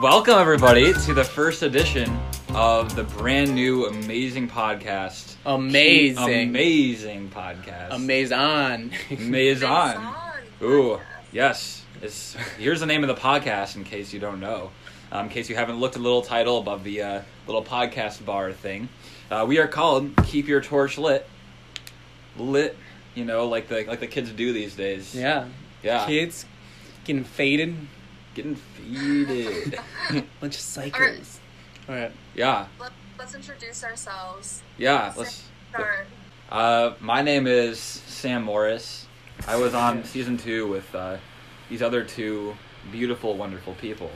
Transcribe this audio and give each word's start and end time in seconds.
Welcome, 0.00 0.38
everybody, 0.38 0.94
to 0.94 1.12
the 1.12 1.24
first 1.24 1.62
edition 1.62 2.18
of 2.54 2.96
the 2.96 3.04
brand 3.04 3.54
new 3.54 3.84
amazing 3.86 4.48
podcast. 4.48 5.34
Amazing. 5.44 6.48
Amazing 6.48 7.28
podcast. 7.28 7.92
Amazon. 7.92 8.92
Amazon. 9.10 10.14
Ooh, 10.62 10.98
yes. 11.32 11.84
It's, 12.00 12.34
here's 12.58 12.80
the 12.80 12.86
name 12.86 13.04
of 13.04 13.08
the 13.08 13.20
podcast 13.20 13.76
in 13.76 13.84
case 13.84 14.12
you 14.12 14.20
don't 14.20 14.40
know. 14.40 14.70
Um, 15.12 15.26
in 15.26 15.30
case 15.30 15.50
you 15.50 15.56
haven't 15.56 15.78
looked 15.80 15.96
at 15.96 15.98
the 15.98 16.04
little 16.04 16.22
title 16.22 16.58
above 16.58 16.82
the 16.82 17.02
uh, 17.02 17.22
little 17.46 17.64
podcast 17.64 18.24
bar 18.24 18.52
thing. 18.52 18.88
Uh, 19.30 19.44
we 19.46 19.58
are 19.58 19.68
called 19.68 20.16
Keep 20.24 20.48
Your 20.48 20.62
Torch 20.62 20.96
Lit. 20.96 21.26
Lit, 22.38 22.76
you 23.14 23.26
know, 23.26 23.46
like 23.48 23.68
the 23.68 23.84
like 23.84 24.00
the 24.00 24.06
kids 24.06 24.30
do 24.30 24.52
these 24.52 24.74
days. 24.74 25.14
yeah. 25.14 25.46
Yeah. 25.82 26.06
Kids 26.06 26.46
getting 27.04 27.24
faded. 27.24 27.76
Getting 28.34 28.54
faded. 28.54 29.78
Bunch 30.40 30.54
of 30.56 30.60
psychos. 30.62 31.38
All 31.88 31.94
right. 31.96 32.12
yeah. 32.34 32.66
Let, 32.78 32.92
let's 33.18 33.34
introduce 33.34 33.82
ourselves. 33.84 34.62
Yeah. 34.78 35.12
Let's. 35.16 35.44
Start. 35.70 36.06
Uh, 36.50 36.94
my 37.00 37.22
name 37.22 37.46
is 37.46 37.78
Sam 37.78 38.42
Morris. 38.42 39.06
I 39.46 39.56
was 39.56 39.74
on 39.74 40.04
season 40.04 40.36
two 40.36 40.66
with 40.68 40.92
uh, 40.94 41.16
these 41.68 41.80
other 41.82 42.04
two 42.04 42.56
beautiful, 42.90 43.36
wonderful 43.36 43.74
people. 43.74 44.10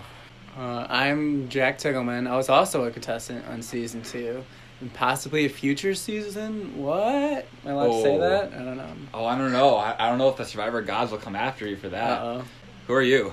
Uh, 0.57 0.87
I'm 0.89 1.49
Jack 1.49 1.79
Tiggleman. 1.79 2.29
I 2.29 2.37
was 2.37 2.49
also 2.49 2.85
a 2.85 2.91
contestant 2.91 3.47
on 3.49 3.63
season 3.63 4.03
two. 4.03 4.45
And 4.81 4.93
possibly 4.93 5.47
a 5.47 5.49
future 5.49 5.95
season? 5.95 6.77
What? 6.77 7.03
Am 7.05 7.47
I 7.67 7.71
allowed 7.71 7.87
to 7.97 8.03
say 8.03 8.17
Oh. 8.17 8.21
that? 8.21 8.53
I 8.53 8.59
don't 8.65 8.77
know. 8.77 8.93
Oh, 9.15 9.25
I 9.25 9.39
don't 9.39 9.53
know. 9.53 9.77
I, 9.77 9.95
I 9.99 10.09
don't 10.09 10.19
know 10.19 10.29
if 10.29 10.37
the 10.37 10.45
Survivor 10.45 10.83
gods 10.83 11.11
will 11.13 11.19
come 11.19 11.37
after 11.37 11.67
you 11.67 11.77
for 11.77 11.89
that. 11.91 12.21
Uh 12.21 12.25
oh. 12.25 12.45
Who 12.89 12.95
are 12.95 13.03
you? 13.03 13.33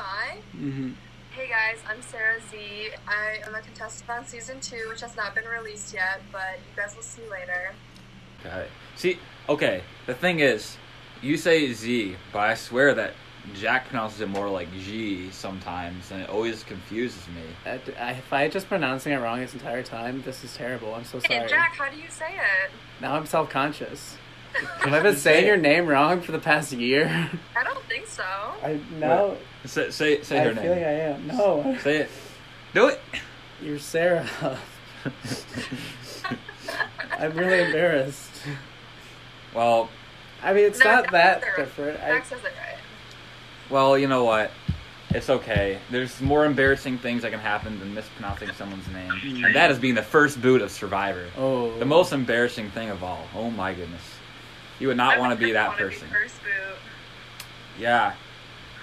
Who 0.00 0.06
I? 0.06 0.38
Mm-hmm. 0.56 0.90
Hey 1.32 1.48
guys, 1.48 1.78
I'm 1.86 2.00
Sarah 2.00 2.40
Z. 2.50 2.90
I 3.06 3.46
am 3.46 3.54
a 3.54 3.60
contestant 3.60 4.08
on 4.08 4.24
season 4.26 4.58
two, 4.60 4.88
which 4.88 5.02
has 5.02 5.14
not 5.14 5.34
been 5.34 5.44
released 5.44 5.92
yet, 5.92 6.22
but 6.32 6.58
you 6.58 6.82
guys 6.82 6.96
will 6.96 7.02
see 7.02 7.22
later. 7.30 7.72
Okay. 8.40 8.66
See, 8.96 9.18
okay. 9.48 9.82
The 10.06 10.14
thing 10.14 10.40
is, 10.40 10.78
you 11.20 11.36
say 11.36 11.70
Z, 11.72 12.16
but 12.32 12.38
I 12.38 12.54
swear 12.54 12.94
that 12.94 13.12
Jack 13.54 13.88
pronounces 13.88 14.22
it 14.22 14.28
more 14.30 14.48
like 14.48 14.68
G 14.72 15.30
sometimes, 15.32 16.10
and 16.10 16.22
it 16.22 16.30
always 16.30 16.62
confuses 16.62 17.26
me. 17.28 17.42
if 17.66 18.32
I 18.32 18.48
just 18.48 18.68
pronouncing 18.68 19.12
it 19.12 19.16
wrong 19.16 19.40
this 19.40 19.52
entire 19.52 19.82
time, 19.82 20.22
this 20.22 20.42
is 20.44 20.56
terrible. 20.56 20.94
I'm 20.94 21.04
so 21.04 21.20
Hey 21.20 21.36
sorry. 21.36 21.48
Jack, 21.50 21.74
how 21.74 21.90
do 21.90 21.96
you 21.98 22.08
say 22.08 22.36
it? 22.36 22.70
Now 23.02 23.16
I'm 23.16 23.26
self 23.26 23.50
conscious. 23.50 24.16
Have 24.78 24.94
I 24.94 25.00
been 25.02 25.16
saying 25.16 25.46
your 25.46 25.56
name 25.58 25.86
wrong 25.86 26.22
for 26.22 26.32
the 26.32 26.38
past 26.38 26.72
year? 26.72 27.30
I 27.54 27.62
don't 27.62 27.84
think 27.84 28.06
so. 28.06 28.24
I 28.24 28.80
no. 28.98 29.36
Say 29.66 29.90
say, 29.90 30.22
say 30.22 30.40
I 30.40 30.44
her 30.44 30.54
feel 30.54 30.62
name. 30.62 30.70
like 30.70 30.78
I 30.86 30.90
am. 30.92 31.26
No. 31.26 31.76
Say 31.82 31.96
it. 31.98 32.10
Do 32.74 32.88
it. 32.88 33.00
You're 33.62 33.78
Sarah. 33.78 34.26
I'm 37.18 37.32
really 37.36 37.64
embarrassed. 37.66 38.30
well, 39.54 39.88
I 40.42 40.52
mean, 40.54 40.64
it's 40.64 40.78
No, 40.78 40.84
not 40.96 41.10
that 41.12 41.40
says 41.42 41.48
right. 41.48 41.56
different. 41.64 42.00
I, 42.02 42.08
Jack 42.12 42.24
says 42.26 42.38
it 42.40 42.44
right. 42.44 42.78
well, 43.68 43.98
you 43.98 44.06
know 44.08 44.24
what? 44.24 44.50
It's 45.10 45.28
okay. 45.28 45.78
There's 45.90 46.20
more 46.20 46.44
embarrassing 46.46 46.98
things 46.98 47.22
that 47.22 47.32
can 47.32 47.40
happen 47.40 47.78
than 47.80 47.92
mispronouncing 47.92 48.50
someone's 48.52 48.86
name, 48.88 49.44
and 49.44 49.54
that 49.54 49.70
is 49.70 49.78
being 49.78 49.96
the 49.96 50.02
first 50.02 50.40
boot 50.40 50.62
of 50.62 50.70
Survivor. 50.70 51.26
oh, 51.36 51.76
The 51.78 51.84
most 51.84 52.12
embarrassing 52.12 52.70
thing 52.70 52.90
of 52.90 53.02
all. 53.02 53.26
Oh 53.34 53.50
my 53.50 53.74
goodness. 53.74 54.02
You 54.78 54.86
would 54.88 54.96
not 54.96 55.18
want 55.18 55.32
to 55.32 55.36
be 55.36 55.46
wouldn't 55.46 55.54
that 55.54 55.68
wanna 55.80 55.90
person. 55.90 56.08
first 56.08 56.36
boot. 56.42 56.78
Yeah. 57.78 58.14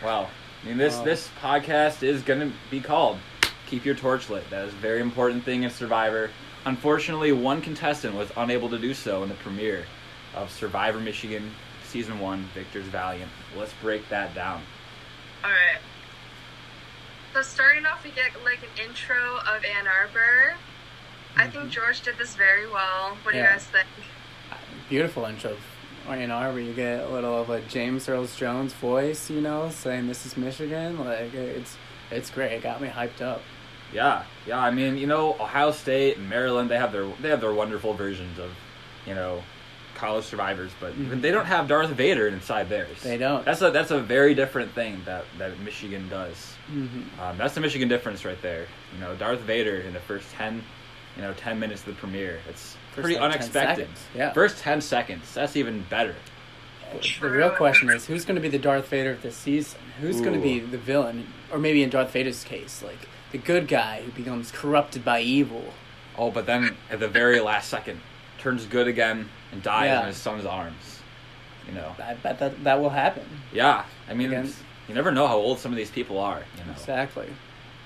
Well, 0.04 0.30
I 0.68 0.70
mean 0.72 0.80
this 0.80 0.98
Wow. 0.98 1.04
this 1.06 1.30
podcast 1.42 2.04
is 2.04 2.22
gonna 2.24 2.52
be 2.70 2.82
called 2.82 3.20
Keep 3.68 3.86
Your 3.86 3.96
Torch 3.96 4.30
Lit. 4.30 4.50
That 4.50 4.66
is 4.66 4.74
a 4.74 4.76
very 4.76 5.00
important 5.00 5.46
thing 5.46 5.64
in 5.64 5.70
Survivor. 5.70 6.30
Unfortunately, 6.66 7.32
one 7.32 7.62
contestant 7.62 8.16
was 8.16 8.34
unable 8.36 8.70
to 8.72 8.78
do 8.78 8.94
so 8.94 9.24
in 9.24 9.30
the 9.30 9.36
premiere 9.36 9.86
of 10.36 10.52
Survivor 10.52 11.00
Michigan 11.00 11.52
Season 11.86 12.20
1, 12.20 12.50
Victor's 12.54 12.84
Valiant. 12.88 13.32
Let's 13.56 13.72
break 13.82 14.10
that 14.10 14.36
down. 14.36 14.62
Alright. 15.42 15.80
So 17.34 17.44
starting 17.44 17.86
off, 17.86 18.04
we 18.04 18.12
get 18.12 18.32
like 18.44 18.60
an 18.60 18.90
intro 18.90 19.38
of 19.48 19.64
Ann 19.64 19.88
Arbor. 19.88 20.56
I 21.38 21.44
think 21.44 21.64
mm-hmm. 21.64 21.70
George 21.70 22.02
did 22.02 22.18
this 22.18 22.36
very 22.36 22.68
well. 22.68 23.16
What 23.24 23.32
do 23.32 23.38
you 23.38 23.46
guys 23.46 23.64
think? 23.64 23.88
beautiful 24.90 25.24
intro. 25.24 25.56
You 26.10 26.28
know, 26.28 26.40
where 26.40 26.60
you 26.60 26.74
get 26.74 27.02
a 27.04 27.10
little 27.10 27.42
of 27.42 27.50
a 27.50 27.62
James 27.62 28.08
Earl 28.08 28.26
Jones 28.28 28.74
voice, 28.74 29.30
you 29.30 29.42
know, 29.42 29.70
saying 29.72 30.08
"This 30.08 30.26
is 30.26 30.38
Michigan." 30.38 30.98
Like 31.04 31.34
it's 31.34 31.76
it's 32.12 32.30
great. 32.30 32.54
It 32.54 32.64
got 32.64 32.82
me 32.82 32.88
hyped 32.88 33.22
up. 33.22 33.42
Yeah, 33.94 34.24
yeah. 34.46 34.60
I 34.60 34.72
mean, 34.72 34.98
you 34.98 35.08
know, 35.08 35.34
Ohio 35.34 35.72
State 35.72 36.18
and 36.18 36.30
Maryland, 36.30 36.70
they 36.70 36.78
have 36.78 36.92
their 36.92 37.08
they 37.22 37.30
have 37.30 37.42
their 37.42 37.54
wonderful 37.54 37.94
versions 37.94 38.40
of, 38.40 38.52
you 39.06 39.16
know, 39.16 39.44
college 39.96 40.24
survivors, 40.26 40.72
but 40.80 40.94
Mhm. 40.94 41.22
they 41.22 41.32
don't 41.32 41.46
have 41.46 41.68
Darth 41.68 41.90
Vader 41.90 42.28
inside 42.28 42.70
theirs. 42.70 43.02
They 43.02 43.18
don't. 43.18 43.44
That's 43.44 43.62
a 43.62 43.72
that's 43.72 43.92
a 43.92 44.00
very 44.00 44.34
different 44.34 44.74
thing 44.74 45.02
that 45.06 45.26
that 45.40 45.60
Michigan 45.60 46.08
does. 46.08 46.54
Mm-hmm. 46.72 47.20
Um, 47.20 47.38
that's 47.38 47.54
the 47.56 47.62
Michigan 47.62 47.88
difference 47.90 48.24
right 48.24 48.42
there. 48.42 48.68
You 48.94 49.00
know, 49.02 49.14
Darth 49.16 49.40
Vader 49.42 49.78
in 49.82 49.94
the 49.94 50.00
first 50.00 50.30
ten, 50.32 50.64
you 51.18 51.22
know, 51.24 51.34
ten 51.34 51.60
minutes 51.60 51.82
of 51.82 51.88
the 51.88 51.94
premiere. 51.94 52.40
It's 52.48 52.77
pretty 53.04 53.20
like, 53.20 53.32
unexpected. 53.32 53.88
yeah. 54.16 54.34
First 54.34 54.60
ten 54.60 54.82
seconds. 54.82 55.34
That's 55.34 55.56
even 55.56 55.84
better. 55.90 56.16
The 57.22 57.30
real 57.30 57.50
question 57.50 57.90
is, 57.90 58.06
who's 58.06 58.24
going 58.24 58.36
to 58.36 58.42
be 58.42 58.48
the 58.48 58.58
Darth 58.60 58.88
Vader 58.88 59.12
of 59.12 59.22
this 59.22 59.36
season? 59.36 59.80
Who's 60.00 60.22
going 60.22 60.34
to 60.34 60.40
be 60.40 60.60
the 60.60 60.78
villain, 60.78 61.28
or 61.52 61.58
maybe 61.60 61.84
in 61.84 61.90
Darth 61.90 62.12
Vader's 62.12 62.44
case, 62.46 62.82
like 62.82 63.10
the 63.32 63.38
good 63.38 63.68
guy 63.68 64.02
who 64.04 64.12
becomes 64.12 64.52
corrupted 64.52 65.04
by 65.04 65.20
evil? 65.22 65.66
Oh, 66.18 66.32
but 66.32 66.46
then 66.46 66.78
at 66.90 67.00
the 67.02 67.08
very 67.10 67.40
last 67.42 67.70
second, 67.70 68.00
turns 68.40 68.66
good 68.66 68.88
again 68.88 69.28
and 69.52 69.62
dies 69.62 69.88
Yeah. 69.88 70.02
in 70.02 70.08
his 70.08 70.18
son's 70.18 70.46
arms. 70.46 71.02
You 71.68 71.74
know. 71.74 71.94
I 72.02 72.14
bet 72.14 72.40
that 72.40 72.64
that 72.64 72.80
will 72.80 72.90
happen. 72.92 73.26
Yeah, 73.52 73.84
I 74.10 74.14
mean, 74.14 74.28
Again. 74.28 74.54
you 74.88 74.96
never 74.96 75.12
know 75.12 75.28
how 75.28 75.36
old 75.36 75.60
some 75.60 75.74
of 75.74 75.78
these 75.78 75.92
people 75.92 76.18
are. 76.20 76.42
You 76.58 76.64
know. 76.66 76.72
Exactly. 76.72 77.28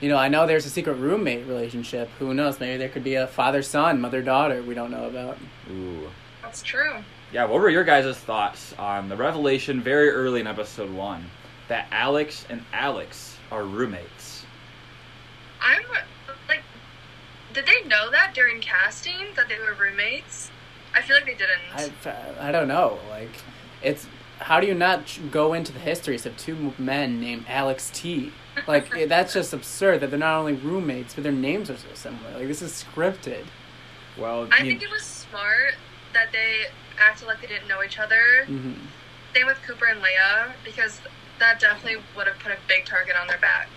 You 0.01 0.09
know, 0.09 0.17
I 0.17 0.29
know 0.29 0.47
there's 0.47 0.65
a 0.65 0.69
secret 0.69 0.95
roommate 0.95 1.45
relationship. 1.47 2.09
Who 2.17 2.33
knows? 2.33 2.59
Maybe 2.59 2.77
there 2.77 2.89
could 2.89 3.03
be 3.03 3.15
a 3.15 3.27
father 3.27 3.61
son, 3.61 4.01
mother 4.01 4.23
daughter 4.23 4.63
we 4.63 4.73
don't 4.73 4.89
know 4.89 5.05
about. 5.05 5.37
Ooh. 5.71 6.09
That's 6.41 6.63
true. 6.63 6.95
Yeah, 7.31 7.45
what 7.45 7.61
were 7.61 7.69
your 7.69 7.83
guys' 7.83 8.17
thoughts 8.17 8.73
on 8.79 9.09
the 9.09 9.15
revelation 9.15 9.79
very 9.79 10.09
early 10.09 10.41
in 10.41 10.47
episode 10.47 10.91
one 10.91 11.25
that 11.67 11.87
Alex 11.91 12.45
and 12.49 12.63
Alex 12.73 13.37
are 13.51 13.63
roommates? 13.63 14.43
I'm 15.61 15.83
like, 16.49 16.63
did 17.53 17.67
they 17.67 17.87
know 17.87 18.09
that 18.09 18.33
during 18.33 18.59
casting 18.59 19.27
that 19.35 19.47
they 19.47 19.59
were 19.59 19.75
roommates? 19.79 20.49
I 20.95 21.01
feel 21.03 21.15
like 21.15 21.25
they 21.25 21.35
didn't. 21.35 22.07
I, 22.07 22.49
I 22.49 22.51
don't 22.51 22.67
know. 22.67 22.97
Like, 23.09 23.29
it's 23.83 24.07
how 24.39 24.59
do 24.59 24.65
you 24.65 24.73
not 24.73 25.19
go 25.29 25.53
into 25.53 25.71
the 25.71 25.79
histories 25.79 26.25
of 26.25 26.35
two 26.37 26.73
men 26.77 27.21
named 27.21 27.45
Alex 27.47 27.91
T? 27.93 28.33
Like 28.67 29.07
that's 29.07 29.33
just 29.33 29.53
absurd 29.53 30.01
that 30.01 30.09
they're 30.09 30.19
not 30.19 30.37
only 30.39 30.53
roommates 30.53 31.13
but 31.13 31.23
their 31.23 31.31
names 31.33 31.69
are 31.69 31.77
so 31.77 31.87
similar. 31.93 32.37
Like 32.37 32.47
this 32.47 32.61
is 32.61 32.83
scripted. 32.83 33.45
Well, 34.17 34.47
I 34.51 34.57
you- 34.63 34.71
think 34.71 34.83
it 34.83 34.89
was 34.91 35.03
smart 35.03 35.75
that 36.13 36.31
they 36.31 36.65
acted 36.99 37.27
like 37.27 37.41
they 37.41 37.47
didn't 37.47 37.67
know 37.67 37.81
each 37.83 37.97
other. 37.99 38.45
hmm 38.45 38.73
Same 39.33 39.47
with 39.47 39.57
Cooper 39.65 39.85
and 39.85 40.01
Leia 40.01 40.51
because 40.65 40.99
that 41.39 41.59
definitely 41.59 42.01
would 42.15 42.27
have 42.27 42.37
put 42.39 42.51
a 42.51 42.57
big 42.67 42.85
target 42.85 43.15
on 43.15 43.27
their 43.27 43.37
back 43.39 43.67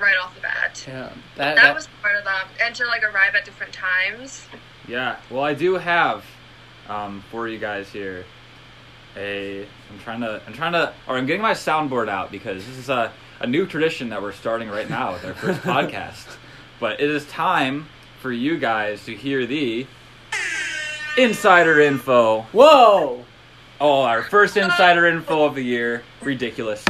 right 0.00 0.16
off 0.22 0.34
the 0.34 0.40
bat. 0.40 0.84
Yeah, 0.86 0.94
that, 1.04 1.14
That, 1.36 1.56
that 1.56 1.74
was 1.74 1.88
part 2.02 2.16
of 2.16 2.24
them, 2.24 2.46
and 2.60 2.74
to 2.76 2.84
like 2.86 3.02
arrive 3.04 3.34
at 3.34 3.44
different 3.44 3.72
times. 3.72 4.46
yeah. 4.88 5.16
Well, 5.30 5.42
I 5.44 5.54
do 5.54 5.74
have 5.74 6.24
um, 6.88 7.22
for 7.30 7.48
you 7.48 7.58
guys 7.58 7.88
here 7.90 8.24
a. 9.16 9.62
I'm 9.90 9.98
trying 10.00 10.20
to. 10.20 10.40
I'm 10.46 10.52
trying 10.52 10.72
to. 10.72 10.92
Or 11.06 11.16
I'm 11.16 11.26
getting 11.26 11.42
my 11.42 11.52
soundboard 11.54 12.08
out 12.08 12.30
because 12.30 12.66
this 12.66 12.76
is 12.76 12.88
a 12.88 13.12
a 13.40 13.46
new 13.46 13.66
tradition 13.66 14.08
that 14.10 14.20
we're 14.20 14.32
starting 14.32 14.68
right 14.68 14.88
now 14.88 15.12
with 15.12 15.24
our 15.24 15.34
first 15.34 15.60
podcast. 15.62 16.36
But 16.80 17.00
it 17.00 17.10
is 17.10 17.26
time 17.26 17.88
for 18.20 18.32
you 18.32 18.58
guys 18.58 19.04
to 19.04 19.14
hear 19.14 19.46
the 19.46 19.86
insider 21.16 21.80
info. 21.80 22.42
Whoa! 22.52 23.24
Oh, 23.80 24.02
our 24.02 24.22
first 24.22 24.56
insider 24.56 25.06
info 25.06 25.44
of 25.44 25.54
the 25.54 25.62
year. 25.62 26.02
Ridiculous. 26.20 26.84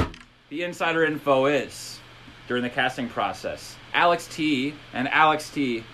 The 0.49 0.65
insider 0.65 1.05
info 1.05 1.47
is 1.47 2.01
during 2.49 2.63
the 2.63 2.71
casting 2.71 3.09
process, 3.09 3.77
Alex 3.93 4.27
T 4.31 4.75
and 4.95 5.07
Alex 5.09 5.51
T 5.51 5.85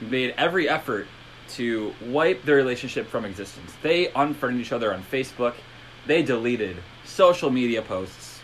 made 0.00 0.34
every 0.38 0.68
effort 0.68 1.06
to 1.50 1.92
wipe 2.06 2.42
their 2.44 2.56
relationship 2.56 3.06
from 3.06 3.24
existence. 3.24 3.70
They 3.82 4.08
unfriended 4.08 4.62
each 4.62 4.72
other 4.72 4.92
on 4.92 5.02
Facebook. 5.02 5.54
They 6.06 6.22
deleted 6.22 6.78
social 7.04 7.50
media 7.50 7.82
posts. 7.82 8.40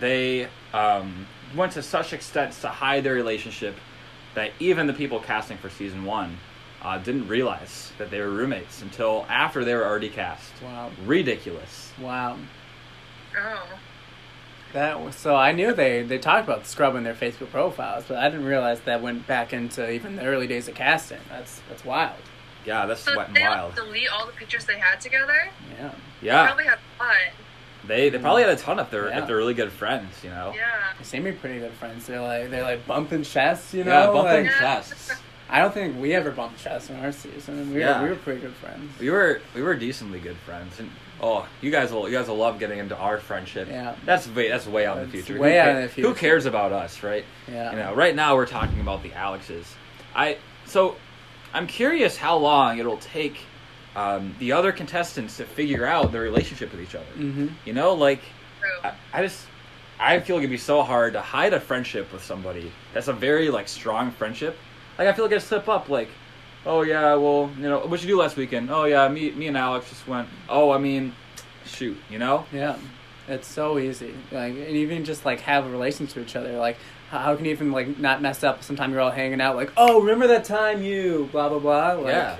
They 0.00 0.48
um, 0.72 1.26
went 1.54 1.72
to 1.72 1.82
such 1.82 2.12
extents 2.12 2.60
to 2.62 2.68
hide 2.68 3.04
their 3.04 3.14
relationship 3.14 3.76
that 4.34 4.52
even 4.58 4.86
the 4.86 4.92
people 4.94 5.20
casting 5.20 5.58
for 5.58 5.68
season 5.68 6.04
one 6.04 6.38
uh, 6.82 6.98
didn't 6.98 7.28
realize 7.28 7.92
that 7.98 8.10
they 8.10 8.20
were 8.20 8.30
roommates 8.30 8.82
until 8.82 9.26
after 9.28 9.64
they 9.64 9.74
were 9.74 9.84
already 9.84 10.08
cast. 10.08 10.50
Wow! 10.62 10.90
Ridiculous. 11.04 11.92
Wow! 12.00 12.38
Oh. 13.38 13.66
That 14.72 15.02
was, 15.02 15.14
so 15.16 15.36
I 15.36 15.52
knew 15.52 15.74
they 15.74 16.02
they 16.02 16.16
talked 16.18 16.48
about 16.48 16.66
scrubbing 16.66 17.02
their 17.04 17.14
Facebook 17.14 17.50
profiles, 17.50 18.04
but 18.08 18.16
I 18.16 18.30
didn't 18.30 18.46
realize 18.46 18.80
that 18.80 19.02
went 19.02 19.26
back 19.26 19.52
into 19.52 19.90
even 19.90 20.16
the 20.16 20.24
early 20.24 20.46
days 20.46 20.66
of 20.66 20.74
casting. 20.74 21.20
That's 21.28 21.60
that's 21.68 21.84
wild. 21.84 22.16
Yeah, 22.64 22.86
that's 22.86 23.02
So 23.02 23.16
wet 23.16 23.28
and 23.28 23.36
they 23.36 23.42
wild. 23.42 23.74
delete 23.74 24.08
all 24.08 24.24
the 24.24 24.32
pictures 24.32 24.64
they 24.64 24.78
had 24.78 24.98
together. 25.00 25.50
Yeah. 25.78 25.90
They 26.22 26.26
Yeah, 26.28 26.46
Probably 26.46 26.64
had 26.64 26.78
fun. 26.96 27.16
They 27.86 28.08
they 28.08 28.18
probably 28.18 28.42
had 28.42 28.52
a 28.52 28.56
ton 28.56 28.78
if 28.78 28.90
they're 28.90 29.08
Yeah. 29.08 29.20
if 29.20 29.26
they're 29.26 29.36
really 29.36 29.54
good 29.54 29.72
friends. 29.72 30.22
You 30.22 30.30
know. 30.30 30.52
Yeah. 30.54 30.68
They 30.98 31.04
seem 31.04 31.24
to 31.24 31.32
be 31.32 31.36
pretty 31.36 31.58
good 31.60 31.72
friends. 31.72 32.06
They're 32.06 32.20
like 32.20 32.50
they're 32.50 32.62
like 32.62 32.86
bumping 32.86 33.22
chests, 33.22 33.74
you 33.74 33.84
know. 33.84 33.90
Yeah, 33.90 34.06
bumping 34.22 34.46
like, 34.46 34.54
chests. 34.58 35.12
I 35.50 35.60
don't 35.60 35.74
think 35.74 36.00
we 36.00 36.14
ever 36.14 36.30
bumped 36.30 36.62
chests 36.62 36.88
in 36.88 36.96
our 36.96 37.12
season. 37.12 37.74
We 37.74 37.80
Yeah. 37.80 37.98
were 38.00 38.04
we 38.04 38.10
were 38.10 38.16
pretty 38.16 38.40
good 38.40 38.54
friends. 38.54 38.98
We 38.98 39.10
were 39.10 39.40
we 39.54 39.62
were 39.62 39.74
decently 39.74 40.18
good 40.20 40.36
friends, 40.38 40.78
and 40.80 40.90
oh, 41.20 41.46
you 41.60 41.70
guys 41.70 41.92
will 41.92 42.08
you 42.08 42.16
guys 42.16 42.28
will 42.28 42.36
love 42.38 42.58
getting 42.58 42.78
into 42.78 42.96
our 42.96 43.18
friendship. 43.18 43.68
Yeah. 43.70 43.94
That's 44.06 44.26
way 44.28 44.48
that's 44.48 44.66
way 44.66 44.86
out 44.86 44.98
in 44.98 45.04
the 45.04 45.10
future. 45.10 45.38
way 45.38 45.54
who 45.54 45.58
out 45.58 45.68
in 45.76 45.82
the 45.82 45.88
future. 45.88 46.08
Who 46.08 46.14
cares 46.14 46.46
about 46.46 46.72
us, 46.72 47.02
right? 47.02 47.24
Yeah. 47.50 47.70
You 47.72 47.76
know, 47.78 47.94
right 47.94 48.14
now 48.16 48.34
we're 48.36 48.46
talking 48.46 48.80
about 48.80 49.02
the 49.02 49.12
Alexes. 49.12 49.66
I 50.14 50.38
so 50.64 50.96
I'm 51.52 51.66
curious 51.66 52.16
how 52.16 52.36
long 52.36 52.78
it'll 52.78 52.96
take 52.96 53.36
um, 53.94 54.34
the 54.38 54.52
other 54.52 54.72
contestants 54.72 55.36
to 55.36 55.44
figure 55.44 55.86
out 55.86 56.12
their 56.12 56.22
relationship 56.22 56.72
with 56.72 56.80
each 56.80 56.94
other. 56.94 57.04
Mm-hmm. 57.16 57.48
You 57.64 57.72
know, 57.72 57.94
like 57.94 58.20
I, 58.82 58.92
I 59.12 59.22
just 59.22 59.46
I 60.00 60.18
feel 60.20 60.36
like 60.36 60.42
it'd 60.42 60.50
be 60.50 60.56
so 60.58 60.82
hard 60.82 61.12
to 61.12 61.20
hide 61.20 61.52
a 61.52 61.60
friendship 61.60 62.12
with 62.12 62.24
somebody 62.24 62.72
that's 62.94 63.08
a 63.08 63.12
very 63.12 63.50
like 63.50 63.68
strong 63.68 64.10
friendship. 64.10 64.58
Like 64.98 65.08
I 65.08 65.12
feel 65.12 65.24
like 65.24 65.34
I 65.34 65.38
slip 65.38 65.68
up 65.68 65.88
like, 65.88 66.08
oh 66.66 66.82
yeah, 66.82 67.14
well 67.14 67.50
you 67.56 67.68
know 67.68 67.80
what 67.80 68.00
you 68.02 68.08
do 68.08 68.18
last 68.18 68.36
weekend? 68.36 68.70
Oh 68.70 68.84
yeah, 68.84 69.06
me 69.08 69.30
me 69.32 69.46
and 69.46 69.56
Alex 69.56 69.88
just 69.88 70.06
went. 70.08 70.28
Oh 70.48 70.70
I 70.70 70.78
mean, 70.78 71.14
shoot, 71.66 71.96
you 72.10 72.18
know. 72.18 72.46
Yeah, 72.52 72.78
it's 73.28 73.46
so 73.46 73.78
easy. 73.78 74.14
Like, 74.30 74.54
and 74.54 74.76
even 74.76 75.04
just 75.04 75.24
like 75.24 75.40
have 75.40 75.66
a 75.66 75.70
relationship 75.70 76.16
with 76.16 76.28
each 76.28 76.36
other. 76.36 76.58
Like, 76.58 76.78
how, 77.10 77.18
how 77.18 77.36
can 77.36 77.44
you 77.44 77.50
even 77.52 77.72
like 77.72 77.98
not 77.98 78.22
mess 78.22 78.42
up? 78.42 78.62
Sometime 78.64 78.90
you're 78.90 79.00
all 79.00 79.10
hanging 79.10 79.40
out. 79.40 79.54
Like, 79.56 79.72
oh, 79.76 80.00
remember 80.00 80.26
that 80.28 80.44
time 80.44 80.82
you 80.82 81.28
blah 81.30 81.48
blah 81.48 81.58
blah. 81.58 81.92
Like, 81.92 82.06
Yeah. 82.06 82.38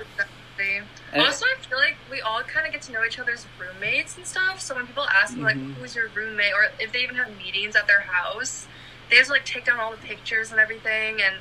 And- 1.13 1.21
also, 1.25 1.45
I 1.45 1.55
feel 1.61 1.77
like 1.77 1.95
we 2.11 2.21
all 2.21 2.41
kind 2.43 2.65
of 2.65 2.71
get 2.73 2.81
to 2.83 2.91
know 2.91 3.03
each 3.05 3.19
other's 3.19 3.45
roommates 3.59 4.17
and 4.17 4.25
stuff. 4.25 4.59
So 4.59 4.75
when 4.75 4.87
people 4.87 5.03
ask 5.03 5.35
me 5.35 5.43
like, 5.43 5.55
Mhm. 5.57 5.75
"Who's 5.75 5.95
your 5.95 6.07
roommate?" 6.09 6.53
or 6.53 6.67
if 6.79 6.91
they 6.91 6.99
even 7.03 7.15
have 7.15 7.35
meetings 7.37 7.75
at 7.75 7.87
their 7.87 8.01
house, 8.01 8.67
they 9.09 9.17
have 9.17 9.25
to 9.27 9.31
like 9.31 9.45
take 9.45 9.65
down 9.65 9.79
all 9.79 9.91
the 9.91 9.97
pictures 9.97 10.51
and 10.51 10.59
everything, 10.59 11.21
and 11.21 11.35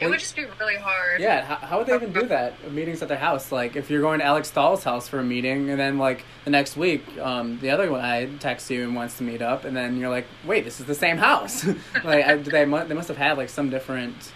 it 0.00 0.04
Well, 0.04 0.10
would 0.10 0.20
just 0.20 0.36
be 0.36 0.44
really 0.60 0.76
hard. 0.76 1.20
Yeah, 1.20 1.44
how, 1.44 1.56
how 1.56 1.78
would 1.78 1.86
they 1.88 1.94
even 1.94 2.12
do 2.12 2.26
that? 2.26 2.70
Meetings 2.70 3.02
at 3.02 3.08
their 3.08 3.16
house. 3.18 3.50
Like, 3.50 3.74
if 3.76 3.90
you're 3.90 4.00
going 4.02 4.20
to 4.20 4.24
Alex 4.26 4.48
Stahl's 4.48 4.84
house 4.84 5.08
for 5.08 5.18
a 5.18 5.24
meeting, 5.24 5.70
and 5.70 5.80
then 5.80 5.98
like 5.98 6.24
the 6.44 6.50
next 6.50 6.76
week, 6.76 7.04
um, 7.18 7.58
the 7.60 7.70
other 7.70 7.88
guy 7.88 8.26
texts 8.38 8.70
you 8.70 8.84
and 8.84 8.94
wants 8.94 9.16
to 9.18 9.24
meet 9.24 9.42
up, 9.42 9.64
and 9.64 9.76
then 9.76 9.96
you're 9.98 10.10
like, 10.10 10.26
wait, 10.44 10.64
this 10.64 10.78
is 10.80 10.86
the 10.86 10.94
same 10.94 11.16
house. 11.18 11.64
like, 12.04 12.24
I, 12.26 12.36
they 12.36 12.64
they 12.64 12.64
must 12.94 13.08
have 13.08 13.16
had 13.16 13.38
like 13.38 13.48
some 13.48 13.70
different, 13.70 14.32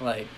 like. 0.00 0.28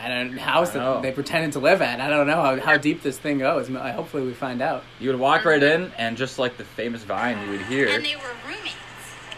I 0.00 0.08
don't 0.08 0.36
house 0.38 0.74
I 0.74 0.78
know. 0.78 0.94
that 0.94 1.02
they 1.02 1.12
pretended 1.12 1.52
to 1.52 1.58
live 1.58 1.82
at. 1.82 2.00
I 2.00 2.08
don't 2.08 2.26
know 2.26 2.40
how, 2.42 2.58
how 2.60 2.76
deep 2.76 3.02
this 3.02 3.18
thing 3.18 3.38
goes. 3.38 3.68
Hopefully, 3.68 4.24
we 4.24 4.32
find 4.34 4.62
out. 4.62 4.82
You 4.98 5.10
would 5.10 5.18
walk 5.20 5.44
right 5.44 5.62
in, 5.62 5.92
and 5.98 6.16
just 6.16 6.38
like 6.38 6.56
the 6.56 6.64
famous 6.64 7.02
vine, 7.04 7.40
you 7.44 7.50
would 7.52 7.62
hear. 7.62 7.88
And 7.88 8.04
they 8.04 8.16
were 8.16 8.22
roommates. 8.46 8.74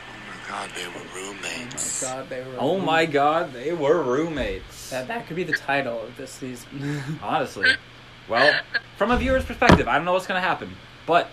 Oh 0.05 0.29
my 0.29 0.49
god, 0.49 0.71
they 0.77 0.87
were 0.87 0.93
roommates. 1.15 2.05
Oh 2.05 2.09
roommates. 2.09 2.09
my 2.09 2.09
god, 2.15 2.29
they 2.31 2.41
were. 2.43 2.57
Oh 2.59 2.79
my 2.79 3.07
God, 3.07 3.53
they 3.53 3.73
were 3.73 4.03
roommates. 4.03 4.91
That 4.91 5.09
that 5.09 5.27
could 5.27 5.37
be 5.37 5.45
the 5.45 5.53
title 5.55 6.01
of 6.01 6.17
this 6.17 6.31
season. 6.31 7.01
Honestly. 7.23 7.71
Well, 8.29 8.59
from 8.97 9.11
a 9.11 9.17
viewer's 9.17 9.45
perspective, 9.45 9.89
I 9.89 9.97
don't 9.97 10.05
know 10.05 10.13
what's 10.13 10.27
going 10.29 10.41
to 10.41 10.47
happen, 10.47 10.71
but 11.07 11.29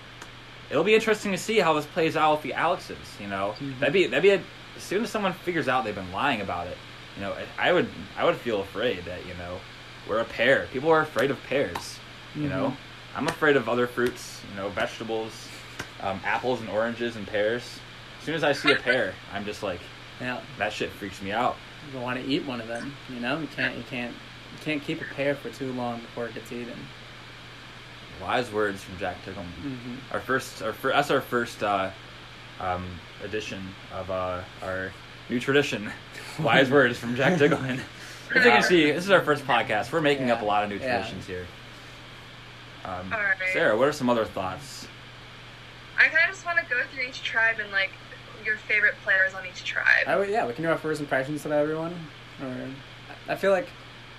it'll 0.71 0.83
be 0.83 0.95
interesting 0.95 1.31
to 1.33 1.37
see 1.37 1.59
how 1.59 1.73
this 1.73 1.85
plays 1.85 2.15
out 2.17 2.31
with 2.33 2.41
the 2.43 2.53
Alexes. 2.53 2.97
You 3.21 3.27
know, 3.27 3.53
Mhm. 3.59 3.79
that'd 3.79 3.93
be 3.93 4.07
that'd 4.07 4.23
be 4.23 4.31
a, 4.31 4.41
as 4.75 4.83
soon 4.83 5.03
as 5.03 5.11
someone 5.11 5.33
figures 5.33 5.67
out 5.67 5.83
they've 5.83 5.93
been 5.93 6.11
lying 6.11 6.41
about 6.41 6.65
it. 6.67 6.77
You 7.19 7.25
know, 7.25 7.35
I 7.57 7.73
would 7.73 7.89
I 8.17 8.23
would 8.23 8.37
feel 8.37 8.61
afraid 8.61 9.03
that 9.03 9.25
you 9.25 9.33
know 9.33 9.59
we're 10.07 10.19
a 10.19 10.25
pear. 10.25 10.67
People 10.71 10.89
are 10.89 11.01
afraid 11.01 11.31
of 11.31 11.43
pears. 11.43 11.99
You 12.33 12.47
know, 12.47 12.77
I'm 13.13 13.27
afraid 13.27 13.57
of 13.57 13.67
other 13.67 13.87
fruits. 13.87 14.39
You 14.49 14.55
know, 14.61 14.69
vegetables, 14.69 15.33
um, 16.01 16.21
apples 16.23 16.61
and 16.61 16.69
oranges 16.69 17.17
and 17.17 17.27
pears. 17.27 17.63
As 18.19 18.25
soon 18.25 18.35
as 18.35 18.43
I 18.45 18.53
see 18.53 18.71
a 18.71 18.77
pear, 18.77 19.13
I'm 19.33 19.43
just 19.43 19.63
like 19.63 19.81
yeah, 20.21 20.39
that 20.57 20.71
shit 20.71 20.91
freaks 20.91 21.21
me 21.21 21.33
out. 21.33 21.57
you 21.93 21.99
want 21.99 22.23
to 22.23 22.25
eat 22.25 22.45
one 22.45 22.61
of 22.61 22.69
them. 22.69 22.93
You 23.09 23.19
know, 23.19 23.37
you 23.37 23.47
can't 23.47 23.75
you 23.75 23.83
can't 23.89 24.13
you 24.13 24.63
can't 24.63 24.81
keep 24.81 25.01
a 25.01 25.05
pear 25.13 25.35
for 25.35 25.49
too 25.49 25.73
long 25.73 25.99
before 25.99 26.27
it 26.27 26.35
gets 26.35 26.53
eaten. 26.53 26.79
Wise 28.21 28.49
words 28.49 28.81
from 28.81 28.97
Jack 28.97 29.17
Tiggleman. 29.25 29.51
Mm-hmm. 29.61 29.95
our 30.13 30.21
first 30.21 30.61
our 30.61 30.71
fir- 30.71 30.93
that's 30.93 31.11
our 31.11 31.21
first 31.21 31.63
uh, 31.63 31.89
um, 32.61 32.85
edition 33.25 33.61
of 33.93 34.09
uh, 34.09 34.41
our 34.63 34.93
new 35.29 35.39
tradition 35.39 35.91
wise 36.41 36.69
words 36.69 36.97
from 36.97 37.15
jack 37.15 37.33
tiggleman 37.39 37.79
as 38.35 38.45
you 38.45 38.51
can 38.51 38.63
see 38.63 38.91
this 38.91 39.03
is 39.03 39.09
our 39.11 39.21
first 39.21 39.45
podcast 39.45 39.91
we're 39.91 40.01
making 40.01 40.31
up 40.31 40.41
a 40.41 40.45
lot 40.45 40.63
of 40.63 40.69
new 40.69 40.77
yeah. 40.77 40.97
traditions 40.97 41.25
here 41.27 41.45
um, 42.85 43.11
Alright. 43.11 43.37
sarah 43.53 43.77
what 43.77 43.87
are 43.87 43.93
some 43.93 44.09
other 44.09 44.25
thoughts 44.25 44.87
I 45.97 46.03
kind 46.07 46.29
of 46.29 46.33
just 46.35 46.45
want 46.45 46.57
to 46.59 46.65
go 46.69 46.81
through 46.93 47.03
each 47.09 47.21
tribe 47.23 47.57
and 47.61 47.69
like 47.73 47.89
your 48.45 48.55
favorite 48.55 48.95
players 49.03 49.33
on 49.33 49.45
each 49.45 49.65
tribe. 49.65 50.07
I 50.07 50.15
would, 50.15 50.29
yeah, 50.29 50.47
we 50.47 50.53
can 50.53 50.63
do 50.63 50.69
our 50.69 50.77
first 50.77 51.01
impressions 51.01 51.45
of 51.45 51.51
everyone. 51.51 51.93
Or 52.41 52.55
I 53.27 53.35
feel 53.35 53.51
like 53.51 53.67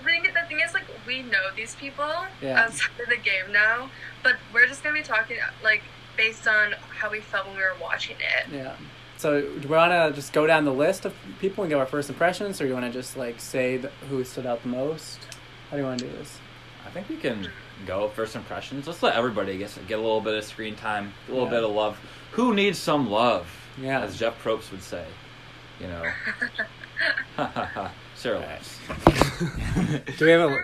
The 0.01 0.05
thing, 0.05 0.23
the 0.25 0.47
thing 0.47 0.61
is, 0.61 0.75
like, 0.75 0.85
we 1.07 1.23
know 1.23 1.49
these 1.57 1.75
people 1.77 2.07
Yeah. 2.43 2.61
outside 2.65 2.91
of 3.03 3.09
the 3.09 3.17
game 3.17 3.51
now, 3.51 3.89
but 4.23 4.37
we're 4.53 4.67
just 4.67 4.83
gonna 4.85 4.95
be 4.95 5.03
talking 5.03 5.39
like 5.65 5.83
based 6.19 6.47
on 6.47 6.73
how 6.99 7.11
we 7.11 7.21
felt 7.21 7.47
when 7.47 7.57
we 7.57 7.63
were 7.63 7.73
watching 7.81 8.17
it. 8.21 8.53
yeah. 8.53 8.75
So 9.21 9.43
do 9.43 9.69
we 9.69 9.77
want 9.77 9.93
to 9.93 10.13
just 10.17 10.33
go 10.33 10.47
down 10.47 10.65
the 10.65 10.73
list 10.73 11.05
of 11.05 11.15
people 11.41 11.63
and 11.63 11.71
give 11.71 11.79
our 11.79 11.85
first 11.85 12.09
impressions, 12.09 12.59
or 12.59 12.65
do 12.65 12.69
you 12.69 12.75
want 12.75 12.87
to 12.87 12.93
just 12.93 13.19
like 13.19 13.39
say 13.39 13.77
the, 13.77 13.89
who 14.09 14.25
stood 14.25 14.47
out 14.47 14.63
the 14.63 14.69
most? 14.71 15.19
How 15.69 15.77
do 15.77 15.83
you 15.83 15.87
want 15.87 16.01
to 16.01 16.07
do 16.07 16.13
this? 16.17 16.39
i 16.87 16.89
think 16.89 17.07
we 17.11 17.17
can 17.19 17.47
go 17.87 18.09
first 18.09 18.35
impressions 18.35 18.87
let's 18.87 19.03
let 19.03 19.15
everybody 19.15 19.59
get, 19.59 19.79
get 19.87 19.99
a 19.99 20.03
little 20.03 20.23
bit 20.23 20.35
of 20.35 20.43
screen 20.43 20.75
time 20.75 21.13
a 21.29 21.31
little 21.31 21.45
Yeah. 21.45 21.51
bit 21.51 21.65
of 21.65 21.71
love 21.73 22.01
who 22.33 22.55
needs 22.55 22.79
some 22.79 23.11
love 23.11 23.47
Yeah. 23.79 24.01
as 24.01 24.19
jeff 24.19 24.43
probst 24.43 24.73
would 24.73 24.83
say 24.83 25.05
you 25.79 25.87
know 25.89 26.03
sarah 28.17 28.39
Alright. 28.39 28.49
laughs. 28.49 28.79
Do 30.19 30.25
we 30.25 30.31
have 30.33 30.41
a? 30.41 30.55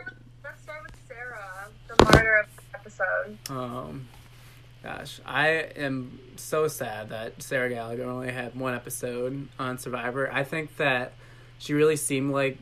Let's 0.43 0.63
start 0.63 0.83
with 0.85 0.97
Sarah, 1.07 1.69
the 1.89 2.05
martyr 2.05 2.37
of 2.39 2.47
the 2.57 2.79
episode. 2.79 3.39
Um, 3.51 4.09
gosh, 4.87 5.21
I 5.27 5.49
am 5.77 6.21
so 6.37 6.69
sad 6.69 7.09
that 7.09 7.43
Sarah 7.43 7.69
Gallagher 7.69 8.05
only 8.05 8.31
had 8.31 8.55
one 8.55 8.75
episode 8.75 9.49
on 9.59 9.79
Survivor. 9.79 10.33
I 10.33 10.45
think 10.45 10.77
that 10.77 11.15
she 11.59 11.75
really 11.75 11.97
seemed 11.97 12.33
like 12.33 12.59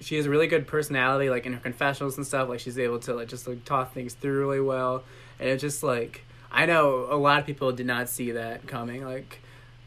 she 0.00 0.16
has 0.16 0.26
a 0.26 0.30
really 0.30 0.46
good 0.46 0.68
personality, 0.68 1.28
like 1.28 1.44
in 1.44 1.54
her 1.54 1.60
confessionals 1.60 2.16
and 2.18 2.26
stuff. 2.26 2.48
Like 2.48 2.60
she's 2.60 2.78
able 2.78 3.00
to 3.00 3.14
like 3.14 3.28
just 3.28 3.48
like 3.48 3.64
talk 3.64 3.92
things 3.92 4.14
through 4.14 4.38
really 4.38 4.60
well, 4.60 5.02
and 5.40 5.48
it's 5.48 5.60
just 5.60 5.82
like 5.82 6.22
I 6.52 6.66
know 6.66 7.08
a 7.10 7.16
lot 7.16 7.40
of 7.40 7.46
people 7.46 7.72
did 7.72 7.86
not 7.86 8.08
see 8.08 8.32
that 8.32 8.66
coming. 8.66 9.04
Like. 9.04 9.40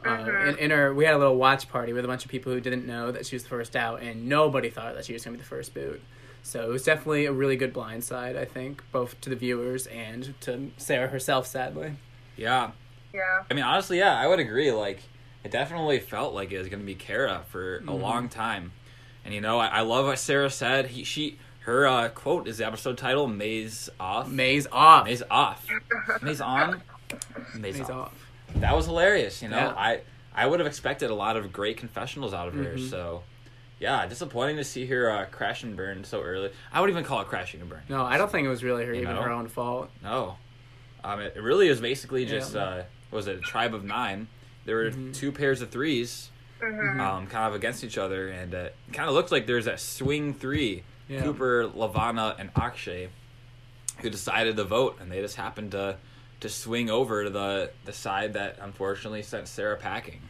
Uh, 0.06 0.48
in, 0.48 0.58
in 0.60 0.72
her, 0.72 0.94
we 0.94 1.04
had 1.04 1.14
a 1.14 1.18
little 1.18 1.36
watch 1.36 1.68
party 1.68 1.92
with 1.92 2.06
a 2.06 2.08
bunch 2.08 2.24
of 2.24 2.32
people 2.32 2.54
who 2.54 2.62
didn't 2.62 2.88
know 2.88 3.12
that 3.12 3.26
she 3.26 3.36
was 3.36 3.44
the 3.44 3.50
first 3.50 3.76
out, 3.76 4.02
and 4.02 4.30
nobody 4.30 4.70
thought 4.70 4.96
that 4.96 5.04
she 5.04 5.12
was 5.12 5.26
going 5.26 5.36
to 5.36 5.38
be 5.38 5.44
the 5.44 5.50
first 5.50 5.74
boot. 5.74 6.02
So 6.44 6.64
it 6.64 6.70
was 6.70 6.84
definitely 6.84 7.26
a 7.26 7.32
really 7.32 7.56
good 7.56 7.74
blindside, 7.74 8.38
I 8.38 8.46
think, 8.46 8.84
both 8.92 9.20
to 9.22 9.30
the 9.30 9.36
viewers 9.36 9.86
and 9.88 10.34
to 10.42 10.72
Sarah 10.78 11.08
herself, 11.10 11.46
sadly. 11.48 11.94
yeah 12.38 12.72
Yeah. 13.14 13.44
I 13.50 13.54
mean, 13.54 13.64
honestly, 13.64 13.98
yeah, 14.00 14.18
I 14.20 14.28
would 14.28 14.40
agree. 14.40 14.72
Like, 14.72 15.00
it 15.44 15.52
definitely 15.52 16.00
felt 16.00 16.34
like 16.34 16.52
it 16.52 16.58
was 16.60 16.68
going 16.70 16.80
to 16.82 16.86
be 16.86 16.96
Kara 16.96 17.44
for 17.50 17.78
a 17.78 17.82
Mhm. 17.82 18.02
long 18.02 18.30
time. 18.30 18.72
And 19.26 19.34
you 19.34 19.42
know, 19.42 19.60
I, 19.60 19.68
I 19.68 19.82
love 19.82 20.06
what 20.06 20.18
Sarah 20.20 20.50
said. 20.50 20.88
He, 20.88 21.04
she, 21.04 21.38
her 21.62 21.86
uh, 21.88 22.10
quote 22.10 22.48
is 22.48 22.58
the 22.60 22.66
episode 22.66 22.98
title: 22.98 23.28
"Maze 23.28 23.90
off." 24.00 24.30
Maze 24.30 24.66
off. 24.72 25.06
Maze 25.06 25.24
off. 25.30 25.66
Maze 26.22 26.42
on. 26.42 26.82
Maze, 27.56 27.78
Maze 27.80 27.82
off. 27.82 27.92
off. 27.92 28.14
That 28.56 28.76
was 28.76 28.86
hilarious. 28.86 29.42
You 29.42 29.50
know, 29.50 29.58
Yeah. 29.58 29.74
I 29.78 30.02
I 30.34 30.48
would 30.48 30.60
have 30.60 30.68
expected 30.68 31.10
a 31.10 31.14
lot 31.16 31.36
of 31.38 31.52
great 31.52 31.78
confessionals 31.78 32.34
out 32.34 32.48
of 32.48 32.54
her. 32.56 32.76
Mhm. 32.76 32.90
So, 32.90 33.24
yeah, 33.80 34.06
disappointing 34.08 34.58
to 34.58 34.64
see 34.64 34.86
her 34.88 35.10
uh, 35.10 35.26
crash 35.26 35.64
and 35.64 35.76
burn 35.76 36.04
so 36.04 36.22
early. 36.22 36.52
I 36.72 36.82
would 36.82 36.90
even 36.90 37.04
call 37.04 37.22
it 37.22 37.28
crashing 37.28 37.62
and 37.62 37.70
burn. 37.70 37.82
No, 37.90 38.04
I 38.04 38.18
don't 38.18 38.32
think 38.32 38.46
it 38.46 38.50
was 38.50 38.64
really 38.64 38.86
her, 38.86 38.94
You 38.94 39.02
even 39.02 39.16
know? 39.16 39.22
her 39.22 39.32
own 39.32 39.48
fault. 39.48 39.90
No. 40.04 40.36
Um, 41.04 41.22
it, 41.22 41.34
it 41.38 41.42
really 41.42 41.68
is 41.70 41.80
basically 41.80 42.26
just, 42.26 42.56
Yeah. 42.56 42.62
uh, 42.64 42.76
what 43.10 43.18
was 43.18 43.28
it, 43.28 43.38
a 43.38 43.42
tribe 43.42 43.74
of 43.74 43.84
nine. 43.84 44.28
There 44.66 44.76
were 44.76 44.92
Mhm. 44.92 45.14
two 45.16 45.32
pairs 45.32 45.62
of 45.62 45.70
threes, 45.72 46.30
hmm 46.62 47.00
um, 47.00 47.28
kind 47.28 47.48
of 47.48 47.56
against 47.56 47.84
each 47.86 47.98
other, 47.98 48.28
and 48.28 48.54
uh, 48.54 48.58
it 48.58 48.76
kind 48.92 49.08
of 49.08 49.16
looked 49.16 49.32
like 49.32 49.48
there's 49.48 49.66
that 49.66 49.80
swing 49.80 50.34
three 50.34 50.84
Yeah. 51.08 51.24
Cooper, 51.24 51.68
Lavana, 51.68 52.36
and 52.38 52.52
Akshay 52.56 53.10
who 54.02 54.10
decided 54.10 54.56
to 54.58 54.64
vote, 54.64 54.98
and 55.02 55.12
they 55.12 55.22
just 55.22 55.36
happened 55.38 55.72
to 55.72 55.98
to 56.42 56.48
swing 56.48 56.90
over 56.90 57.26
to 57.26 57.30
the, 57.30 57.70
the 57.84 57.92
side 57.92 58.32
that 58.34 58.58
unfortunately 58.62 59.22
sent 59.22 59.46
Sarah 59.46 59.76
packing. 59.76 60.22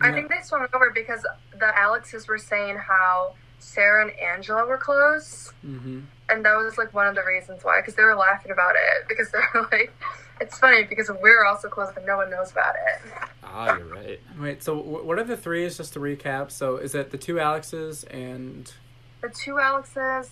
I 0.00 0.08
Yeah. 0.08 0.14
think 0.14 0.30
they 0.30 0.40
swung 0.42 0.66
over 0.72 0.90
because 0.94 1.26
the 1.60 1.70
Alexes 1.78 2.26
were 2.26 2.38
saying 2.38 2.76
how 2.78 3.34
Sarah 3.58 4.06
and 4.08 4.18
Angela 4.18 4.66
were 4.66 4.78
close, 4.78 5.52
Mm-hmm. 5.64 6.00
and 6.30 6.44
that 6.44 6.54
was 6.56 6.78
like 6.78 6.92
one 6.94 7.06
of 7.06 7.14
the 7.14 7.22
reasons 7.24 7.62
why. 7.62 7.80
Because 7.80 7.94
they 7.94 8.02
were 8.02 8.14
laughing 8.16 8.50
about 8.50 8.74
it 8.74 9.06
because 9.08 9.30
they 9.30 9.38
were 9.54 9.68
like, 9.70 9.92
It's 10.40 10.58
funny 10.58 10.84
because 10.84 11.10
we're 11.20 11.44
also 11.44 11.68
close, 11.68 11.90
but 11.94 12.06
no 12.06 12.16
one 12.16 12.30
knows 12.30 12.50
about 12.50 12.74
it. 12.74 13.12
Ah, 13.44 13.76
you're 13.76 13.86
right. 13.86 14.20
Wait, 14.40 14.62
so 14.62 14.74
what 14.78 15.18
are 15.18 15.24
the 15.24 15.36
threes? 15.36 15.76
Just 15.76 15.92
to 15.92 16.00
recap, 16.00 16.50
so 16.50 16.76
is 16.76 16.94
it 16.94 17.10
the 17.10 17.18
two 17.18 17.38
Alexes 17.38 18.04
and 18.04 18.72
The 19.20 19.28
two 19.28 19.58
Alexes. 19.58 20.30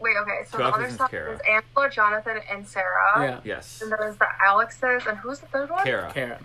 Wait, 0.00 0.16
okay. 0.20 0.40
So 0.50 0.58
Two 0.58 0.64
the 0.64 0.64
Alexes 0.64 0.74
other 0.74 0.84
and 0.84 0.94
stuff 0.94 1.14
is 1.14 1.40
Angela, 1.48 1.90
Jonathan, 1.90 2.40
and 2.50 2.66
Sarah. 2.68 3.12
yeah, 3.22 3.40
Yes. 3.44 3.80
And 3.80 3.90
then 3.90 3.98
there's 4.00 4.16
the 4.18 4.26
Alexes, 4.46 5.06
and 5.06 5.16
who's 5.18 5.38
the 5.40 5.46
third 5.46 5.70
one? 5.70 5.84
Kara. 5.84 6.12
Kara? 6.12 6.38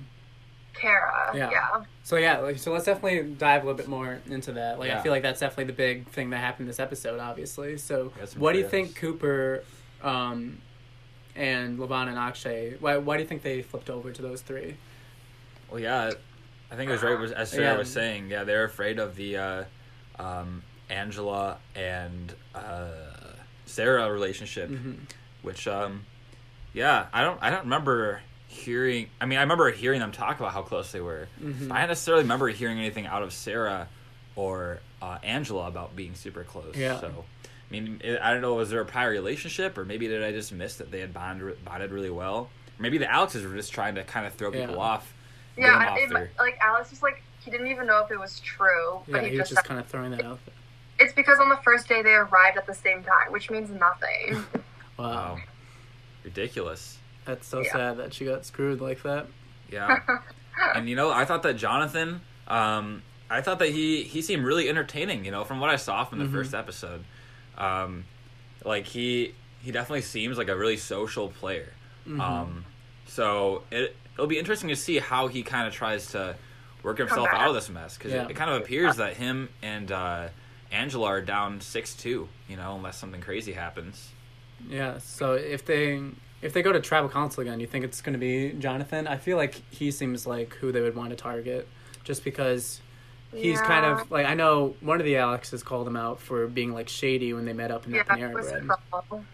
Kara. 0.74 1.32
Yeah. 1.36 1.52
Yeah. 1.52 1.84
So 2.04 2.16
yeah, 2.16 2.38
like, 2.40 2.58
so 2.58 2.72
let's 2.72 2.86
definitely 2.86 3.34
dive 3.36 3.64
a 3.64 3.66
little 3.66 3.78
bit 3.78 3.88
more 3.88 4.20
into 4.30 4.54
that. 4.54 4.80
Like 4.80 4.92
I 4.92 5.02
feel 5.02 5.12
like 5.12 5.22
that's 5.24 5.40
definitely 5.40 5.66
the 5.66 5.74
big 5.74 6.08
thing 6.08 6.30
that 6.32 6.38
happened 6.38 6.68
this 6.70 6.80
episode, 6.80 7.20
obviously. 7.20 7.78
So 7.78 8.10
Got 8.18 8.30
some 8.30 8.42
what 8.42 8.54
do 8.54 8.60
you 8.60 8.68
think 8.68 8.96
Cooper, 8.96 9.64
um, 10.02 10.60
and 11.36 11.78
Lavana 11.80 12.10
and 12.10 12.18
Akshay? 12.18 12.76
Why 12.80 12.98
why 12.98 13.18
do 13.18 13.24
you 13.24 13.28
think 13.30 13.42
they 13.44 13.62
flipped 13.62 13.90
over 13.90 14.12
to 14.12 14.22
those 14.22 14.42
three? 14.42 14.76
Well, 15.70 15.80
yeah, 15.80 16.12
I 16.72 16.76
think 16.76 16.90
it 16.90 16.94
was 16.94 17.04
right 17.04 17.32
as 17.34 17.52
Sarah 17.52 17.74
Yeah. 17.74 17.78
was 17.78 17.92
saying. 17.92 18.30
Yeah, 18.30 18.44
they're 18.44 18.64
afraid 18.64 19.00
of 19.00 19.16
the 19.16 19.38
uh, 19.38 19.64
um, 20.18 20.64
Angela 20.90 21.58
and 21.76 22.34
uh, 22.56 22.90
Sarah 23.66 24.12
relationship, 24.12 24.70
Mm-hmm. 24.70 24.94
which, 25.44 25.68
um, 25.68 26.06
yeah, 26.74 27.06
I 27.14 27.22
don't, 27.22 27.38
I 27.44 27.52
don't 27.52 27.64
remember 27.66 28.22
hearing. 28.50 29.08
I 29.22 29.26
mean, 29.26 29.38
I 29.40 29.42
remember 29.44 29.72
hearing 29.72 30.00
them 30.02 30.12
talk 30.12 30.40
about 30.40 30.52
how 30.52 30.62
close 30.64 30.92
they 30.92 31.00
were. 31.02 31.28
Mm-hmm. 31.42 31.70
But 31.70 31.76
I 31.76 31.80
don't 31.80 31.90
necessarily 31.90 32.24
remember 32.24 32.50
hearing 32.50 32.78
anything 32.80 33.06
out 33.06 33.24
of 33.24 33.32
Sarah 33.32 33.88
or 34.36 34.80
uh, 35.02 35.18
Angela 35.24 35.68
about 35.68 35.96
being 35.96 36.16
super 36.16 36.44
close. 36.44 36.76
Yeah. 36.76 37.00
So. 37.00 37.24
I 37.46 37.72
mean, 37.72 38.02
it, 38.04 38.20
I 38.22 38.34
don't 38.34 38.42
know. 38.42 38.56
Was 38.56 38.72
there 38.72 38.82
a 38.82 38.86
prior 38.86 39.12
relationship, 39.12 39.78
or 39.78 39.86
maybe 39.86 40.08
did 40.08 40.24
I 40.24 40.32
just 40.32 40.52
miss 40.52 40.78
that 40.78 40.90
they 40.92 41.00
had 41.00 41.14
bonded, 41.14 41.64
bonded 41.64 41.92
really 41.92 42.10
well? 42.10 42.50
Maybe 42.80 42.98
the 42.98 43.06
Alexes 43.14 43.46
were 43.46 43.54
just 43.56 43.72
trying 43.72 43.96
to 43.96 44.04
kind 44.04 44.26
of 44.26 44.34
throw 44.34 44.52
people 44.52 44.80
off. 44.80 45.14
Yeah. 45.56 45.76
off 45.92 45.98
it, 46.00 46.10
their- 46.10 46.32
like 46.40 46.58
Alex 46.62 46.90
was 46.90 47.04
like 47.04 47.22
he 47.42 47.52
didn't 47.52 47.68
even 47.68 47.86
know 47.86 48.04
if 48.04 48.12
it 48.12 48.20
was 48.20 48.40
true, 48.40 49.02
Yeah, 49.08 49.12
but 49.12 49.24
he 49.26 49.30
he, 49.32 49.38
was 49.38 49.50
just. 49.50 49.58
just 49.60 49.68
kind 49.68 49.80
of 49.80 49.86
throwing 49.88 50.12
that 50.12 50.24
out 50.26 50.40
there. 50.46 50.56
It's 51.00 51.14
because 51.14 51.40
on 51.40 51.50
the 51.50 51.58
first 51.58 51.88
day 51.88 52.02
they 52.02 52.14
arrived 52.14 52.58
at 52.58 52.66
the 52.66 52.74
same 52.74 53.04
time, 53.04 53.32
which 53.32 53.50
means 53.52 53.70
nothing. 53.70 54.44
Wow, 54.98 55.06
Wow. 55.06 55.38
Ridiculous. 56.26 56.98
That's 57.26 57.48
so 57.48 57.62
Yeah. 57.62 57.72
sad 57.72 57.98
that 57.98 58.14
she 58.14 58.26
got 58.26 58.46
screwed 58.46 58.82
like 58.82 59.04
that. 59.04 59.28
Yeah. 59.72 59.98
and 60.76 60.90
you 60.90 60.96
know, 60.96 61.12
I 61.12 61.26
thought 61.26 61.44
that 61.44 61.56
Jonathan, 61.58 62.22
um, 62.48 63.02
I 63.30 63.42
thought 63.42 63.60
that 63.60 63.70
he 63.70 64.04
he 64.04 64.22
seemed 64.22 64.44
really 64.44 64.68
entertaining. 64.70 65.24
You 65.26 65.32
know, 65.32 65.44
from 65.44 65.60
what 65.60 65.70
I 65.70 65.76
saw 65.76 66.04
from 66.04 66.20
the 66.20 66.26
Mhm. 66.26 66.32
first 66.32 66.54
episode, 66.54 67.04
um, 67.58 68.06
like 68.66 68.86
he 68.88 69.34
he 69.62 69.72
definitely 69.72 70.02
seems 70.02 70.38
like 70.38 70.48
a 70.50 70.56
really 70.56 70.78
social 70.78 71.30
player. 71.30 71.74
Mhm. 72.08 72.20
Um, 72.20 72.66
so 73.06 73.64
it 73.72 73.96
it'll 74.16 74.28
be 74.28 74.40
interesting 74.40 74.70
to 74.70 74.76
see 74.76 75.00
how 75.00 75.28
he 75.28 75.44
kind 75.44 75.68
of 75.68 75.74
tries 75.74 76.08
to 76.12 76.36
work 76.84 76.98
himself 76.98 77.28
out 77.32 77.48
of 77.50 77.54
this 77.56 77.70
mess 77.70 77.98
because 77.98 78.12
Yeah. 78.14 78.24
it, 78.24 78.32
it 78.32 78.34
kind 78.36 78.50
of 78.50 78.62
appears 78.62 78.96
that 78.98 79.16
him 79.18 79.50
and 79.62 79.92
uh, 79.92 80.30
Angela 80.72 81.08
are 81.08 81.22
down 81.22 81.62
six 81.62 81.94
two. 81.94 82.28
You 82.48 82.56
know, 82.58 82.76
unless 82.76 82.98
something 82.98 83.22
crazy 83.22 83.54
happens. 83.54 84.10
Yeah. 84.68 84.98
So 85.00 85.34
if 85.34 85.66
they 85.66 86.02
if 86.42 86.54
they 86.54 86.62
go 86.62 86.72
to 86.72 86.80
tribal 86.80 87.10
council 87.10 87.42
again, 87.42 87.60
you 87.60 87.68
think 87.68 87.84
it's 87.86 88.02
going 88.02 88.14
to 88.14 88.20
be 88.20 88.52
Jonathan? 88.60 89.08
I 89.08 89.18
feel 89.18 89.38
like 89.38 89.62
he 89.72 89.92
seems 89.92 90.26
like 90.26 90.54
who 90.56 90.72
they 90.72 90.82
would 90.82 90.96
want 90.96 91.10
to 91.12 91.16
target, 91.16 91.68
just 92.04 92.24
because 92.24 92.82
he's 93.34 93.62
kind 93.62 93.86
of 93.86 94.10
like 94.10 94.26
I 94.26 94.34
know 94.34 94.76
one 94.82 95.00
of 95.00 95.06
the 95.06 95.16
Alexes 95.16 95.62
called 95.64 95.88
him 95.88 95.96
out 95.98 96.20
for 96.20 96.48
being 96.48 96.74
like 96.74 96.90
shady 96.90 97.34
when 97.34 97.46
they 97.46 97.54
met 97.54 97.72
up 97.72 97.86
in 97.86 97.94
yeah, 97.94 98.04
that 98.04 98.18
it 98.18 98.22
Panera 98.22 98.34
Bread. 98.34 98.70
trouble. 98.92 99.26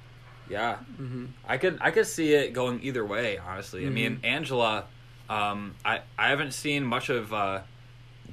Yeah. 0.49 0.75
hmm 0.97 1.25
I 1.47 1.57
could 1.57 1.77
I 1.81 1.91
could 1.91 2.05
see 2.07 2.33
it 2.33 2.53
going 2.53 2.81
either 2.83 3.05
way. 3.05 3.37
Honestly, 3.37 3.85
I 3.85 3.89
mean 3.89 4.17
Mhm. 4.17 4.25
Angela, 4.25 4.85
um, 5.29 5.75
I 5.85 6.01
I 6.17 6.27
haven't 6.29 6.53
seen 6.53 6.83
much 6.83 7.09
of 7.09 7.33
uh, 7.33 7.61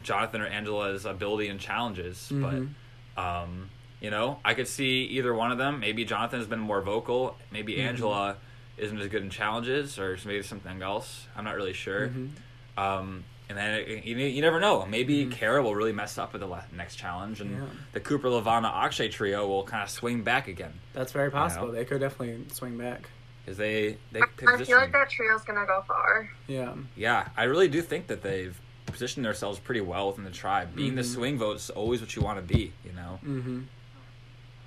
Jonathan 0.03 0.41
or 0.41 0.47
Angela's 0.47 1.05
ability 1.07 1.49
and 1.49 1.61
challenges, 1.61 2.31
Mhm. 2.33 2.71
but 3.17 3.23
um, 3.23 3.71
you 4.01 4.11
know 4.11 4.41
I 4.45 4.55
could 4.55 4.67
see 4.69 5.05
either 5.05 5.33
one 5.33 5.53
of 5.53 5.59
them. 5.59 5.79
Maybe 5.81 6.05
Jonathan 6.05 6.39
has 6.41 6.49
been 6.49 6.59
more 6.59 6.81
vocal. 6.83 7.37
Maybe 7.51 7.77
Mhm. 7.77 7.85
Angela 7.85 8.37
isn't 8.79 8.99
as 8.99 9.09
good 9.09 9.23
in 9.23 9.31
challenges, 9.31 9.99
or 9.99 10.19
maybe 10.25 10.43
something 10.43 10.83
else. 10.83 11.27
I'm 11.37 11.45
not 11.45 11.55
really 11.57 11.73
sure. 11.75 12.09
Mhm. 12.09 12.31
Um, 12.77 13.25
and 13.49 13.59
then 13.59 13.81
it, 13.81 14.05
you, 14.05 14.17
you 14.17 14.41
never 14.41 14.61
know. 14.61 14.87
Maybe 14.87 15.27
Mhm. 15.27 15.33
Kara 15.33 15.63
will 15.63 15.75
really 15.75 15.93
mess 15.93 16.17
up 16.17 16.35
at 16.35 16.41
the 16.41 16.47
la- 16.47 16.63
next 16.73 16.97
challenge, 16.97 17.41
and 17.41 17.51
Yeah. 17.53 17.65
the 17.93 18.01
Cooper 18.01 18.29
Lavana 18.29 18.73
Akshay 18.73 19.09
trio 19.11 19.47
will 19.47 19.65
kind 19.65 19.83
of 19.83 19.91
swing 19.91 20.23
back 20.23 20.49
again 20.49 20.73
That's 20.95 21.13
very 21.13 21.31
possible. 21.31 21.67
know. 21.69 21.73
They 21.73 21.85
could 21.85 22.01
definitely 22.01 22.45
swing 22.53 22.79
back. 22.79 23.09
because 23.45 23.59
they 23.59 23.99
they 24.13 24.21
I 24.23 24.27
position. 24.37 24.65
feel 24.67 24.77
like 24.77 24.93
that 24.93 25.11
trio's 25.11 25.43
gonna 25.43 25.67
go 25.67 25.83
far. 25.87 26.31
Yeah. 26.47 26.75
Yeah, 26.97 27.29
I 27.37 27.43
really 27.45 27.67
do 27.69 27.83
think 27.83 28.07
that 28.07 28.23
they've 28.23 28.57
positioned 28.87 29.27
themselves 29.27 29.59
pretty 29.59 29.81
well 29.81 30.07
within 30.09 30.23
the 30.25 30.31
tribe. 30.31 30.77
Being 30.77 30.95
the 30.95 31.03
Mhm. 31.03 31.15
swing 31.15 31.39
vote 31.39 31.57
is 31.57 31.69
always 31.71 32.01
what 32.01 32.15
you 32.15 32.23
want 32.23 32.39
to 32.39 32.55
be, 32.55 32.73
you 32.85 32.93
know. 32.93 33.19
hmm 33.23 33.63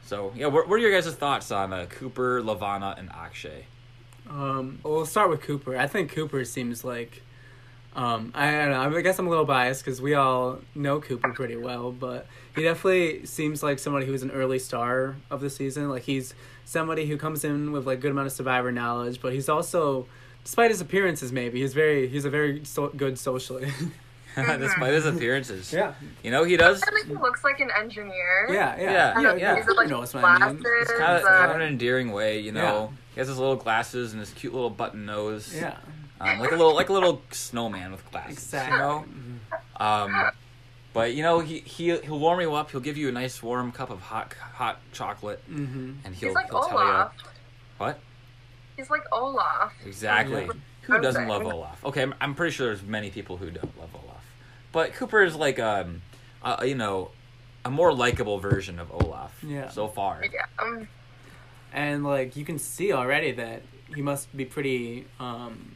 So 0.04 0.34
yeah, 0.36 0.48
what, 0.48 0.68
what 0.68 0.76
are 0.76 0.80
your 0.80 0.92
guys' 0.92 1.14
thoughts 1.16 1.52
on 1.52 1.72
uh, 1.74 1.86
Cooper, 1.90 2.42
Lavana, 2.42 2.98
and 3.00 3.10
Akshay? 3.12 3.66
Um, 4.30 4.80
well, 4.84 4.94
we'll 4.94 5.06
start 5.06 5.30
with 5.30 5.42
Cooper. 5.42 5.78
I 5.78 5.88
think 5.88 6.12
Cooper 6.12 6.44
seems 6.46 6.84
like, 6.84 7.22
um, 7.96 8.32
I 8.36 8.52
don't 8.52 8.72
know. 8.72 8.98
I 8.98 9.02
guess 9.02 9.20
I'm 9.20 9.28
a 9.28 9.30
little 9.30 9.46
biased 9.46 9.84
because 9.86 10.02
we 10.02 10.14
all 10.16 10.60
know 10.74 11.00
Cooper 11.00 11.32
pretty 11.34 11.56
well, 11.56 11.92
but 11.92 12.28
he 12.56 12.64
definitely 12.64 13.26
seems 13.26 13.62
like 13.64 13.80
somebody 13.80 14.06
who's 14.06 14.24
an 14.24 14.32
early 14.32 14.60
star 14.60 15.16
of 15.30 15.42
the 15.42 15.50
season. 15.50 15.90
Like 15.90 16.04
he's 16.04 16.34
somebody 16.66 17.06
who 17.06 17.18
comes 17.18 17.44
in 17.46 17.72
with 17.72 17.86
like 17.86 18.00
good 18.02 18.12
amount 18.12 18.28
of 18.28 18.34
survivor 18.34 18.72
knowledge, 18.72 19.22
but 19.22 19.34
he's 19.34 19.48
also, 19.48 20.08
despite 20.44 20.72
his 20.72 20.82
appearances, 20.82 21.32
maybe 21.32 21.62
he's 21.62 21.74
very 21.74 22.08
he's 22.08 22.26
a 22.26 22.30
very 22.30 22.66
so- 22.66 22.90
good 22.90 23.18
socially. 23.18 23.72
Despite 24.36 24.92
his 24.94 25.06
appearances, 25.06 25.72
yeah, 25.72 25.94
you 26.22 26.30
know 26.30 26.44
he 26.44 26.58
does. 26.58 26.84
I 26.84 26.92
think 26.92 27.08
he 27.08 27.14
looks 27.14 27.42
like 27.46 27.62
an 27.62 27.70
engineer. 27.80 28.48
yeah, 28.50 28.76
yeah, 28.78 28.92
Yeah, 28.92 29.22
yeah. 29.22 29.36
yeah. 29.36 29.56
He's 29.56 29.66
like, 29.68 29.86
You 29.88 29.94
know 29.94 30.00
what 30.02 30.14
I 30.14 30.52
mean? 30.52 30.62
It's 30.82 30.92
kind 30.92 31.16
of 31.16 31.24
uh, 31.24 31.28
kind 31.40 31.52
of 31.52 31.56
an 31.56 31.62
endearing 31.62 32.12
way, 32.12 32.40
you 32.42 32.52
know. 32.52 32.92
He 33.16 33.22
has 33.22 33.30
his 33.30 33.40
little 33.40 33.56
glasses 33.56 34.12
and 34.12 34.20
his 34.20 34.32
cute 34.32 34.54
little 34.54 34.70
button 34.70 35.06
nose. 35.06 35.56
Yeah, 35.56 35.78
um, 36.20 36.38
like 36.38 36.52
a 36.52 36.56
little 36.56 36.76
like 36.76 36.90
a 36.90 36.94
little 36.94 37.22
snowman 37.32 37.94
with 37.94 38.12
glasses. 38.12 38.38
exactly. 38.38 38.78
You 38.78 38.84
know. 38.84 39.06
Um, 39.78 40.32
but 40.94 41.14
you 41.14 41.24
know 41.24 41.40
he 41.40 41.60
he 41.60 41.98
he'll 41.98 42.20
warm 42.20 42.42
you 42.42 42.54
up. 42.54 42.72
He'll 42.72 42.82
give 42.82 42.98
you 42.98 43.08
a 43.08 43.14
nice 43.14 43.42
warm 43.42 43.72
cup 43.72 43.90
of 43.90 44.02
hot 44.02 44.34
hot 44.34 44.80
chocolate, 44.92 45.42
mm-hmm. 45.50 45.94
and 46.04 46.14
he'll 46.14 46.30
He's 46.30 46.36
like 46.36 46.50
he'll 46.50 46.62
tell 46.64 46.84
you 46.84 46.90
Olaf. 46.90 47.14
what 47.78 48.00
He's 48.76 48.90
like 48.90 49.04
Olaf. 49.14 49.74
exactly. 49.86 50.50
Who 50.82 51.02
doesn't 51.02 51.28
love 51.28 51.46
Olaf? 51.46 51.84
Okay, 51.86 52.02
I'm, 52.02 52.14
I'm 52.22 52.36
pretty 52.36 52.54
sure 52.54 52.68
there's 52.68 52.84
many 52.84 53.10
people 53.10 53.38
who 53.38 53.50
don't 53.50 53.80
love 53.80 53.90
Olaf, 53.96 54.24
but 54.72 54.94
Cooper 54.94 55.24
is 55.24 55.36
like 55.36 55.58
um, 55.58 56.02
uh, 56.44 56.58
you 56.66 56.76
know, 56.76 57.12
a 57.64 57.72
more 57.72 57.94
likable 57.94 58.40
version 58.40 58.80
of 58.80 58.92
Olaf. 58.92 59.42
Yeah. 59.42 59.70
So 59.70 59.88
far. 59.88 60.22
Yeah. 60.22 60.46
Um, 60.60 60.88
and 61.76 62.04
like 62.04 62.36
you 62.36 62.44
can 62.46 62.58
see 62.58 62.92
already 62.92 63.32
that 63.34 63.62
he 63.94 64.02
must 64.02 64.36
be 64.36 64.46
pretty 64.46 65.06
um, 65.20 65.76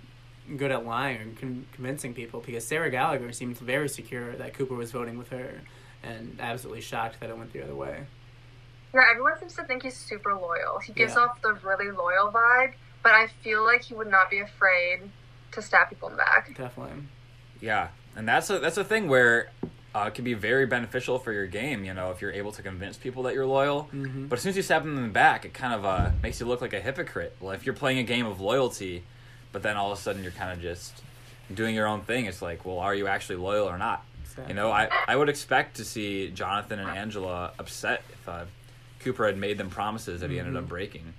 good 0.58 0.72
at 0.72 0.84
lying 0.86 1.22
and 1.22 1.38
con- 1.40 1.66
convincing 1.74 2.16
people 2.16 2.40
because 2.44 2.66
Sarah 2.66 2.90
Gallagher 2.90 3.32
seemed 3.32 3.58
very 3.60 3.88
secure 3.90 4.36
that 4.38 4.54
Cooper 4.56 4.74
was 4.74 4.92
voting 4.92 5.18
with 5.20 5.28
her, 5.30 5.62
and 6.02 6.38
absolutely 6.40 6.82
shocked 6.82 7.20
that 7.20 7.30
it 7.30 7.38
went 7.38 7.54
the 7.54 7.62
other 7.62 7.76
way. 7.76 8.06
yeah, 8.94 9.02
everyone 9.12 9.38
seems 9.38 9.54
to 9.56 9.64
think 9.66 9.84
he's 9.84 9.96
super 9.96 10.34
loyal. 10.34 10.80
He 10.80 10.94
gives 10.94 11.14
Yeah. 11.14 11.22
off 11.26 11.42
the 11.44 11.54
really 11.64 11.92
loyal 11.92 12.32
vibe, 12.32 12.74
but 13.04 13.12
I 13.14 13.28
feel 13.44 13.64
like 13.64 13.84
he 13.84 13.94
would 13.94 14.10
not 14.10 14.32
be 14.32 14.40
afraid 14.40 15.02
to 15.52 15.62
stab 15.62 15.90
people 15.90 16.10
in 16.10 16.16
the 16.16 16.24
back. 16.24 16.48
Definitely. 16.56 17.04
Yeah, 17.62 17.90
and 18.16 18.28
that's 18.28 18.50
a 18.50 18.58
that's 18.60 18.78
a 18.78 18.84
thing 18.84 19.08
where 19.10 19.52
uh, 19.96 20.06
it 20.08 20.14
can 20.14 20.24
be 20.24 20.34
very 20.34 20.66
beneficial 20.66 21.18
for 21.20 21.32
your 21.34 21.48
game. 21.48 21.84
You 21.84 21.94
know, 21.94 22.12
if 22.12 22.22
you're 22.22 22.32
able 22.32 22.52
to 22.54 22.62
convince 22.62 22.98
people 22.98 23.24
that 23.24 23.34
you're 23.34 23.46
loyal. 23.46 23.90
Mhm. 23.94 24.30
But 24.30 24.38
as 24.38 24.44
soon 24.44 24.52
as 24.52 24.56
you 24.58 24.62
stab 24.64 24.84
them 24.84 24.96
in 24.98 25.04
the 25.04 25.10
back, 25.10 25.46
it 25.46 25.54
kind 25.54 25.74
of 25.74 25.86
uh, 25.86 26.12
makes 26.22 26.40
you 26.40 26.46
look 26.46 26.62
like 26.62 26.74
a 26.74 26.80
hypocrite. 26.82 27.36
Well, 27.40 27.52
if 27.52 27.66
you're 27.66 27.76
playing 27.76 27.98
a 28.00 28.04
game 28.04 28.26
of 28.26 28.40
loyalty, 28.40 29.04
but 29.52 29.64
then 29.64 29.78
all 29.78 29.92
of 29.92 29.98
a 29.98 30.02
sudden 30.02 30.22
you're 30.24 30.32
kind 30.32 30.52
of 30.52 30.62
just 30.62 31.02
doing 31.54 31.74
your 31.74 31.88
own 31.88 32.02
thing, 32.02 32.26
it's 32.26 32.42
like, 32.42 32.66
well, 32.66 32.78
are 32.80 32.94
you 32.94 33.08
actually 33.08 33.38
loyal 33.38 33.68
or 33.68 33.78
not? 33.78 34.06
You 34.48 34.54
know, 34.54 34.72
I, 34.72 34.88
I 35.06 35.18
would 35.18 35.28
expect 35.28 35.76
to 35.78 35.84
see 35.84 36.30
Jonathan 36.30 36.80
and 36.80 36.90
Angela 36.90 37.52
upset 37.60 38.04
if 38.14 38.30
uh, 38.30 38.46
Cooper 39.02 39.26
had 39.26 39.38
made 39.38 39.58
them 39.58 39.70
promises 39.70 40.22
that 40.22 40.30
he 40.30 40.40
ended 40.40 40.56
up 40.56 40.70
breaking. 40.70 41.14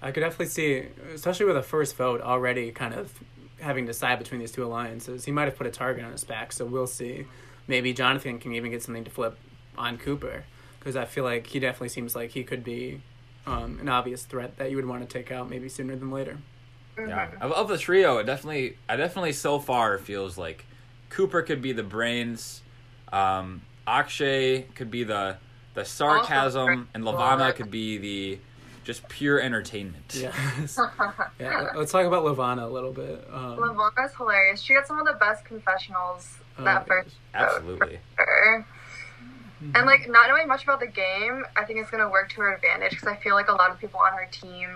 I 0.00 0.12
could 0.12 0.20
definitely 0.20 0.46
see, 0.46 0.84
especially 1.14 1.46
with 1.46 1.56
a 1.56 1.62
first 1.62 1.96
vote 1.96 2.20
already, 2.20 2.70
kind 2.70 2.94
of 2.94 3.12
having 3.60 3.86
to 3.86 3.90
decide 3.92 4.18
between 4.20 4.40
these 4.40 4.52
two 4.52 4.64
alliances. 4.64 5.24
He 5.24 5.32
might 5.32 5.46
have 5.46 5.56
put 5.56 5.66
a 5.66 5.70
target 5.70 6.04
on 6.04 6.12
his 6.12 6.22
back, 6.22 6.52
so 6.52 6.64
we'll 6.64 6.86
see. 6.86 7.26
Maybe 7.66 7.92
Jonathan 7.92 8.38
can 8.38 8.54
even 8.54 8.70
get 8.70 8.82
something 8.82 9.04
to 9.04 9.10
flip 9.10 9.38
on 9.76 9.98
Cooper, 9.98 10.44
because 10.78 10.96
I 10.96 11.04
feel 11.04 11.24
like 11.24 11.46
he 11.46 11.58
definitely 11.58 11.88
seems 11.88 12.14
like 12.14 12.30
he 12.30 12.44
could 12.44 12.62
be 12.62 13.00
um, 13.46 13.78
an 13.80 13.88
obvious 13.88 14.24
threat 14.24 14.56
that 14.58 14.70
you 14.70 14.76
would 14.76 14.86
want 14.86 15.08
to 15.08 15.18
take 15.18 15.32
out 15.32 15.48
maybe 15.48 15.68
sooner 15.68 15.96
than 15.96 16.10
later. 16.10 16.38
Yeah, 16.98 17.30
of, 17.40 17.52
of 17.52 17.68
the 17.68 17.78
trio, 17.78 18.18
it 18.18 18.24
definitely, 18.24 18.76
I 18.88 18.96
definitely 18.96 19.32
so 19.32 19.58
far 19.58 19.98
feels 19.98 20.38
like 20.38 20.64
Cooper 21.10 21.42
could 21.42 21.60
be 21.60 21.72
the 21.72 21.82
brains, 21.82 22.62
um, 23.12 23.62
Akshay 23.86 24.62
could 24.74 24.90
be 24.90 25.04
the 25.04 25.36
the 25.74 25.84
sarcasm, 25.84 26.88
and 26.94 27.04
Lavana 27.04 27.54
could 27.54 27.70
be 27.70 27.98
the 27.98 28.38
just 28.84 29.08
pure 29.08 29.40
entertainment. 29.40 30.14
Yeah. 30.14 30.32
yeah. 31.40 31.70
Let's 31.74 31.90
talk 31.90 32.06
about 32.06 32.24
Lavana 32.24 32.62
a 32.62 32.72
little 32.72 32.92
bit. 32.92 33.26
Um, 33.32 33.58
Lavana's 33.58 34.14
hilarious. 34.16 34.62
She 34.62 34.74
got 34.74 34.86
some 34.86 34.98
of 34.98 35.06
the 35.06 35.14
best 35.14 35.44
confessionals 35.44 36.38
oh, 36.58 36.64
that 36.64 36.86
first 36.86 37.16
Absolutely. 37.34 37.98
her. 38.16 38.66
And 39.74 39.86
like 39.86 40.08
not 40.08 40.28
knowing 40.28 40.46
much 40.46 40.64
about 40.64 40.80
the 40.80 40.86
game, 40.86 41.44
I 41.56 41.64
think 41.64 41.78
it's 41.80 41.90
gonna 41.90 42.10
work 42.10 42.30
to 42.30 42.36
her 42.42 42.54
advantage 42.54 42.90
because 42.90 43.08
I 43.08 43.16
feel 43.16 43.34
like 43.34 43.48
a 43.48 43.52
lot 43.52 43.70
of 43.70 43.78
people 43.78 44.00
on 44.00 44.12
her 44.12 44.28
team 44.30 44.70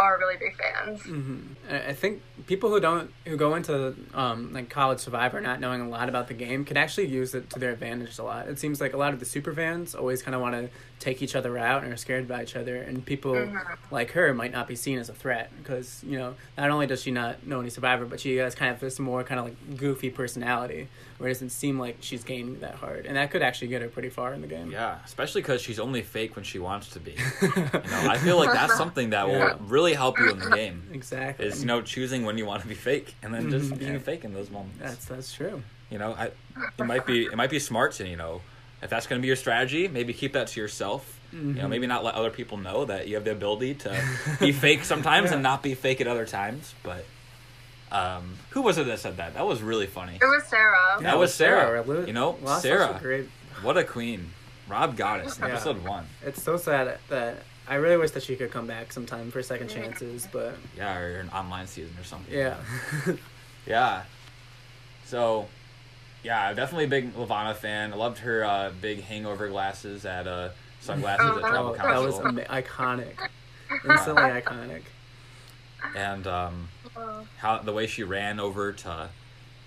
are 0.00 0.18
really 0.18 0.36
big 0.36 0.56
fans. 0.56 1.02
hmm 1.02 1.40
I 1.70 1.88
I 1.90 1.92
think 1.94 2.22
people 2.46 2.70
who 2.70 2.80
don't 2.80 3.12
who 3.26 3.36
go 3.36 3.54
into 3.54 3.94
um, 4.14 4.52
like 4.52 4.68
college 4.70 4.98
survivor 5.00 5.40
not 5.40 5.60
knowing 5.60 5.80
a 5.80 5.88
lot 5.88 6.08
about 6.08 6.28
the 6.28 6.34
game 6.34 6.64
can 6.64 6.76
actually 6.76 7.06
use 7.06 7.34
it 7.34 7.50
to 7.50 7.58
their 7.58 7.70
advantage 7.72 8.18
a 8.18 8.22
lot. 8.22 8.48
It 8.48 8.58
seems 8.58 8.80
like 8.80 8.92
a 8.94 8.96
lot 8.96 9.12
of 9.12 9.20
the 9.20 9.26
super 9.26 9.52
fans 9.52 9.94
always 9.94 10.22
kind 10.22 10.34
of 10.34 10.40
want 10.40 10.54
to 10.54 10.68
take 10.98 11.22
each 11.22 11.34
other 11.34 11.56
out 11.56 11.82
and 11.82 11.92
are 11.92 11.96
scared 11.96 12.26
by 12.28 12.42
each 12.42 12.56
other, 12.56 12.76
and 12.82 13.04
people 13.04 13.34
Mhm. 13.34 13.76
like 13.90 14.10
her 14.12 14.34
might 14.34 14.52
not 14.52 14.66
be 14.68 14.76
seen 14.76 14.98
as 14.98 15.08
a 15.08 15.14
threat 15.14 15.50
because 15.58 16.02
you 16.06 16.18
know 16.18 16.34
not 16.58 16.70
only 16.70 16.86
does 16.86 17.02
she 17.02 17.10
not 17.10 17.46
know 17.46 17.60
any 17.60 17.70
survivor, 17.70 18.04
but 18.06 18.20
she 18.20 18.36
has 18.36 18.54
kind 18.54 18.70
of 18.74 18.80
this 18.80 18.98
more 18.98 19.22
kind 19.24 19.38
of 19.40 19.44
like 19.46 19.76
goofy 19.76 20.10
personality 20.10 20.88
where 21.18 21.28
it 21.28 21.34
doesn't 21.34 21.50
seem 21.50 21.78
like 21.78 21.96
she's 22.00 22.24
gaming 22.24 22.60
that 22.60 22.74
hard, 22.76 23.04
and 23.06 23.16
that 23.16 23.30
could 23.30 23.42
actually 23.42 23.68
get 23.68 23.82
her 23.82 23.88
pretty 23.88 24.08
far 24.08 24.32
in 24.32 24.40
the 24.40 24.46
game. 24.46 24.70
Yeah, 24.70 24.96
especially 25.04 25.42
because 25.42 25.60
she's 25.60 25.78
only 25.78 26.00
fake 26.02 26.34
when 26.36 26.44
she 26.44 26.58
wants 26.58 26.88
to 26.90 27.00
be. 27.00 27.14
You 27.42 27.90
know, 27.90 28.10
I 28.14 28.18
feel 28.18 28.36
like 28.38 28.52
that's 28.52 28.76
something 28.82 29.10
that 29.10 29.26
Yeah. 29.28 29.54
will 29.54 29.58
really 29.66 29.89
help 29.94 30.18
you 30.18 30.30
in 30.30 30.38
the 30.38 30.50
game. 30.50 30.82
exactly. 30.92 31.46
Is 31.46 31.60
you 31.60 31.66
know 31.66 31.82
choosing 31.82 32.24
when 32.24 32.38
you 32.38 32.46
want 32.46 32.62
to 32.62 32.68
be 32.68 32.74
fake 32.74 33.14
and 33.22 33.32
then 33.34 33.50
just 33.50 33.70
Mhm. 33.70 33.78
being 33.78 33.92
Yeah. 33.94 33.98
fake 33.98 34.24
in 34.24 34.32
those 34.34 34.50
moments. 34.50 34.78
that's 34.80 35.04
that's 35.06 35.32
true. 35.32 35.62
You 35.90 35.98
know, 35.98 36.14
I 36.14 36.30
it 36.78 36.84
might 36.84 37.06
be 37.06 37.24
it 37.24 37.36
might 37.36 37.50
be 37.50 37.58
smart 37.58 37.92
to 37.94 38.06
you 38.08 38.16
know 38.16 38.40
if 38.82 38.88
that's 38.90 39.06
going 39.06 39.18
to 39.18 39.22
be 39.22 39.26
your 39.26 39.36
strategy, 39.36 39.88
maybe 39.88 40.12
keep 40.14 40.32
that 40.32 40.46
to 40.48 40.60
yourself. 40.60 41.18
You 41.32 41.38
know, 41.40 41.64
Mhm. 41.66 41.68
maybe 41.68 41.86
not 41.86 42.02
let 42.02 42.14
other 42.14 42.30
people 42.30 42.56
know 42.56 42.86
that 42.86 43.06
you 43.08 43.14
have 43.14 43.24
the 43.24 43.30
ability 43.32 43.74
to 43.74 44.02
be 44.40 44.52
fake 44.66 44.84
sometimes 44.84 45.26
Yeah. 45.28 45.34
and 45.34 45.42
not 45.42 45.62
be 45.62 45.74
fake 45.74 46.00
at 46.00 46.06
other 46.08 46.26
times. 46.26 46.74
But 46.82 47.04
um, 47.92 48.38
who 48.50 48.62
was 48.62 48.78
it 48.78 48.86
that 48.86 48.98
said 49.00 49.16
that? 49.18 49.34
That 49.34 49.46
was 49.46 49.62
really 49.62 49.86
funny. 49.86 50.16
It 50.20 50.24
was 50.24 50.44
Sarah. 50.44 50.98
That 51.00 51.18
was 51.18 51.34
Sarah. 51.34 51.82
Lu- 51.82 52.06
You 52.06 52.12
know, 52.12 52.38
lost 52.42 52.62
Sarah. 52.62 52.98
Great. 53.02 53.28
What 53.62 53.76
a 53.76 53.84
queen, 53.84 54.30
Rob 54.68 54.96
Goddess, 54.96 55.38
Yeah. 55.38 55.48
episode 55.48 55.84
one. 55.84 56.06
It's 56.24 56.42
so 56.42 56.56
sad 56.56 56.98
that 57.08 57.42
I 57.70 57.76
really 57.76 57.96
wish 57.96 58.10
that 58.10 58.22
she 58.24 58.34
could 58.36 58.50
come 58.50 58.66
back 58.66 58.92
sometime 58.92 59.30
for 59.30 59.42
second 59.42 59.68
chances, 59.68 60.26
but 60.32 60.56
Yeah, 60.76 60.98
or 60.98 61.20
an 61.20 61.28
online 61.30 61.66
season 61.68 61.94
or 61.98 62.04
something. 62.04 62.34
yeah. 62.36 62.56
Yeah. 63.66 64.02
So, 65.06 65.46
yeah, 66.24 66.52
definitely 66.54 66.84
a 66.86 66.88
big 66.88 67.14
Lavana 67.14 67.54
fan. 67.54 67.92
I 67.92 67.96
loved 67.96 68.18
her 68.18 68.42
uh, 68.44 68.72
big 68.80 69.02
hangover 69.04 69.48
glasses 69.48 70.04
at 70.04 70.26
uh, 70.26 70.48
sunglasses 70.80 71.26
Oh, 71.30 71.36
at 71.36 71.40
Travel 71.50 71.74
Tribal 71.74 71.90
Oh, 71.90 72.00
that 72.00 72.06
was 72.06 72.14
Council, 72.18 72.40
ama- 72.40 72.62
iconic. 72.62 73.28
Instantly 73.88 74.22
iconic. 74.22 74.82
and 75.94 76.26
um, 76.26 76.68
Oh. 76.96 77.24
how 77.36 77.58
the 77.58 77.72
way 77.72 77.86
she 77.86 78.02
ran 78.02 78.40
over 78.40 78.72
to 78.72 79.08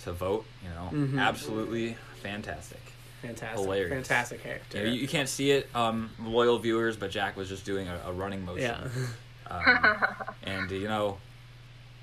to 0.03 0.11
vote. 0.11 0.45
You 0.61 0.69
know, 0.69 0.89
Mhm. 1.07 1.19
absolutely 1.19 1.95
fantastic. 2.21 2.81
Fantastic. 3.23 3.59
Hilarious. 3.59 3.89
Fantastic 3.89 4.43
character. 4.43 4.85
You, 4.85 4.91
you, 4.93 5.01
you 5.01 5.07
can't 5.07 5.27
see 5.29 5.51
it, 5.51 5.67
um, 5.73 6.11
loyal 6.21 6.59
viewers, 6.59 6.95
but 6.97 7.09
Jack 7.09 7.35
was 7.35 7.49
just 7.49 7.65
doing 7.65 7.87
a, 7.87 7.99
a 8.05 8.11
running 8.13 8.45
motion. 8.45 8.61
yeah. 8.63 8.87
Um, 9.51 10.05
and 10.43 10.71
you 10.71 10.87
know, 10.87 11.17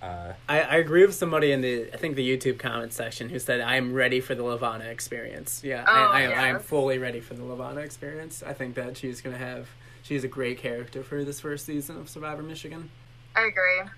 uh, 0.02 0.34
I, 0.48 0.60
I 0.60 0.76
agree 0.76 1.04
with 1.06 1.14
somebody 1.14 1.52
in 1.52 1.62
the 1.62 1.90
I 1.92 1.96
think 1.96 2.14
the 2.16 2.28
YouTube 2.36 2.58
comment 2.58 2.92
section 2.92 3.28
who 3.30 3.38
said 3.38 3.60
I 3.62 3.76
am 3.76 3.92
ready 3.94 4.20
for 4.20 4.34
the 4.34 4.42
Lavana 4.42 4.86
experience. 4.86 5.62
Yeah, 5.64 5.84
Oh, 5.88 5.92
I, 5.92 6.18
I, 6.18 6.20
am, 6.22 6.38
I 6.38 6.46
am 6.48 6.60
fully 6.60 6.98
ready 6.98 7.18
for 7.20 7.32
the 7.34 7.42
Lavana 7.42 7.78
experience. 7.78 8.42
I 8.46 8.52
think 8.52 8.74
that 8.76 8.96
she's 8.98 9.20
gonna 9.22 9.38
have 9.38 9.68
she's 10.02 10.22
a 10.22 10.28
great 10.28 10.58
character 10.58 11.02
for 11.02 11.24
this 11.24 11.40
first 11.40 11.64
season 11.64 11.96
of 11.96 12.08
Survivor 12.10 12.42
Michigan. 12.42 12.90
I 13.34 13.46
agree. 13.46 13.90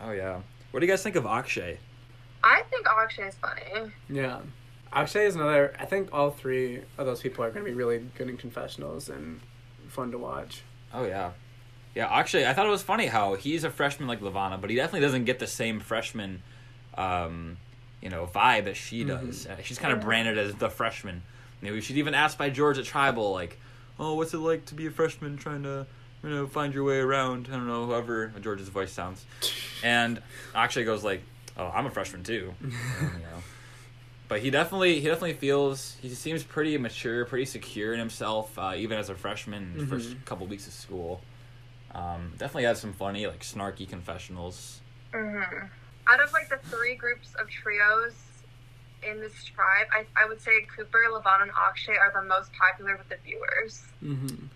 oh 0.00 0.10
yeah. 0.12 0.40
What 0.70 0.80
do 0.80 0.86
you 0.86 0.92
guys 0.92 1.02
think 1.02 1.16
of 1.16 1.26
Akshay? 1.26 1.78
I 2.42 2.62
think 2.70 2.86
Akshay 2.88 3.28
is 3.28 3.34
funny. 3.36 3.92
Yeah. 4.08 4.40
Akshay 4.96 5.26
is 5.26 5.34
another. 5.34 5.74
I 5.78 5.84
think 5.84 6.08
all 6.10 6.30
three 6.30 6.80
of 6.96 7.04
those 7.04 7.20
people 7.20 7.44
are 7.44 7.50
going 7.50 7.66
to 7.66 7.70
be 7.70 7.76
really 7.76 7.98
good 8.16 8.30
in 8.30 8.38
confessionals 8.38 9.10
and 9.10 9.40
fun 9.88 10.10
to 10.12 10.18
watch. 10.18 10.62
Oh 10.92 11.04
yeah, 11.04 11.32
yeah. 11.94 12.08
Actually, 12.10 12.46
I 12.46 12.54
thought 12.54 12.66
it 12.66 12.70
was 12.70 12.82
funny 12.82 13.06
how 13.06 13.34
he's 13.34 13.62
a 13.62 13.70
freshman 13.70 14.08
like 14.08 14.20
Lavana, 14.20 14.58
but 14.58 14.70
he 14.70 14.76
definitely 14.76 15.00
doesn't 15.00 15.24
get 15.24 15.38
the 15.38 15.46
same 15.46 15.80
freshman, 15.80 16.42
um, 16.96 17.58
you 18.00 18.08
know, 18.08 18.26
vibe 18.26 18.66
as 18.68 18.78
she 18.78 19.04
does. 19.04 19.46
Uh, 19.46 19.56
she's 19.62 19.78
kind 19.78 19.92
of 19.92 20.00
branded 20.00 20.38
as 20.38 20.54
the 20.54 20.70
freshman. 20.70 21.22
Maybe 21.60 21.74
know, 21.74 21.80
she's 21.80 21.98
even 21.98 22.14
asked 22.14 22.38
by 22.38 22.48
George 22.48 22.78
at 22.78 22.86
Tribal, 22.86 23.32
like, 23.32 23.60
"Oh, 24.00 24.14
what's 24.14 24.32
it 24.32 24.38
like 24.38 24.64
to 24.66 24.74
be 24.74 24.86
a 24.86 24.90
freshman 24.90 25.36
trying 25.36 25.62
to, 25.64 25.86
you 26.22 26.30
know, 26.30 26.46
find 26.46 26.72
your 26.72 26.84
way 26.84 27.00
around?" 27.00 27.48
I 27.50 27.56
don't 27.56 27.66
know, 27.66 27.86
however 27.86 28.32
George's 28.40 28.70
voice 28.70 28.92
sounds, 28.92 29.26
and 29.82 30.22
Akshay 30.54 30.84
goes 30.84 31.04
like, 31.04 31.20
"Oh, 31.58 31.70
I'm 31.74 31.84
a 31.84 31.90
freshman 31.90 32.22
too," 32.24 32.54
you 32.62 32.68
know. 32.70 33.42
But 34.28 34.40
he 34.40 34.50
definitely 34.50 35.00
he 35.00 35.06
definitely 35.06 35.34
feels 35.34 35.96
he 36.02 36.08
seems 36.10 36.42
pretty 36.42 36.76
mature, 36.78 37.24
pretty 37.24 37.44
secure 37.44 37.92
in 37.92 37.98
himself, 38.00 38.58
uh, 38.58 38.74
even 38.76 38.98
as 38.98 39.08
a 39.08 39.14
freshman 39.14 39.62
in 39.74 39.80
his 39.80 39.88
first 39.88 40.24
couple 40.24 40.46
weeks 40.46 40.66
of 40.66 40.72
school. 40.72 41.20
Um, 41.94 42.32
definitely 42.32 42.64
had 42.64 42.76
some 42.76 42.92
funny, 42.92 43.26
like 43.26 43.40
snarky 43.40 43.88
confessionals. 43.88 44.80
hmm 45.12 45.40
Out 46.08 46.20
of 46.20 46.32
like 46.32 46.48
the 46.48 46.58
three 46.70 46.94
groups 46.96 47.34
of 47.40 47.48
trios 47.48 48.14
in 49.08 49.20
this 49.20 49.44
tribe, 49.44 49.86
I, 49.92 50.04
I 50.20 50.28
would 50.28 50.40
say 50.40 50.50
Cooper, 50.76 51.04
Lavana, 51.12 51.42
and 51.42 51.50
Akshay 51.52 51.96
are 51.96 52.12
the 52.12 52.26
most 52.26 52.50
popular 52.52 52.96
with 52.96 53.08
the 53.08 53.16
viewers. 53.24 53.82
Mm-hmm. 54.02 54.46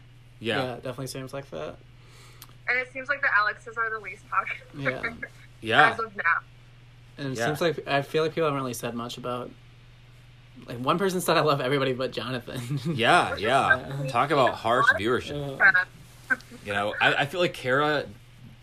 Yeah, 0.40 0.74
definitely 0.76 1.06
seems 1.06 1.32
like 1.32 1.48
that. 1.50 1.76
And 2.68 2.78
it 2.78 2.92
seems 2.92 3.08
like 3.08 3.20
the 3.20 3.28
Alexes 3.40 3.76
are 3.76 3.90
the 3.90 3.98
least 4.00 4.24
popular 4.28 4.92
Yeah. 4.92 5.02
yeah, 5.60 5.92
as 5.92 5.98
of 5.98 6.16
now. 6.16 6.22
And 7.18 7.32
it 7.32 7.38
Yeah. 7.38 7.46
seems 7.46 7.60
like 7.60 7.86
I 7.86 8.02
feel 8.02 8.22
like 8.22 8.32
people 8.32 8.46
haven't 8.48 8.60
really 8.60 8.74
said 8.74 8.94
much 8.94 9.18
about. 9.18 9.50
Like 10.66 10.78
one 10.78 10.98
person 10.98 11.20
said, 11.20 11.36
"I 11.36 11.40
love 11.40 11.60
everybody 11.60 11.92
but 11.92 12.12
Jonathan." 12.12 12.80
yeah, 12.96 13.36
yeah. 13.36 14.04
Talk 14.08 14.30
about 14.30 14.54
harsh 14.54 14.86
viewership. 14.98 15.58
You 16.64 16.72
know, 16.72 16.94
I, 17.00 17.14
I 17.14 17.26
feel 17.26 17.40
like 17.40 17.54
Kara 17.54 18.04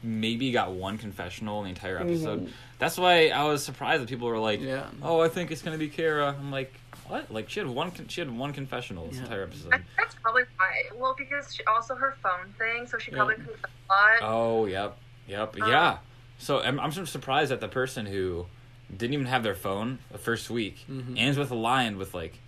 maybe 0.04 0.52
got 0.52 0.72
one 0.72 0.98
confessional 0.98 1.60
in 1.60 1.64
the 1.66 1.70
entire 1.72 1.98
episode. 2.00 2.46
Mhm. 2.48 2.52
That's 2.80 2.98
why 2.98 3.30
I 3.30 3.44
was 3.46 3.64
surprised 3.64 4.04
that 4.04 4.10
people 4.10 4.28
were 4.28 4.38
like, 4.38 4.62
Yeah. 4.62 4.86
"Oh, 5.02 5.20
I 5.20 5.28
think 5.28 5.52
it's 5.52 5.62
gonna 5.62 5.78
be 5.78 5.90
Kara." 5.90 6.36
I'm 6.40 6.52
like, 6.52 6.74
"What?" 7.08 7.32
Like 7.32 7.50
she 7.50 7.60
had 7.60 7.68
one 7.68 7.92
con- 7.92 8.08
she 8.08 8.22
had 8.22 8.36
one 8.36 8.54
confessional 8.54 9.08
this 9.08 9.18
Yeah. 9.18 9.24
entire 9.24 9.44
episode. 9.44 9.72
think 9.72 9.84
that's 9.98 10.16
probably 10.16 10.44
why. 10.58 10.84
Well, 10.96 11.16
because 11.18 11.54
she, 11.56 11.64
also 11.66 11.96
her 11.96 12.16
phone 12.24 12.54
thing, 12.58 12.86
so 12.88 12.98
she 13.00 13.12
Yeah. 13.12 13.18
probably 13.18 13.36
confessed 13.36 13.58
a 13.90 13.94
lot. 13.94 14.18
Oh, 14.22 14.66
yep, 14.66 14.98
yep, 15.28 15.56
Uh, 15.62 15.66
yeah. 15.66 15.98
So 16.38 16.62
I'm 16.62 16.80
I'm 16.80 16.92
sort 16.92 17.04
of 17.04 17.10
surprised 17.10 17.52
that 17.52 17.60
the 17.60 17.68
person 17.68 18.06
who 18.06 18.46
didn't 18.96 19.14
even 19.14 19.26
have 19.26 19.44
their 19.44 19.56
phone 19.56 20.00
the 20.12 20.18
first 20.18 20.50
week 20.50 20.86
Mhm. 20.90 21.16
ends 21.18 21.38
with 21.38 21.52
a 21.52 21.56
line 21.56 21.98
with 21.98 22.14
like 22.14 22.40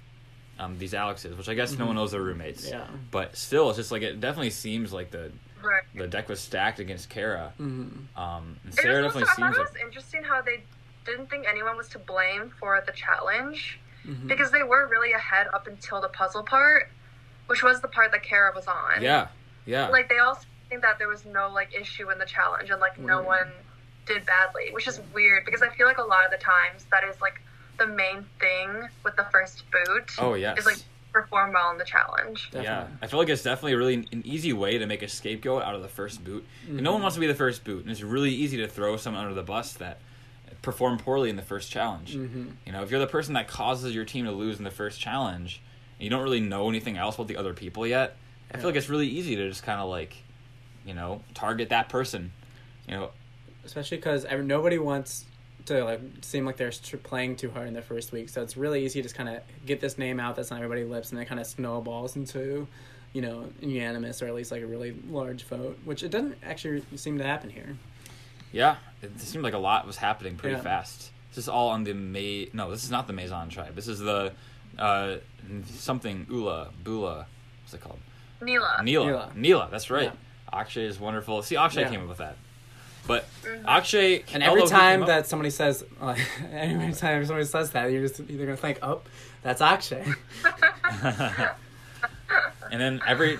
um, 0.57 0.77
these 0.77 0.93
Alexes, 0.93 1.37
which 1.37 1.47
I 1.47 1.53
guess 1.53 1.71
no 1.77 1.85
Mhm. 1.85 1.87
one 1.87 1.95
knows 1.95 2.11
their 2.11 2.21
roommates. 2.21 2.67
yeah. 2.69 2.85
But 3.11 3.37
still, 3.37 3.69
it's 3.69 3.77
just 3.77 3.91
like 3.93 4.01
it 4.01 4.19
definitely 4.19 4.49
seems 4.49 4.91
like 4.91 5.09
the 5.11 5.31
Right. 5.61 5.83
the 5.95 6.05
deck 6.07 6.27
was 6.27 6.39
stacked 6.41 6.79
against 6.79 7.09
Kara. 7.09 7.53
Mm-hmm. 7.59 8.17
Um, 8.19 8.57
and 8.65 8.73
It 8.73 8.81
Sarah 8.81 9.03
was 9.03 9.15
also, 9.15 9.25
definitely 9.25 9.43
I 9.43 9.47
thought 9.47 9.55
seems 9.55 9.57
it 9.57 9.73
was 9.73 9.81
interesting 9.81 10.23
how 10.25 10.41
they 10.41 10.63
didn't 11.05 11.29
think 11.29 11.45
anyone 11.47 11.77
was 11.77 11.87
to 11.89 11.99
blame 11.99 12.49
for 12.59 12.81
the 12.85 12.91
challenge 12.91 13.79
Mm-hmm. 14.05 14.27
because 14.27 14.51
they 14.51 14.63
were 14.63 14.87
really 14.87 15.11
ahead 15.13 15.47
up 15.53 15.67
until 15.67 15.99
the 16.01 16.09
puzzle 16.09 16.43
part, 16.43 16.89
which 17.47 17.61
was 17.63 17.79
the 17.81 17.87
part 17.87 18.11
that 18.11 18.23
Kara 18.23 18.51
was 18.55 18.67
on. 18.67 19.01
yeah, 19.01 19.27
yeah, 19.65 19.87
Like 19.87 20.07
they 20.09 20.19
all 20.19 20.39
think 20.69 20.81
that 20.81 20.97
there 20.99 21.07
was 21.09 21.25
no 21.25 21.49
like 21.49 21.73
issue 21.73 22.09
in 22.11 22.17
the 22.19 22.25
challenge 22.25 22.69
and 22.69 22.79
like 22.81 22.97
no 22.97 23.21
one 23.21 23.49
did 24.09 24.25
badly, 24.25 24.69
which 24.71 24.87
is 24.87 24.99
weird 25.13 25.45
because 25.45 25.61
I 25.61 25.69
feel 25.69 25.87
like 25.87 25.97
a 25.99 26.03
lot 26.03 26.25
of 26.25 26.31
the 26.31 26.37
times 26.37 26.85
that 26.91 27.03
is 27.05 27.19
like 27.21 27.39
the 27.77 27.87
main 27.87 28.25
thing 28.39 28.89
with 29.05 29.15
the 29.15 29.25
first 29.31 29.63
boot. 29.71 30.11
Oh, 30.17 30.33
yeah, 30.33 30.55
Is 30.55 30.65
like 30.65 30.77
perform 31.13 31.53
well 31.53 31.71
in 31.71 31.77
the 31.77 31.85
challenge. 31.85 32.49
yeah. 32.53 32.87
I 33.01 33.07
feel 33.07 33.19
like 33.19 33.29
it's 33.29 33.41
definitely 33.43 33.75
really 33.75 33.95
an 34.11 34.21
easy 34.25 34.51
way 34.53 34.77
to 34.77 34.85
make 34.85 35.01
a 35.01 35.07
scapegoat 35.07 35.63
out 35.63 35.73
of 35.75 35.81
the 35.81 35.87
first 35.87 36.23
boot. 36.23 36.45
And 36.67 36.81
no 36.81 36.91
one 36.91 37.01
wants 37.01 37.15
to 37.15 37.19
be 37.21 37.27
the 37.27 37.33
first 37.35 37.63
boot, 37.63 37.81
and 37.83 37.91
it's 37.91 38.01
really 38.01 38.31
easy 38.31 38.57
to 38.57 38.67
throw 38.67 38.97
someone 38.97 39.23
under 39.23 39.33
the 39.35 39.41
bus 39.43 39.73
that 39.73 39.99
performed 40.61 40.99
poorly 40.99 41.29
in 41.29 41.35
the 41.35 41.41
first 41.41 41.71
challenge. 41.71 42.15
Mm-hmm. 42.15 42.49
You 42.65 42.71
know, 42.73 42.83
if 42.83 42.91
you're 42.91 42.99
the 42.99 43.07
person 43.07 43.33
that 43.35 43.47
causes 43.47 43.95
your 43.95 44.03
team 44.05 44.25
to 44.25 44.31
lose 44.31 44.57
in 44.57 44.63
the 44.65 44.71
first 44.71 44.99
challenge, 44.99 45.61
and 45.97 46.03
you 46.03 46.09
don't 46.09 46.21
really 46.21 46.41
know 46.41 46.67
anything 46.69 46.97
else 46.97 47.15
about 47.15 47.27
the 47.27 47.37
other 47.37 47.53
people 47.53 47.87
yet, 47.87 48.17
I 48.51 48.55
feel 48.57 48.61
Yeah. 48.61 48.67
like 48.67 48.75
it's 48.75 48.89
really 48.89 49.07
easy 49.07 49.35
to 49.37 49.47
just 49.49 49.63
kind 49.63 49.79
of 49.79 49.89
like, 49.89 50.15
you 50.85 50.93
know, 50.93 51.23
target 51.33 51.69
that 51.69 51.87
person. 51.89 52.33
You 52.87 52.95
know, 52.97 53.11
Especially 53.69 53.97
because 53.97 54.25
nobody 54.25 54.79
wants 54.79 55.25
to 55.65 55.83
like 55.83 56.01
seem 56.21 56.43
like 56.43 56.57
they're 56.57 56.71
playing 57.03 57.35
too 57.35 57.51
hard 57.51 57.67
in 57.67 57.73
their 57.75 57.83
first 57.83 58.11
week, 58.11 58.27
so 58.29 58.41
it's 58.41 58.57
really 58.57 58.83
easy 58.83 58.99
to 58.99 59.03
just 59.03 59.13
kind 59.13 59.29
of 59.29 59.41
get 59.67 59.79
this 59.79 59.99
name 59.99 60.19
out 60.19 60.35
that's 60.35 60.51
on 60.51 60.57
everybody's 60.57 60.87
lips, 60.89 61.11
and 61.11 61.19
then 61.19 61.27
kind 61.27 61.39
of 61.39 61.45
snowballs 61.45 62.15
into, 62.15 62.67
you 63.13 63.21
know, 63.21 63.45
unanimous 63.61 64.23
or 64.23 64.27
at 64.27 64.33
least 64.33 64.51
like 64.51 64.63
a 64.63 64.65
really 64.65 64.95
large 65.07 65.43
vote, 65.43 65.77
which 65.85 66.01
it 66.01 66.09
doesn't 66.09 66.35
actually 66.43 66.83
seem 66.95 67.19
to 67.19 67.23
happen 67.23 67.47
here. 67.51 67.77
yeah, 68.51 68.77
it 69.03 69.19
seemed 69.19 69.43
like 69.43 69.53
a 69.53 69.57
lot 69.59 69.85
was 69.85 69.97
happening 69.97 70.35
pretty 70.35 70.55
Yeah. 70.55 70.63
fast. 70.63 71.11
This 71.29 71.37
is 71.37 71.47
all 71.49 71.69
on 71.69 71.83
the 71.83 71.93
May. 71.93 72.49
No, 72.53 72.71
this 72.71 72.83
is 72.83 72.89
not 72.89 73.05
the 73.05 73.13
Maison 73.13 73.49
tribe. 73.49 73.75
This 73.75 73.87
is 73.87 73.99
the 73.99 74.31
uh, 74.79 75.17
something 75.67 76.25
Ula 76.27 76.69
Bula. 76.83 77.27
What's 77.61 77.75
it 77.75 77.81
called? 77.81 77.99
Neela. 78.41 78.81
Neela. 78.83 79.05
Neela. 79.05 79.31
Neela. 79.35 79.67
That's 79.69 79.91
right. 79.91 80.11
Akshay 80.51 80.85
is 80.85 80.99
wonderful. 80.99 81.43
See, 81.43 81.55
Akshay 81.57 81.81
Yeah. 81.81 81.89
came 81.91 82.01
up 82.01 82.09
with 82.09 82.17
that. 82.17 82.35
But 83.07 83.27
Akshay, 83.65 84.23
And 84.33 84.43
every 84.43 84.61
although 84.61 84.69
time 84.71 84.99
came 84.99 85.01
up- 85.03 85.07
that 85.07 85.27
somebody 85.27 85.49
says, 85.49 85.83
like, 86.01 86.19
every 86.51 86.93
time 86.93 87.25
somebody 87.25 87.45
says 87.45 87.71
that, 87.71 87.91
you're 87.91 88.07
just 88.07 88.19
either 88.19 88.45
gonna 88.45 88.55
think, 88.57 88.79
"Oh, 88.83 89.01
that's 89.41 89.61
Akshay." 89.61 90.05
and 92.71 92.79
then 92.81 93.01
every, 93.07 93.39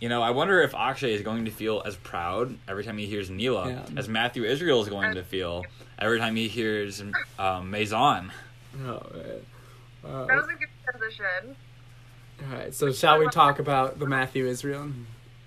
you 0.00 0.08
know, 0.08 0.22
I 0.22 0.30
wonder 0.30 0.60
if 0.62 0.74
Akshay 0.74 1.14
is 1.14 1.22
going 1.22 1.44
to 1.46 1.50
feel 1.50 1.82
as 1.86 1.96
proud 1.96 2.56
every 2.68 2.84
time 2.84 2.98
he 2.98 3.06
hears 3.06 3.30
Neela 3.30 3.68
Yeah. 3.70 3.82
as 3.96 4.08
Matthew 4.08 4.44
Israel 4.44 4.82
is 4.82 4.88
going 4.88 5.14
to 5.14 5.22
feel 5.22 5.64
every 5.98 6.18
time 6.18 6.36
he 6.36 6.48
hears 6.48 7.02
um, 7.38 7.70
Maison. 7.70 8.30
Oh, 8.80 8.82
man. 8.84 9.00
Uh, 10.04 10.26
That 10.26 10.36
was 10.36 10.46
a 10.48 10.52
good 10.54 10.68
transition. 10.84 11.56
all 12.50 12.56
right, 12.58 12.74
so 12.74 12.92
shall 12.92 13.18
we 13.18 13.28
talk 13.28 13.58
about 13.58 13.98
the 13.98 14.06
Matthew 14.06 14.46
Israel? 14.46 14.90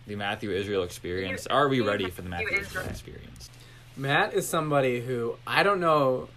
The 0.07 0.15
Matthew 0.15 0.51
Israel 0.51 0.83
experience. 0.83 1.47
Are 1.47 1.67
we 1.67 1.81
ready 1.81 2.09
for 2.09 2.21
the 2.21 2.29
Matthew 2.29 2.47
Matthew 2.47 2.61
Israel 2.61 2.83
Israel. 2.83 2.91
experience? 2.91 3.49
Matt 3.95 4.33
is 4.33 4.47
somebody 4.47 5.01
who 5.01 5.35
I 5.45 5.63
don't 5.63 5.79
know 5.79 6.29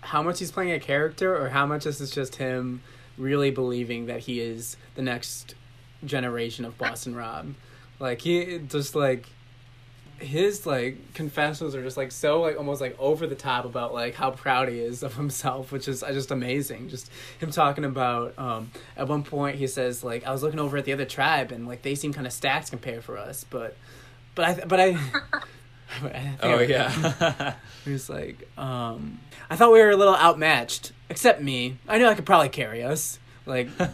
how 0.00 0.22
much 0.22 0.38
he's 0.38 0.52
playing 0.52 0.72
a 0.72 0.80
character 0.80 1.36
or 1.36 1.48
how 1.48 1.64
much 1.66 1.84
this 1.84 2.00
is 2.00 2.10
just 2.10 2.36
him 2.36 2.82
really 3.16 3.50
believing 3.50 4.06
that 4.06 4.20
he 4.20 4.40
is 4.40 4.76
the 4.96 5.02
next 5.02 5.54
generation 6.04 6.64
of 6.64 6.76
Boston 6.76 7.14
Rob. 7.14 7.54
Like 7.98 8.20
he 8.20 8.58
just 8.68 8.94
like 8.94 9.26
his 10.24 10.66
like 10.66 11.14
confessions 11.14 11.74
are 11.74 11.82
just 11.82 11.96
like 11.96 12.12
so 12.12 12.40
like 12.40 12.56
almost 12.56 12.80
like 12.80 12.96
over 12.98 13.26
the 13.26 13.34
top 13.34 13.64
about 13.64 13.94
like 13.94 14.14
how 14.14 14.30
proud 14.30 14.68
he 14.68 14.78
is 14.78 15.02
of 15.02 15.14
himself, 15.14 15.72
which 15.72 15.88
is 15.88 16.02
uh, 16.02 16.12
just 16.12 16.30
amazing. 16.30 16.88
Just 16.88 17.10
him 17.38 17.50
talking 17.50 17.84
about 17.84 18.38
um 18.38 18.70
at 18.96 19.08
one 19.08 19.22
point 19.22 19.56
he 19.56 19.66
says 19.66 20.02
like 20.02 20.26
I 20.26 20.32
was 20.32 20.42
looking 20.42 20.60
over 20.60 20.76
at 20.76 20.84
the 20.84 20.92
other 20.92 21.04
tribe 21.04 21.52
and 21.52 21.66
like 21.66 21.82
they 21.82 21.94
seem 21.94 22.12
kind 22.12 22.26
of 22.26 22.32
stacked 22.32 22.70
compared 22.70 23.04
for 23.04 23.16
us, 23.18 23.44
but 23.48 23.76
but 24.34 24.44
I 24.44 24.64
but 24.64 24.80
I. 24.80 24.98
Oh 26.42 26.58
yeah. 26.60 27.54
he 27.84 27.92
was 27.92 28.08
like, 28.08 28.48
um, 28.58 29.20
I 29.48 29.56
thought 29.56 29.72
we 29.72 29.80
were 29.80 29.90
a 29.90 29.96
little 29.96 30.16
outmatched, 30.16 30.92
except 31.08 31.40
me. 31.40 31.78
I 31.86 31.98
knew 31.98 32.06
I 32.06 32.14
could 32.14 32.26
probably 32.26 32.48
carry 32.48 32.82
us. 32.82 33.18
Like, 33.46 33.68
oh 33.78 33.84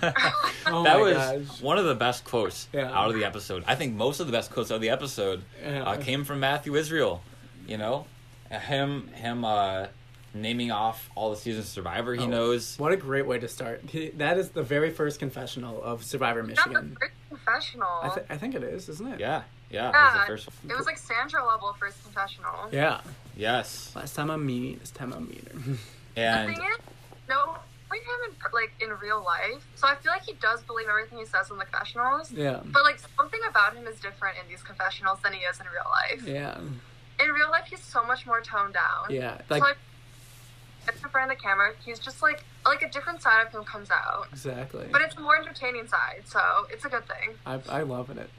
that 0.84 0.96
my 0.96 0.96
was 0.96 1.16
gosh. 1.48 1.60
one 1.62 1.78
of 1.78 1.84
the 1.84 1.94
best 1.94 2.24
quotes 2.24 2.68
Yeah. 2.72 2.90
out 2.92 3.08
of 3.10 3.14
the 3.16 3.24
episode. 3.24 3.64
I 3.66 3.74
think 3.74 3.94
most 3.94 4.20
of 4.20 4.26
the 4.26 4.32
best 4.32 4.50
quotes 4.52 4.70
out 4.70 4.76
of 4.76 4.80
the 4.80 4.90
episode 4.90 5.42
Yeah. 5.62 5.82
uh, 5.84 5.96
came 5.96 6.24
from 6.24 6.40
Matthew 6.40 6.76
Israel. 6.76 7.22
You 7.66 7.78
know, 7.78 8.06
him 8.50 9.08
him 9.08 9.44
uh, 9.44 9.86
naming 10.34 10.70
off 10.70 11.10
all 11.16 11.30
the 11.30 11.36
seasons 11.36 11.66
of 11.66 11.70
Survivor 11.72 12.14
he 12.14 12.22
Oh. 12.24 12.26
knows. 12.28 12.76
What 12.78 12.92
a 12.92 12.96
great 12.96 13.26
way 13.26 13.38
to 13.40 13.48
start. 13.48 13.82
He, 13.88 14.10
that 14.10 14.38
is 14.38 14.50
the 14.50 14.62
very 14.62 14.90
first 14.90 15.18
confessional 15.18 15.82
of 15.82 16.04
Survivor 16.04 16.42
Not 16.42 16.56
the 16.56 16.70
Michigan. 16.70 16.96
first 17.00 17.12
confessional. 17.28 17.88
I, 18.02 18.08
th- 18.14 18.26
I 18.30 18.36
think 18.36 18.54
it 18.54 18.62
is, 18.62 18.88
isn't 18.88 19.06
it? 19.14 19.20
Yeah, 19.20 19.42
yeah. 19.70 19.86
Yeah, 19.86 19.92
that 19.92 20.12
was 20.12 20.20
the 20.20 20.26
first 20.26 20.46
one. 20.64 20.70
it 20.72 20.76
was 20.76 20.86
like 20.86 20.98
Sandra 20.98 21.44
level 21.46 21.74
first 21.78 22.02
confessional. 22.04 22.68
Yeah. 22.72 23.00
Yes, 23.36 23.92
Last 23.96 24.14
time 24.14 24.30
I 24.30 24.36
meet, 24.36 24.80
this 24.80 24.90
time 24.90 25.12
I 25.12 25.18
meet 25.18 25.44
her. 25.52 25.58
The 26.14 26.20
and 26.20 26.54
thing 26.56 26.64
is, 26.64 26.78
no, 27.28 27.56
like 27.90 28.00
him 28.00 28.31
in 28.31 28.37
like 28.53 28.72
in 28.81 28.90
real 29.03 29.22
life. 29.24 29.66
So 29.74 29.87
I 29.88 29.96
feel 29.96 30.12
like 30.12 30.22
he 30.22 30.35
does 30.35 30.62
believe 30.62 30.87
everything 30.88 31.18
he 31.18 31.26
says 31.26 31.50
in 31.50 31.59
the 31.59 31.64
confessionals. 31.64 32.31
yeah. 32.33 32.61
But 32.64 32.85
like 32.85 32.98
something 33.18 33.40
about 33.48 33.74
him 33.74 33.87
is 33.87 33.98
different 34.00 34.37
in 34.42 34.48
these 34.48 34.62
confessionals 34.62 35.18
than 35.22 35.33
he 35.33 35.40
is 35.40 35.59
in 35.61 35.66
real 35.66 35.88
life. 35.90 36.26
Yeah. 36.26 36.59
In 37.22 37.31
real 37.33 37.50
life, 37.50 37.64
he's 37.68 37.83
so 37.83 38.03
much 38.05 38.26
more 38.26 38.40
toned 38.40 38.74
down. 38.74 39.07
Yeah. 39.11 39.38
So 39.38 39.44
Like, 39.55 39.62
like, 39.62 39.76
in 40.88 41.09
front 41.11 41.31
of 41.31 41.37
the 41.37 41.42
camera, 41.42 41.72
he's 41.85 41.98
just 41.98 42.22
like 42.22 42.44
like 42.64 42.83
a 42.83 42.88
different 42.90 43.20
side 43.22 43.46
of 43.46 43.53
him 43.53 43.64
comes 43.64 43.90
out. 43.90 44.29
exactly. 44.33 44.87
But 44.90 45.03
it's 45.03 45.16
a 45.16 45.20
more 45.20 45.37
entertaining 45.37 45.87
side, 45.88 46.22
so 46.26 46.40
it's 46.70 46.85
a 46.85 46.88
good 46.88 47.07
thing. 47.07 47.35
I, 47.44 47.61
I 47.68 47.83
loving 47.83 48.18
it. 48.18 48.31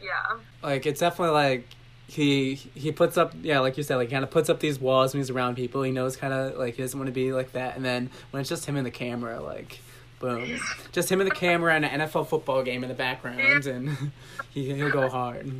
Yeah. 0.00 0.38
like 0.62 0.86
it's 0.86 1.00
definitely 1.00 1.32
like 1.34 1.68
he 2.08 2.54
he 2.54 2.92
puts 2.92 3.16
up 3.16 3.32
yeah 3.42 3.58
like 3.60 3.76
you 3.76 3.82
said 3.82 3.96
like 3.96 4.10
kind 4.10 4.22
of 4.24 4.30
puts 4.30 4.48
up 4.48 4.60
these 4.60 4.78
walls 4.78 5.12
when 5.12 5.20
he's 5.20 5.30
around 5.30 5.56
people 5.56 5.82
he 5.82 5.90
knows 5.90 6.16
kind 6.16 6.32
of 6.32 6.56
like 6.56 6.76
he 6.76 6.82
doesn't 6.82 6.98
want 6.98 7.08
to 7.08 7.12
be 7.12 7.32
like 7.32 7.52
that 7.52 7.74
and 7.76 7.84
then 7.84 8.10
when 8.30 8.40
it's 8.40 8.48
just 8.48 8.64
him 8.66 8.76
and 8.76 8.86
the 8.86 8.90
camera 8.90 9.40
like 9.40 9.80
boom 10.20 10.58
just 10.92 11.10
him 11.10 11.20
and 11.20 11.28
the 11.30 11.34
camera 11.34 11.74
and 11.74 11.84
an 11.84 12.00
nfl 12.00 12.26
football 12.26 12.62
game 12.62 12.82
in 12.84 12.88
the 12.88 12.94
background 12.94 13.66
and 13.66 14.12
he, 14.50 14.72
he'll 14.74 14.90
go 14.90 15.08
hard 15.08 15.52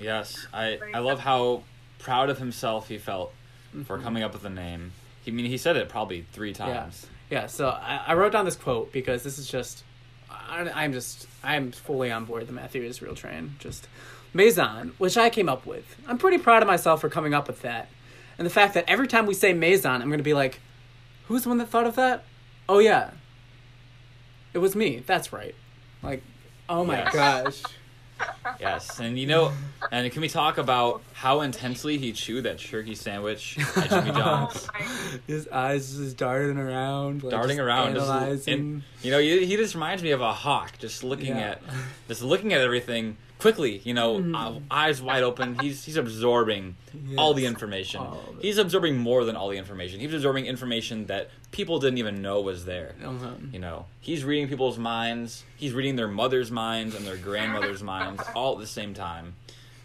yes, 0.00 0.46
I 0.52 0.78
I 0.94 0.98
love 1.00 1.20
how 1.20 1.62
proud 1.98 2.30
of 2.30 2.38
himself 2.38 2.88
he 2.88 2.98
felt 2.98 3.32
for 3.84 3.94
Mm-hmm. 3.96 4.02
coming 4.04 4.22
up 4.22 4.32
with 4.34 4.42
the 4.42 4.50
name. 4.50 4.92
He 5.24 5.30
I 5.30 5.34
mean 5.34 5.46
he 5.46 5.56
said 5.56 5.76
it 5.76 5.88
probably 5.88 6.26
three 6.32 6.52
times. 6.52 7.06
yeah 7.30 7.46
so 7.46 7.68
I, 7.68 8.02
I 8.08 8.14
wrote 8.14 8.32
down 8.32 8.44
this 8.44 8.56
quote 8.56 8.92
because 8.92 9.22
this 9.22 9.38
is 9.38 9.46
just 9.48 9.84
I, 10.30 10.68
i'm 10.74 10.92
just 10.92 11.26
i'm 11.42 11.72
fully 11.72 12.10
on 12.10 12.24
board 12.24 12.46
the 12.46 12.52
matthew 12.52 12.82
israel 12.82 13.14
train 13.14 13.54
just 13.58 13.86
maison 14.34 14.92
which 14.98 15.16
i 15.16 15.28
came 15.30 15.48
up 15.48 15.66
with 15.66 15.96
i'm 16.08 16.18
pretty 16.18 16.38
proud 16.38 16.62
of 16.62 16.66
myself 16.66 17.00
for 17.00 17.08
coming 17.08 17.34
up 17.34 17.46
with 17.46 17.62
that 17.62 17.88
and 18.38 18.46
the 18.46 18.50
fact 18.50 18.74
that 18.74 18.84
every 18.88 19.06
time 19.06 19.26
we 19.26 19.34
say 19.34 19.52
maison 19.52 20.00
i'm 20.02 20.08
going 20.08 20.18
to 20.18 20.24
be 20.24 20.34
like 20.34 20.60
who's 21.28 21.42
the 21.42 21.48
one 21.48 21.58
that 21.58 21.68
thought 21.68 21.86
of 21.86 21.94
that 21.96 22.24
oh 22.68 22.78
yeah 22.78 23.10
it 24.54 24.58
was 24.58 24.74
me 24.76 25.02
that's 25.06 25.32
right 25.32 25.54
like 26.02 26.22
oh 26.68 26.84
my 26.84 26.98
Yes. 26.98 27.12
gosh 27.14 27.62
Yes, 28.60 29.00
and 29.00 29.18
you 29.18 29.26
know, 29.26 29.50
and 29.90 30.12
can 30.12 30.22
we 30.22 30.28
talk 30.28 30.56
about 30.56 31.02
how 31.12 31.40
intensely 31.40 31.98
he 31.98 32.12
chewed 32.12 32.44
that 32.44 32.58
turkey 32.60 32.94
sandwich 32.94 33.58
at 33.76 33.90
Jimmy 33.90 34.10
oh 34.14 34.14
John's? 34.14 34.68
his 35.26 35.48
eyes 35.48 35.96
just 35.96 36.18
darting 36.18 36.56
around 36.56 37.24
like, 37.24 37.32
darting 37.32 37.56
just 37.56 37.60
around, 37.60 37.94
just, 37.94 38.08
analyzing. 38.08 38.54
and, 38.54 38.82
you 39.02 39.10
know, 39.10 39.18
he, 39.18 39.44
he 39.44 39.56
just 39.56 39.74
reminds 39.74 40.04
me 40.04 40.12
of 40.12 40.20
a 40.20 40.32
hawk, 40.32 40.78
just 40.78 41.02
looking 41.02 41.34
Yeah. 41.36 41.52
at, 41.52 41.62
just 42.06 42.22
looking 42.22 42.52
at 42.52 42.60
everything 42.60 43.16
quickly. 43.42 43.80
You 43.84 43.92
know, 43.92 44.24
uh, 44.34 44.60
eyes 44.70 45.02
wide 45.02 45.24
open. 45.24 45.58
He's 45.58 45.84
he's 45.84 45.96
absorbing 45.96 46.76
all 47.18 47.34
the 47.34 47.44
information. 47.44 48.00
all. 48.00 48.22
He's 48.40 48.56
absorbing 48.56 48.96
more 48.96 49.24
than 49.24 49.36
all 49.36 49.48
the 49.48 49.58
information. 49.58 50.00
He's 50.00 50.14
absorbing 50.14 50.46
information 50.46 51.06
that 51.06 51.28
people 51.50 51.78
didn't 51.80 51.98
even 51.98 52.22
know 52.22 52.40
was 52.40 52.64
there. 52.64 52.94
Uh-huh. 53.04 53.32
You 53.52 53.58
know, 53.58 53.86
he's 54.00 54.24
reading 54.24 54.48
people's 54.48 54.78
minds. 54.78 55.44
He's 55.56 55.74
reading 55.74 55.96
their 55.96 56.08
mother's 56.08 56.50
minds 56.50 56.94
and 56.94 57.04
their 57.04 57.16
grandmother's 57.16 57.82
minds 57.94 58.22
all 58.34 58.54
at 58.54 58.60
the 58.60 58.66
same 58.66 58.94
time. 58.94 59.34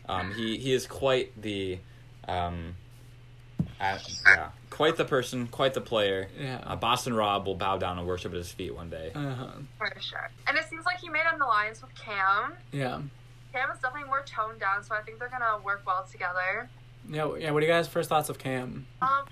Um, 0.08 0.34
he 0.34 0.58
he 0.58 0.72
is 0.72 0.88
quite 0.88 1.42
the, 1.42 1.80
um, 2.30 2.76
uh, 3.82 3.98
yeah, 4.26 4.50
quite 4.70 4.96
the 4.96 5.04
person, 5.04 5.48
quite 5.48 5.74
the 5.74 5.82
player. 5.82 6.30
Yeah. 6.40 6.62
Uh, 6.64 6.76
Boston 6.76 7.14
Rob 7.14 7.46
will 7.48 7.56
bow 7.56 7.78
down 7.78 7.98
and 7.98 8.08
worship 8.08 8.32
at 8.32 8.38
his 8.38 8.52
feet 8.52 8.74
one 8.74 8.90
day. 8.90 9.12
Uh-huh. 9.14 9.48
For 9.78 9.92
sure. 10.00 10.30
And 10.48 10.56
it 10.58 10.66
seems 10.70 10.86
like 10.86 11.00
he 11.00 11.10
made 11.10 11.24
an 11.34 11.42
alliance 11.42 11.82
with 11.82 11.94
Cam. 11.96 12.54
yeah 12.72 13.02
Cam 13.58 13.72
is 13.72 13.80
definitely 13.82 14.08
more 14.08 14.22
toned 14.26 14.60
down, 14.60 14.84
so 14.84 14.94
I 14.94 15.02
think 15.02 15.18
they're 15.20 15.30
gonna 15.30 15.58
work 15.64 15.82
well 15.86 16.06
together. 16.12 16.70
yeah 17.10 17.28
yeah 17.40 17.52
what 17.52 17.64
are 17.64 17.66
you 17.66 17.72
guys 17.72 17.88
first 17.88 18.10
thoughts 18.10 18.30
of 18.30 18.38
cam 18.38 18.86
Um, 19.02 19.26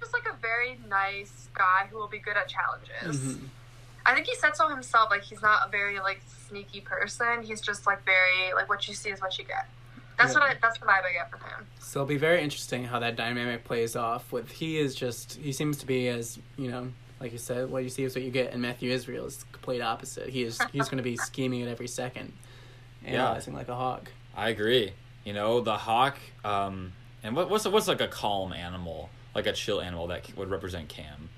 just 0.00 0.12
like 0.12 0.26
a 0.26 0.36
very 0.40 0.78
nice 0.88 1.48
guy 1.54 1.86
who 1.90 1.98
will 1.98 2.08
be 2.08 2.18
good 2.18 2.36
at 2.36 2.48
challenges. 2.48 3.36
Mhm. 3.36 3.48
I 4.06 4.14
think 4.14 4.26
he 4.26 4.34
said 4.34 4.56
so 4.56 4.68
himself. 4.68 5.10
Like 5.10 5.22
he's 5.22 5.42
not 5.42 5.66
a 5.66 5.70
very 5.70 6.00
like 6.00 6.20
sneaky 6.48 6.80
person. 6.80 7.42
He's 7.42 7.60
just 7.60 7.86
like 7.86 8.04
very 8.04 8.52
like 8.54 8.68
what 8.68 8.88
you 8.88 8.94
see 8.94 9.10
is 9.10 9.20
what 9.20 9.36
you 9.38 9.44
get. 9.44 9.68
That's 10.16 10.32
Yeah. 10.32 10.40
what 10.40 10.50
I, 10.50 10.54
that's 10.62 10.78
the 10.78 10.86
vibe 10.86 11.04
I 11.04 11.12
get 11.12 11.30
from 11.30 11.40
him. 11.40 11.66
So 11.78 12.00
it'll 12.00 12.08
be 12.08 12.16
very 12.16 12.42
interesting 12.42 12.84
how 12.84 12.98
that 13.00 13.14
dynamic 13.16 13.64
plays 13.64 13.94
off. 13.96 14.32
With 14.32 14.50
he 14.50 14.78
is 14.78 14.94
just 14.94 15.34
he 15.34 15.52
seems 15.52 15.76
to 15.78 15.86
be 15.86 16.08
as 16.08 16.38
you 16.56 16.70
know, 16.70 16.90
like 17.20 17.32
you 17.32 17.38
said, 17.38 17.70
what 17.70 17.82
you 17.84 17.90
see 17.90 18.04
is 18.04 18.14
what 18.14 18.24
you 18.24 18.30
get. 18.30 18.52
And 18.52 18.62
Matthew 18.62 18.90
Israel 18.90 19.26
is 19.26 19.36
the 19.38 19.46
complete 19.52 19.82
opposite. 19.82 20.30
He 20.30 20.42
is 20.42 20.58
he's 20.72 20.88
going 20.88 20.96
to 20.98 21.02
be 21.12 21.16
scheming 21.18 21.62
at 21.62 21.68
every 21.68 21.88
second, 21.88 22.32
Yeah. 23.04 23.24
analyzing 23.26 23.54
like 23.54 23.68
a 23.68 23.74
hawk. 23.74 24.10
I 24.36 24.50
agree. 24.50 24.92
You 25.24 25.32
know, 25.32 25.60
the 25.60 25.76
hawk, 25.76 26.16
um, 26.44 26.92
and 27.22 27.34
what, 27.36 27.50
what's 27.50 27.66
what's 27.66 27.88
like 27.88 28.00
a 28.00 28.08
calm 28.08 28.52
animal, 28.52 29.10
like 29.34 29.46
a 29.46 29.52
chill 29.52 29.80
animal 29.80 30.06
that 30.08 30.34
would 30.36 30.50
represent 30.50 30.88
Cam. 30.88 31.28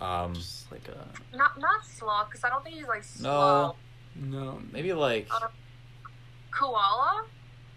Um, 0.00 0.34
Just 0.34 0.70
like 0.72 0.88
a 0.88 1.36
Not 1.36 1.58
not 1.60 1.84
sloth 1.84 2.28
because 2.30 2.42
I 2.44 2.48
don't 2.48 2.64
think 2.64 2.76
he's 2.76 2.88
like 2.88 3.04
slow. 3.04 3.76
no, 4.16 4.60
maybe 4.72 4.92
like 4.94 5.28
Uh, 5.30 5.48
Koala. 6.50 7.24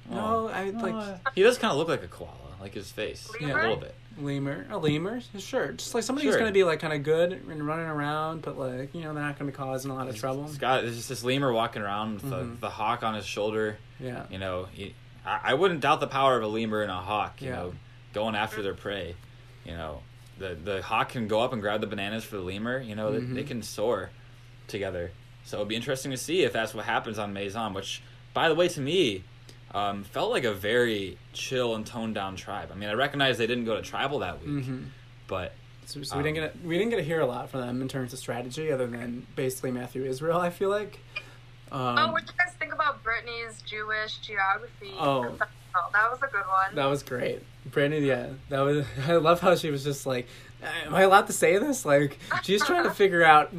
no. 0.10 0.48
I 0.50 0.70
like 0.70 0.94
Uh, 0.94 1.18
he 1.36 1.44
does 1.44 1.58
kind 1.58 1.72
of 1.72 1.78
look 1.78 1.88
like 1.90 2.04
a 2.04 2.08
koala, 2.08 2.32
like 2.62 2.74
his 2.74 2.92
face, 2.92 3.30
yeah, 3.40 3.54
a 3.54 3.56
little 3.62 3.76
bit. 3.78 3.96
Lemur, 4.18 4.66
a 4.70 4.78
lemur, 4.78 5.20
sure. 5.40 5.72
Just 5.74 5.94
like 5.94 6.04
somebody 6.04 6.28
who's 6.28 6.36
going 6.36 6.48
to 6.48 6.54
be 6.54 6.64
like 6.64 6.80
kind 6.80 6.94
of 6.94 7.04
good 7.04 7.32
and 7.34 7.66
running 7.68 7.86
around, 7.88 8.42
but 8.42 8.58
like 8.58 8.94
you 8.94 9.02
know 9.02 9.14
they're 9.14 9.24
not 9.24 9.38
going 9.40 9.52
to 9.52 9.58
be 9.58 9.64
causing 9.64 9.92
a 9.92 9.96
lot 9.96 10.08
of 10.08 10.16
trouble. 10.16 10.44
Got 10.60 10.82
there's 10.84 10.96
just 10.98 11.10
this 11.10 11.24
lemur 11.24 11.52
walking 11.52 11.82
around 11.82 12.16
with 12.16 12.24
Mhm. 12.26 12.30
the, 12.56 12.58
the 12.62 12.70
hawk 12.70 13.04
on 13.04 13.16
his 13.16 13.26
shoulder. 13.26 13.78
Yeah, 14.00 14.26
You 14.30 14.38
know, 14.40 14.68
he, 14.72 14.94
I, 15.26 15.40
I 15.46 15.54
wouldn't 15.54 15.80
doubt 15.82 16.00
the 16.00 16.08
power 16.08 16.38
of 16.38 16.44
a 16.44 16.48
lemur 16.48 16.82
and 16.82 16.92
a 16.92 16.96
hawk. 16.96 17.42
You 17.42 17.50
Yeah. 17.50 17.56
know, 17.56 17.74
going 18.14 18.36
after 18.36 18.62
their 18.62 18.74
prey. 18.76 19.16
You 19.66 19.74
know, 19.74 20.02
the 20.38 20.56
the 20.62 20.82
hawk 20.82 21.10
can 21.10 21.28
go 21.28 21.42
up 21.42 21.54
and 21.54 21.62
grab 21.62 21.82
the 21.82 21.88
bananas 21.88 22.24
for 22.24 22.36
the 22.38 22.44
lemur. 22.44 22.80
You 22.80 22.96
know, 22.96 23.12
Mhm. 23.12 23.30
they, 23.30 23.42
they 23.42 23.48
can 23.48 23.62
soar 23.64 24.10
together. 24.68 25.12
So 25.46 25.58
it'll 25.58 25.66
be 25.66 25.76
interesting 25.76 26.12
to 26.12 26.18
see 26.18 26.44
if 26.44 26.54
that's 26.54 26.74
what 26.74 26.86
happens 26.86 27.20
on 27.20 27.34
Maison. 27.34 27.74
Which, 27.74 28.02
by 28.34 28.48
the 28.50 28.56
way, 28.56 28.68
to 28.70 28.80
me, 28.82 29.24
um, 29.74 30.04
felt 30.04 30.32
like 30.32 30.44
a 30.44 30.54
very 30.54 31.18
chill 31.34 31.76
and 31.76 31.86
toned 31.86 32.16
down 32.16 32.36
tribe. 32.36 32.70
I 32.72 32.76
mean, 32.76 32.90
I 32.90 32.94
recognize 32.94 33.38
they 33.38 33.48
didn't 33.48 33.66
go 33.66 33.76
to 33.76 33.82
tribal 33.82 34.20
that 34.20 34.42
week, 34.42 34.66
hmm 34.66 34.84
but 35.28 35.54
So, 35.86 36.04
so 36.04 36.18
we 36.18 36.24
didn't 36.24 36.36
get 36.36 36.64
we 36.64 36.78
didn't 36.78 36.92
get 36.92 36.98
to 36.98 37.04
hear 37.04 37.22
a 37.22 37.26
lot 37.26 37.50
from 37.50 37.62
them 37.62 37.82
in 37.82 37.88
terms 37.88 38.14
of 38.14 38.20
strategy, 38.20 38.72
other 38.72 38.88
than 38.88 39.26
basically 39.36 39.72
Matthew 39.72 40.06
Israel. 40.06 40.40
I 40.40 40.50
feel 40.50 40.70
like. 40.70 41.00
Um, 41.72 41.98
oh, 41.98 42.12
what 42.12 42.26
do 42.26 42.32
you 42.32 42.38
guys 42.38 42.54
think 42.60 42.74
about 42.74 43.02
Brittany's 43.04 43.62
Jewish 43.64 44.18
geography? 44.18 44.92
Oh. 45.00 45.36
Oh, 45.76 45.90
that 45.92 46.12
was 46.12 46.20
a 46.22 46.28
good 46.28 46.46
one. 46.46 46.76
That 46.76 46.86
was 46.86 47.02
great. 47.02 47.42
Brandon, 47.66 48.04
yeah. 48.04 48.28
That 48.50 48.60
was 48.62 48.86
I 49.08 49.14
love 49.14 49.40
how 49.40 49.56
she 49.56 49.72
was 49.72 49.84
just 49.84 50.06
like 50.06 50.28
Am 50.86 50.94
I 50.94 51.02
allowed 51.02 51.28
to 51.28 51.34
say 51.34 51.58
this? 51.58 51.84
Like 51.86 52.20
she's 52.44 52.64
trying 52.64 52.84
to 52.84 52.92
figure 52.92 53.24
out 53.24 53.52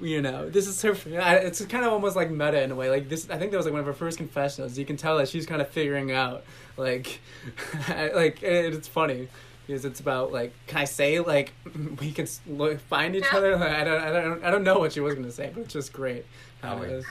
you 0.00 0.22
know, 0.22 0.48
this 0.48 0.66
is 0.66 0.80
her 0.82 0.96
it's 1.06 1.64
kind 1.66 1.84
of 1.84 1.92
almost 1.92 2.16
like 2.16 2.30
meta 2.30 2.62
in 2.62 2.70
a 2.70 2.74
way. 2.74 2.90
Like 2.90 3.08
this 3.08 3.28
I 3.30 3.36
think 3.38 3.50
that 3.50 3.56
was 3.56 3.66
like 3.66 3.72
one 3.72 3.80
of 3.80 3.86
her 3.86 3.92
first 3.92 4.18
confessionals. 4.18 4.78
You 4.78 4.84
can 4.86 4.96
tell 4.96 5.18
that 5.18 5.28
she's 5.28 5.46
kind 5.46 5.60
of 5.60 5.68
figuring 5.68 6.12
out 6.12 6.44
like 6.76 7.20
like 7.88 8.42
and 8.42 8.74
it's 8.74 8.88
funny 8.88 9.28
because 9.66 9.84
it's 9.84 10.00
about 10.00 10.32
like 10.32 10.52
can 10.66 10.78
I 10.78 10.84
say 10.84 11.20
like 11.20 11.52
we 12.00 12.12
can 12.12 12.26
look, 12.46 12.80
find 12.80 13.14
each 13.16 13.24
Yeah. 13.32 13.38
other? 13.38 13.56
Like, 13.56 13.70
I 13.72 13.84
don't 13.84 14.00
I 14.02 14.10
don't 14.12 14.44
I 14.44 14.50
don't 14.50 14.64
know 14.64 14.78
what 14.78 14.92
she 14.92 15.00
was 15.00 15.14
going 15.14 15.26
to 15.26 15.32
say, 15.32 15.50
but 15.54 15.62
it's 15.64 15.72
just 15.72 15.92
great. 15.92 16.24
how 16.62 16.78
Oh, 16.78 16.82
it 16.82 17.04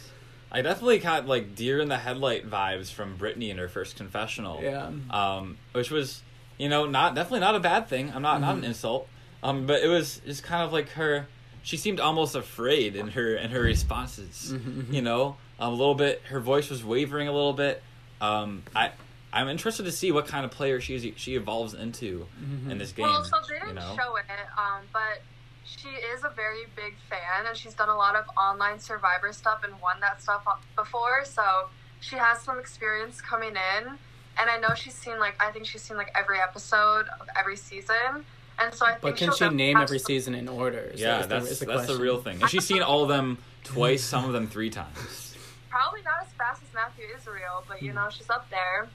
I 0.51 0.63
definitely 0.63 0.97
got 0.97 1.27
like 1.27 1.55
deer 1.55 1.79
in 1.79 1.89
the 1.89 1.97
headlight 1.97 2.49
vibes 2.49 2.91
from 2.91 3.17
Brittany 3.17 3.51
in 3.51 3.57
her 3.59 3.67
first 3.69 3.95
confessional. 3.95 4.61
Yeah. 4.63 4.89
Um, 5.11 5.57
which 5.73 5.91
was, 5.91 6.23
you 6.57 6.67
know, 6.69 6.87
not 6.87 7.13
definitely 7.13 7.41
not 7.41 7.53
a 7.53 7.59
bad 7.59 7.87
thing. 7.87 8.11
I'm 8.15 8.23
not 8.23 8.41
not 8.41 8.55
an 8.55 8.61
Mhm. 8.63 8.65
insult. 8.65 9.07
Um, 9.43 9.67
but 9.67 9.83
it 9.83 9.87
was 9.87 10.21
just 10.25 10.41
kind 10.43 10.63
of 10.63 10.73
like 10.73 10.89
her. 10.93 11.27
She 11.63 11.77
seemed 11.77 11.99
almost 11.99 12.35
afraid 12.35 12.95
in 12.95 13.09
her 13.09 13.35
in 13.35 13.51
her 13.51 13.61
responses. 13.61 14.53
Mhm. 14.53 14.93
You 14.93 15.01
know, 15.01 15.37
a 15.59 15.69
little 15.69 15.95
bit. 15.95 16.21
Her 16.29 16.39
voice 16.39 16.69
was 16.69 16.83
wavering 16.83 17.27
a 17.27 17.31
little 17.33 17.53
bit. 17.53 17.81
Um, 18.21 18.63
I. 18.75 18.91
I'm 19.31 19.47
interested 19.47 19.83
to 19.83 19.91
see 19.91 20.11
what 20.11 20.25
kind 20.25 20.43
of 20.43 20.49
player 20.49 20.81
she 20.81 21.13
she 21.15 21.35
evolves 21.35 21.75
into 21.75 22.27
Mhm. 22.41 22.71
in 22.71 22.77
this 22.79 22.91
game. 22.91 23.05
Well, 23.05 23.23
so 23.23 23.37
they 23.47 23.55
didn't 23.59 23.67
you 23.69 23.73
know? 23.75 23.95
show 23.95 24.15
it, 24.15 24.25
um, 24.57 24.81
but 24.91 25.21
she 25.65 25.87
is 25.89 26.23
a 26.23 26.29
very 26.29 26.65
big 26.75 26.95
fan, 27.11 27.45
and 27.45 27.55
she's 27.55 27.75
done 27.75 27.89
a 27.89 27.95
lot 27.95 28.15
of 28.15 28.25
online 28.35 28.79
Survivor 28.79 29.31
stuff 29.31 29.63
and 29.63 29.79
won 29.81 29.99
that 29.99 30.19
stuff 30.19 30.47
before. 30.75 31.25
So 31.25 31.69
she 31.99 32.15
has 32.15 32.41
some 32.41 32.57
experience 32.57 33.21
coming 33.21 33.51
in, 33.55 33.99
and 34.39 34.49
I 34.49 34.57
know 34.57 34.73
she's 34.73 34.95
seen 34.95 35.19
like 35.19 35.35
I 35.39 35.51
think 35.51 35.67
she's 35.67 35.83
seen 35.83 35.95
like 35.97 36.11
every 36.17 36.39
episode 36.41 37.05
of 37.21 37.27
every 37.37 37.55
season, 37.55 38.25
and 38.59 38.73
so 38.73 38.85
I 38.85 38.89
think. 38.91 39.01
But 39.01 39.17
can 39.17 39.27
she'll 39.27 39.33
she 39.35 39.39
definitely 39.45 39.57
name 39.65 39.77
every 39.77 39.99
some- 39.99 40.05
season 40.07 40.35
in 40.35 40.47
order? 40.47 40.79
Is 40.93 40.99
Yeah, 41.01 41.17
that- 41.17 41.21
is 41.21 41.27
the- 41.27 41.35
that's 41.35 41.51
is 41.51 41.59
the 41.59 41.65
that's 41.65 41.87
the 41.87 41.97
real 41.97 42.21
thing. 42.21 42.41
And 42.41 42.49
she's 42.49 42.65
seen 42.65 42.81
all 42.81 43.03
of 43.03 43.09
them 43.09 43.37
twice, 43.63 44.03
some 44.03 44.25
of 44.25 44.33
them 44.33 44.47
three 44.47 44.69
times. 44.69 45.35
Probably 45.69 46.01
not 46.01 46.21
as 46.25 46.31
fast 46.33 46.61
as 46.63 46.73
Matthew 46.73 47.05
Israel, 47.15 47.63
but 47.67 47.81
you 47.81 47.93
know 47.93 48.09
she's 48.09 48.29
up 48.29 48.49
there. 48.49 48.87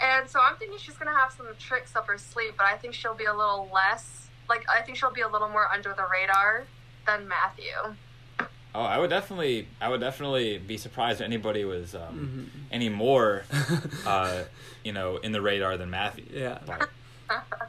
And 0.00 0.28
so 0.30 0.40
I'm 0.40 0.56
thinking 0.56 0.78
she's 0.78 0.96
gonna 0.96 1.16
have 1.16 1.32
some 1.32 1.46
tricks 1.58 1.94
up 1.96 2.06
her 2.06 2.18
sleeve, 2.18 2.52
but 2.56 2.66
I 2.66 2.76
think 2.76 2.94
she'll 2.94 3.14
be 3.14 3.24
a 3.24 3.34
little 3.34 3.68
less 3.72 4.28
like 4.48 4.64
I 4.68 4.80
think 4.82 4.96
she'll 4.96 5.10
be 5.12 5.20
a 5.20 5.28
little 5.28 5.48
more 5.50 5.68
under 5.72 5.92
the 5.94 6.06
radar 6.10 6.64
than 7.06 7.28
Matthew. 7.28 7.94
Oh, 8.74 8.82
I 8.82 8.98
would 8.98 9.10
definitely, 9.10 9.66
I 9.80 9.88
would 9.88 10.00
definitely 10.00 10.58
be 10.58 10.76
surprised 10.76 11.20
if 11.20 11.24
anybody 11.24 11.64
was 11.64 11.94
um, 11.94 12.00
Mm-hmm. 12.02 12.44
any 12.70 12.88
more, 12.90 13.44
uh, 14.06 14.44
you 14.84 14.92
know, 14.92 15.16
in 15.16 15.32
the 15.32 15.40
radar 15.40 15.76
than 15.78 15.90
Matthew. 15.90 16.26
Yeah. 16.30 16.58
But, 16.66 16.88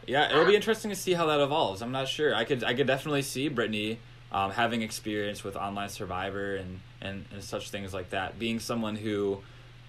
yeah, 0.08 0.30
it'll 0.32 0.46
be 0.46 0.56
interesting 0.56 0.90
to 0.90 0.96
see 0.96 1.14
how 1.14 1.26
that 1.28 1.40
evolves. 1.40 1.82
I'm 1.82 1.92
not 1.92 2.08
sure. 2.08 2.34
I 2.36 2.46
could, 2.46 2.64
I 2.64 2.74
could 2.74 2.88
definitely 2.88 3.22
see 3.22 3.48
Brittany 3.50 4.00
um, 4.32 4.52
having 4.52 4.82
experience 4.82 5.44
with 5.44 5.56
online 5.56 5.90
Survivor 5.90 6.56
and, 6.56 6.80
and 7.02 7.26
and 7.32 7.44
such 7.44 7.70
things 7.70 7.94
like 7.94 8.12
that. 8.12 8.38
Being 8.40 8.60
someone 8.60 8.96
who, 8.96 9.40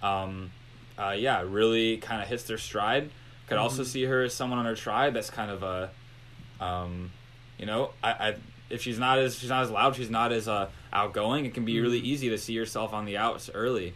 um, 0.03 0.51
uh, 0.99 1.15
yeah, 1.17 1.43
really 1.47 1.99
kind 1.99 2.23
of 2.23 2.29
hits 2.29 2.45
their 2.45 2.59
stride. 2.59 3.11
Could 3.47 3.59
also 3.59 3.83
see 3.83 4.05
her 4.05 4.23
as 4.23 4.33
someone 4.33 4.61
on 4.61 4.65
her 4.65 4.77
tribe 4.77 5.13
that's 5.13 5.29
kind 5.29 5.51
of 5.51 5.65
a, 5.65 5.91
um, 6.61 7.11
you 7.59 7.67
know, 7.67 7.91
I, 8.03 8.11
I 8.11 8.37
if 8.71 8.81
she's 8.81 8.99
not 8.99 9.19
as 9.19 9.37
she's 9.37 9.49
not 9.49 9.65
as 9.65 9.71
loud, 9.71 9.97
she's 9.97 10.09
not 10.11 10.31
as 10.31 10.47
uh, 10.47 10.69
outgoing. 10.93 11.47
It 11.47 11.55
can 11.55 11.65
be 11.65 11.81
really 11.81 11.99
easy 11.99 12.29
to 12.31 12.39
see 12.39 12.53
yourself 12.53 12.93
on 12.93 13.07
the 13.07 13.17
outs 13.17 13.51
early. 13.53 13.95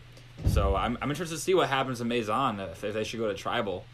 So 0.49 0.75
I'm 0.75 0.99
I'm 1.01 1.11
interested 1.11 1.37
to 1.37 1.41
see 1.41 1.55
what 1.55 1.69
happens 1.69 2.01
in 2.01 2.09
Maison 2.09 2.59
if, 2.59 2.83
if 2.83 2.95
they 2.95 3.05
should 3.05 3.21
go 3.21 3.29
to 3.29 3.35
tribal, 3.35 3.85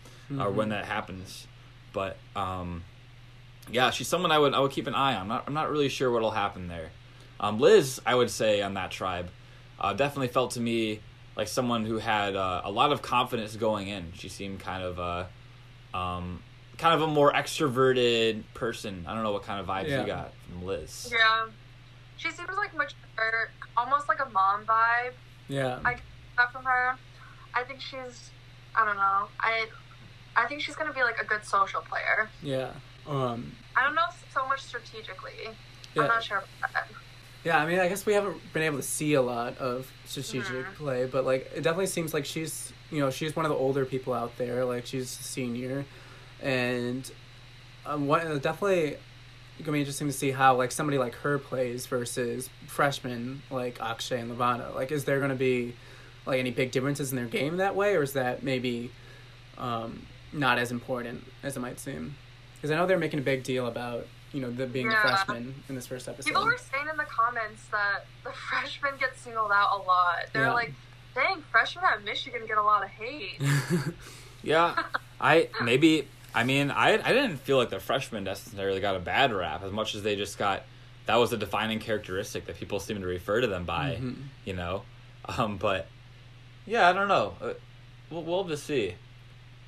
or 0.41 0.51
when 0.51 0.71
that 0.71 0.87
happens. 0.87 1.47
But 1.93 2.17
um, 2.37 2.85
yeah, 3.71 3.91
she's 3.91 4.09
someone 4.09 4.31
I 4.33 4.39
would 4.39 4.55
I 4.55 4.61
would 4.61 4.71
keep 4.73 4.87
an 4.87 4.95
eye 4.95 5.15
on. 5.15 5.23
I'm 5.23 5.29
not 5.29 5.45
I'm 5.47 5.55
not 5.55 5.71
really 5.71 5.89
sure 5.89 6.11
what'll 6.11 6.31
happen 6.31 6.69
there. 6.69 6.91
Um, 7.39 7.59
Liz, 7.59 8.01
I 8.05 8.15
would 8.15 8.31
say 8.31 8.61
on 8.63 8.75
that 8.75 8.91
tribe, 8.91 9.31
uh, 9.81 9.93
definitely 9.95 10.29
felt 10.29 10.53
to 10.53 10.61
me 10.61 11.01
like 11.37 11.49
someone 11.49 11.85
who 11.87 11.99
had 11.99 12.37
uh, 12.37 12.61
a 12.65 12.71
lot 12.71 12.93
of 12.93 13.01
confidence 13.03 13.57
going 13.57 13.89
in. 13.89 14.13
She 14.15 14.29
seemed 14.29 14.61
kind 14.61 14.83
of 14.83 14.99
uh, 15.01 15.97
um, 15.97 16.43
kind 16.77 16.95
of 16.95 17.03
a 17.03 17.07
more 17.07 17.33
extroverted 17.33 18.43
person. 18.55 19.05
I 19.09 19.15
don't 19.15 19.23
know 19.23 19.33
what 19.33 19.43
kind 19.45 19.61
of 19.61 19.67
vibes 19.67 19.89
Yeah. 19.89 20.01
you 20.03 20.07
got 20.07 20.33
from 20.49 20.65
Liz. 20.67 21.09
Yeah. 21.11 21.47
She 22.19 22.31
seems 22.31 22.51
like 22.57 22.75
mature, 22.77 23.51
almost 23.77 24.07
like 24.09 24.21
a 24.21 24.29
mom 24.29 24.67
vibe. 24.67 25.13
Yeah. 25.49 25.79
I 25.85 25.97
got 26.37 26.53
from 26.53 26.65
her. 26.65 26.97
I 27.55 27.63
think 27.65 27.81
she's 27.81 28.31
I 28.77 28.85
don't 28.85 28.97
know. 28.97 29.29
I 29.41 29.67
I 30.37 30.47
think 30.47 30.61
she's 30.63 30.77
gonna 30.77 30.93
be 30.93 31.03
like 31.03 31.21
a 31.21 31.25
good 31.25 31.45
social 31.45 31.81
player. 31.83 32.29
Yeah. 32.43 32.71
Um, 33.07 33.53
I 33.77 33.85
don't 33.85 33.95
know 33.95 34.03
so 34.33 34.47
much 34.49 34.61
strategically. 34.63 35.33
Yeah. 35.95 36.03
I'm 36.03 36.09
not 36.09 36.23
sure 36.25 36.39
about 36.59 36.73
that. 36.75 36.89
yeah, 37.45 37.59
I 37.59 37.67
mean, 37.67 37.79
I 37.81 37.89
guess 37.89 38.07
we 38.07 38.13
haven't 38.13 38.37
been 38.53 38.63
able 38.63 38.77
to 38.77 38.83
see 38.83 39.15
a 39.15 39.23
lot 39.23 39.57
of 39.59 39.91
strategic 40.07 40.67
Mhm. 40.67 40.75
play, 40.75 41.07
but 41.07 41.25
like, 41.25 41.51
it 41.55 41.63
definitely 41.63 41.87
seems 41.87 42.13
like 42.15 42.25
she's, 42.27 42.73
you 42.91 43.01
know, 43.01 43.11
she's 43.11 43.35
one 43.35 43.45
of 43.45 43.51
the 43.51 43.57
older 43.57 43.85
people 43.85 44.13
out 44.13 44.37
there. 44.39 44.65
Like, 44.65 44.87
she's 44.87 45.19
a 45.19 45.23
senior, 45.23 45.85
and 46.43 47.11
um, 47.87 48.07
what 48.07 48.23
definitely 48.43 48.97
gonna 49.61 49.73
be 49.73 49.81
interesting 49.81 50.07
to 50.07 50.13
see 50.13 50.31
how 50.31 50.55
like 50.55 50.73
somebody 50.73 50.97
like 50.97 51.15
her 51.17 51.39
plays 51.39 51.85
versus 51.87 52.49
freshmen 52.67 53.43
like 53.51 53.81
Akshay 53.81 54.21
and 54.21 54.31
Lavana. 54.31 54.75
Like, 54.75 54.91
is 54.93 55.05
there 55.05 55.19
gonna 55.21 55.35
be 55.35 55.75
like 56.27 56.39
any 56.39 56.51
big 56.51 56.71
differences 56.71 57.11
in 57.11 57.17
their 57.17 57.27
game 57.27 57.57
that 57.59 57.75
way, 57.75 57.95
or 57.97 58.03
is 58.03 58.13
that 58.15 58.43
maybe 58.43 58.91
um, 59.59 60.07
not 60.33 60.59
as 60.59 60.71
important 60.71 61.27
as 61.43 61.57
it 61.57 61.61
might 61.61 61.79
seem? 61.81 62.17
Because 62.57 62.71
I 62.71 62.77
know 62.77 62.87
they're 62.87 62.99
making 62.99 63.19
a 63.21 63.23
big 63.23 63.43
deal 63.43 63.67
about 63.67 64.07
you 64.33 64.41
know 64.41 64.51
the 64.51 64.67
being 64.67 64.87
the 64.89 64.93
Yeah. 64.95 65.03
freshman 65.03 65.55
in 65.69 65.75
this 65.75 65.87
first 65.87 66.09
episode. 66.09 66.29
People 66.29 66.45
were 66.45 66.57
saying 66.73 66.87
in 66.91 66.97
the 66.97 67.05
comments 67.05 67.65
that 67.73 68.07
the 68.25 68.31
freshmen 68.51 68.93
get 69.01 69.19
singled 69.19 69.51
out 69.53 69.81
a 69.81 69.83
lot. 69.83 70.27
They're 70.33 70.45
Yeah. 70.45 70.53
like, 70.53 70.73
dang, 71.15 71.43
freshmen 71.51 71.85
at 71.85 72.05
Michigan 72.05 72.43
get 72.47 72.57
a 72.59 72.63
lot 72.63 72.83
of 72.85 72.91
hate. 72.91 73.41
Yeah, 74.43 74.75
I 75.21 75.49
maybe. 75.63 76.09
I 76.35 76.45
mean, 76.45 76.71
I 76.71 76.93
I 76.95 77.13
didn't 77.13 77.39
feel 77.39 77.59
like 77.59 77.69
the 77.69 77.79
freshmen 77.81 78.25
necessarily 78.25 78.81
got 78.81 78.97
a 78.97 79.01
bad 79.01 79.33
rap 79.35 79.63
as 79.63 79.71
much 79.73 79.95
as 79.95 80.03
they 80.03 80.17
just 80.17 80.39
got. 80.39 80.63
That 81.07 81.17
was 81.17 81.33
a 81.33 81.37
defining 81.37 81.79
characteristic 81.79 82.47
that 82.47 82.57
people 82.57 82.81
seem 82.81 83.01
to 83.01 83.07
refer 83.07 83.41
to 83.43 83.47
them 83.47 83.65
by. 83.65 83.99
Mhm. 84.01 84.17
You 84.47 84.55
know, 84.55 84.85
um, 85.27 85.59
but 85.59 85.89
yeah, 86.67 86.89
I 86.89 86.93
don't 86.93 87.09
know. 87.09 87.35
Uh, 87.41 87.53
We'll, 88.09 88.23
we'll 88.25 88.43
have 88.43 88.51
to 88.51 88.57
see. 88.57 88.95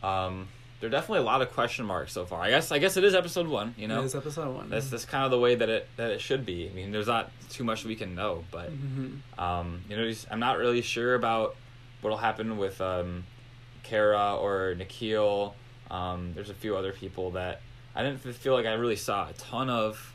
Um, 0.03 0.49
there 0.81 0.88
are 0.88 0.91
definitely 0.91 1.21
a 1.21 1.23
lot 1.23 1.43
of 1.43 1.53
question 1.53 1.85
marks 1.85 2.12
so 2.12 2.25
far. 2.27 2.41
I 2.43 2.51
guess 2.51 2.73
I 2.73 2.79
guess 2.79 2.97
it 2.97 3.05
is 3.05 3.15
episode 3.15 3.47
one. 3.47 3.75
You 3.79 3.87
know, 3.88 4.03
It 4.03 4.07
is 4.07 4.15
episode 4.17 4.53
one. 4.55 4.69
that's 4.69 4.91
that's 4.91 5.05
kind 5.05 5.25
of 5.25 5.31
the 5.31 5.38
way 5.38 5.55
that 5.55 5.69
it 5.69 5.88
that 5.97 6.11
it 6.11 6.21
should 6.21 6.45
be. 6.45 6.69
I 6.69 6.73
mean, 6.73 6.91
there's 6.91 7.07
not 7.07 7.31
too 7.51 7.62
much 7.65 7.85
we 7.85 7.95
can 7.95 8.15
know, 8.17 8.45
but 8.51 8.71
Mhm. 8.73 9.19
um, 9.38 9.83
you 9.88 9.97
know, 9.97 10.09
just- 10.09 10.27
I'm 10.31 10.41
not 10.41 10.59
really 10.59 10.83
sure 10.83 11.15
about 11.15 11.55
what'll 12.01 12.19
happen 12.19 12.59
with 12.59 12.81
um, 12.81 13.25
Kara 13.85 14.35
or 14.37 14.75
Nikhil. 14.75 15.55
Um, 15.91 16.33
there's 16.35 16.51
a 16.51 16.55
few 16.55 16.77
other 16.77 16.93
people 16.93 17.31
that 17.33 17.61
I 17.95 18.03
didn't 18.03 18.19
feel 18.21 18.55
like 18.55 18.67
I 18.67 18.73
really 18.73 18.97
saw 18.97 19.29
a 19.29 19.33
ton 19.35 19.71
of. 19.71 20.12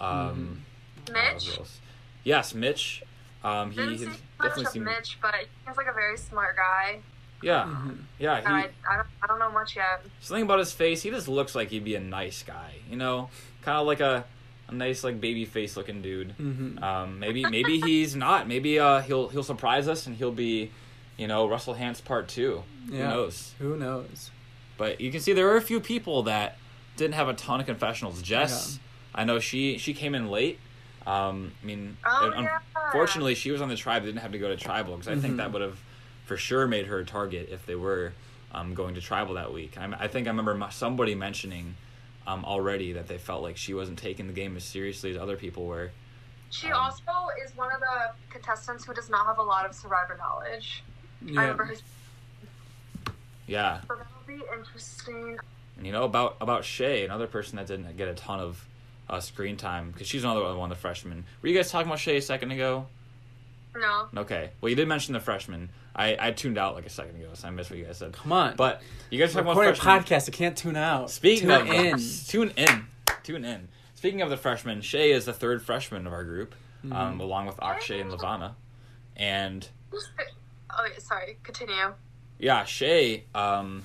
Um, 0.00 0.64
uh, 1.08 1.12
Mitch? 1.12 1.48
who 1.48 1.60
else? 1.60 1.80
Yes, 2.24 2.54
Mitch. 2.54 3.02
Um, 3.44 3.70
he 3.72 3.76
Didn't 3.76 3.90
has 3.92 4.00
see 4.00 4.06
much 4.06 4.18
definitely 4.40 4.64
of 4.66 4.72
seemed. 4.72 4.84
Mitch, 4.86 5.18
but 5.20 5.34
he's 5.66 5.76
like 5.76 5.86
a 5.86 5.92
very 5.92 6.16
smart 6.16 6.56
guy. 6.56 7.00
Yeah, 7.42 7.64
Mhm. 7.64 7.98
yeah. 8.18 8.40
He, 8.40 8.46
I, 8.46 8.58
I, 8.90 8.96
don't, 8.96 9.06
I 9.22 9.26
don't 9.28 9.38
know 9.38 9.50
much 9.52 9.76
yet. 9.76 10.04
something 10.20 10.42
about 10.44 10.58
his 10.58 10.72
face. 10.72 11.02
He 11.02 11.10
just 11.10 11.28
looks 11.28 11.54
like 11.54 11.68
he'd 11.70 11.84
be 11.84 11.94
a 11.94 12.00
nice 12.00 12.42
guy. 12.42 12.74
You 12.90 12.96
know, 12.96 13.30
kind 13.62 13.78
of 13.78 13.86
like 13.86 14.00
a, 14.00 14.24
a 14.68 14.74
nice 14.74 15.04
like 15.04 15.20
baby 15.20 15.44
face 15.44 15.76
looking 15.76 16.02
dude. 16.02 16.36
Mhm. 16.36 16.82
Um, 16.82 17.20
maybe 17.20 17.44
maybe 17.44 17.80
he's 17.80 18.16
not. 18.16 18.48
Maybe 18.48 18.78
uh, 18.80 19.00
he'll 19.02 19.28
he'll 19.28 19.44
surprise 19.44 19.86
us 19.88 20.06
and 20.06 20.16
he'll 20.16 20.32
be, 20.32 20.70
you 21.16 21.28
know, 21.28 21.48
Russell 21.48 21.74
Hantz 21.76 22.04
part 22.04 22.26
two. 22.28 22.64
Yeah. 22.90 23.10
Who 23.10 23.16
knows? 23.16 23.54
Who 23.60 23.76
knows? 23.76 24.30
But 24.76 25.00
you 25.00 25.10
can 25.12 25.20
see 25.20 25.32
there 25.32 25.48
are 25.48 25.56
a 25.56 25.62
few 25.62 25.80
people 25.80 26.24
that 26.24 26.56
didn't 26.96 27.14
have 27.14 27.28
a 27.28 27.34
ton 27.34 27.60
of 27.60 27.66
confessionals. 27.66 28.20
Jess, 28.22 28.80
I 29.14 29.24
know 29.24 29.38
she 29.38 29.78
she 29.78 29.94
came 29.94 30.14
in 30.16 30.28
late. 30.28 30.58
Um, 31.06 31.52
I 31.62 31.66
mean, 31.66 31.96
Oh, 32.04 32.32
un- 32.36 32.42
yeah. 32.44 32.58
unfortunately, 32.86 33.34
she 33.34 33.50
was 33.52 33.62
on 33.62 33.68
the 33.68 33.76
tribe. 33.76 34.02
Didn't 34.04 34.20
have 34.20 34.32
to 34.32 34.38
go 34.38 34.48
to 34.48 34.56
tribal 34.56 34.96
because 34.96 35.08
I 35.16 35.20
think 35.20 35.34
Mhm. 35.34 35.36
that 35.38 35.52
would 35.52 35.62
have 35.62 35.78
for 36.28 36.36
sure 36.36 36.66
made 36.68 36.86
her 36.86 36.98
a 36.98 37.04
target 37.06 37.48
if 37.50 37.64
they 37.64 37.74
were 37.74 38.12
um, 38.52 38.74
going 38.74 38.94
to 38.94 39.00
tribal 39.00 39.34
that 39.34 39.50
week. 39.52 39.76
I, 39.78 39.90
I 39.98 40.08
think 40.08 40.26
I 40.26 40.30
remember 40.30 40.68
somebody 40.70 41.14
mentioning 41.14 41.74
um, 42.26 42.44
already 42.44 42.92
that 42.92 43.08
they 43.08 43.16
felt 43.16 43.42
like 43.42 43.56
she 43.56 43.72
wasn't 43.72 43.98
taking 43.98 44.26
the 44.26 44.34
game 44.34 44.54
as 44.56 44.62
seriously 44.64 45.10
as 45.10 45.16
other 45.16 45.36
people 45.36 45.64
were. 45.66 45.90
She 46.50 46.66
Um, 46.68 46.74
also 46.74 47.12
is 47.42 47.56
one 47.56 47.72
of 47.72 47.80
the 47.80 48.10
contestants 48.30 48.84
who 48.84 48.92
does 48.92 49.08
not 49.08 49.24
have 49.26 49.38
a 49.38 49.42
lot 49.42 49.64
of 49.64 49.74
survivor 49.74 50.16
knowledge. 50.18 50.82
I 51.26 51.30
Yeah. 51.32 51.40
remember 51.40 51.64
her. 51.64 51.74
Yeah, 53.46 53.80
So 53.88 53.94
that'll 53.96 54.04
be 54.26 54.44
interesting. 54.54 55.38
and 55.78 55.86
you 55.86 55.92
know 55.92 56.04
about 56.04 56.36
about 56.42 56.64
Shay, 56.66 57.04
another 57.06 57.26
person 57.26 57.56
that 57.56 57.66
didn't 57.66 57.96
get 57.96 58.08
a 58.08 58.14
ton 58.14 58.40
of 58.40 58.66
uh, 59.08 59.20
screen 59.20 59.56
time 59.56 59.90
because 59.90 60.06
she's 60.06 60.22
another 60.24 60.42
one 60.54 60.70
of 60.70 60.76
the 60.76 60.80
freshmen. 60.80 61.24
Were 61.40 61.48
you 61.48 61.56
guys 61.56 61.70
talking 61.70 61.86
about 61.86 61.98
Shay 61.98 62.18
a 62.18 62.22
second 62.22 62.50
ago? 62.50 62.86
No. 63.80 64.08
Okay. 64.22 64.50
Well, 64.60 64.70
you 64.70 64.76
did 64.76 64.88
mention 64.88 65.14
the 65.14 65.20
freshman. 65.20 65.70
I, 65.94 66.16
I 66.20 66.30
tuned 66.32 66.58
out 66.58 66.74
like 66.74 66.86
a 66.86 66.90
second 66.90 67.16
ago, 67.16 67.28
so 67.34 67.48
I 67.48 67.50
missed 67.50 67.70
what 67.70 67.78
you 67.78 67.84
guys 67.84 67.96
said. 67.98 68.12
Come 68.12 68.32
on. 68.32 68.54
But 68.56 68.82
you 69.10 69.18
guys 69.18 69.32
talking 69.32 69.42
about 69.46 69.50
Recording 69.58 69.72
a 69.72 69.76
freshmen. 69.82 70.04
podcast, 70.18 70.28
I 70.28 70.32
can't 70.36 70.56
tune 70.56 70.76
out. 70.76 71.10
Speaking 71.10 71.48
tune 71.48 71.60
of 71.60 71.66
in. 71.68 71.98
tune 72.26 72.52
in, 72.56 72.86
tune 73.22 73.44
in. 73.44 73.68
Speaking 73.94 74.22
of 74.22 74.30
the 74.30 74.36
freshmen, 74.36 74.80
Shay 74.80 75.10
is 75.10 75.24
the 75.24 75.32
third 75.32 75.62
freshman 75.62 76.06
of 76.06 76.12
our 76.12 76.24
group, 76.24 76.54
Mm-hmm. 76.84 76.92
um, 76.92 77.20
along 77.20 77.46
with 77.46 77.60
Akshay 77.60 78.00
and 78.00 78.10
Lavana. 78.12 78.52
And 79.16 79.66
Oh, 79.92 80.86
yeah, 80.92 80.98
sorry. 81.00 81.36
Continue. 81.42 81.94
yeah, 82.38 82.64
Shay, 82.64 83.24
um, 83.34 83.82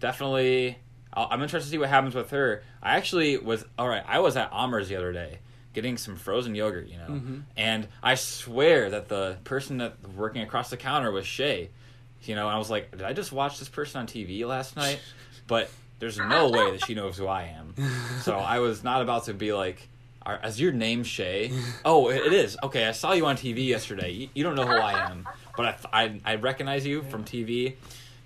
definitely. 0.00 0.78
I'll, 1.12 1.28
I'm 1.30 1.42
interested 1.42 1.66
to 1.68 1.70
see 1.70 1.78
what 1.78 1.88
happens 1.90 2.14
with 2.14 2.30
her. 2.30 2.62
I 2.82 2.96
actually 2.96 3.36
was 3.36 3.64
all 3.78 3.88
right. 3.88 4.02
I 4.06 4.20
was 4.20 4.36
at 4.36 4.50
Amers 4.52 4.88
the 4.88 4.96
other 4.96 5.12
day 5.12 5.38
getting 5.74 5.98
some 5.98 6.16
frozen 6.16 6.54
yogurt, 6.54 6.88
you 6.88 6.96
know, 6.96 7.06
Mm-hmm. 7.08 7.38
and 7.56 7.86
I 8.02 8.14
swear 8.14 8.88
that 8.90 9.08
the 9.08 9.36
person 9.44 9.78
that 9.78 9.94
working 10.16 10.40
across 10.42 10.70
the 10.70 10.76
counter 10.78 11.10
was 11.10 11.26
Shay. 11.26 11.68
You 12.22 12.34
know, 12.34 12.46
and 12.46 12.54
I 12.56 12.58
was 12.58 12.70
like, 12.70 12.90
did 12.92 13.02
I 13.02 13.12
just 13.12 13.32
watch 13.32 13.58
this 13.58 13.68
person 13.68 14.00
on 14.00 14.06
TV 14.06 14.46
last 14.46 14.76
night? 14.76 15.00
But 15.46 15.68
there's 15.98 16.16
no 16.16 16.48
way 16.48 16.70
that 16.70 16.86
she 16.86 16.94
knows 16.94 17.18
who 17.18 17.26
I 17.26 17.54
am. 17.58 17.74
So 18.22 18.34
I 18.54 18.60
was 18.60 18.82
not 18.82 19.02
about 19.02 19.26
to 19.26 19.34
be 19.34 19.52
like, 19.52 19.88
"Are- 20.24 20.40
"Is 20.42 20.58
your 20.58 20.72
name 20.72 21.04
Shay?" 21.04 21.52
Oh, 21.84 22.08
it 22.08 22.32
is. 22.32 22.56
Okay, 22.62 22.86
I 22.86 22.92
saw 22.92 23.12
you 23.12 23.26
on 23.26 23.36
TV 23.36 23.66
yesterday. 23.66 24.10
You, 24.10 24.28
you 24.32 24.42
don't 24.42 24.54
know 24.56 24.64
who 24.66 24.72
I 24.72 25.10
am, 25.10 25.28
but 25.54 25.66
I, 25.92 26.02
I 26.04 26.20
I 26.24 26.34
recognize 26.36 26.86
you 26.86 27.02
from 27.02 27.24
TV. 27.24 27.74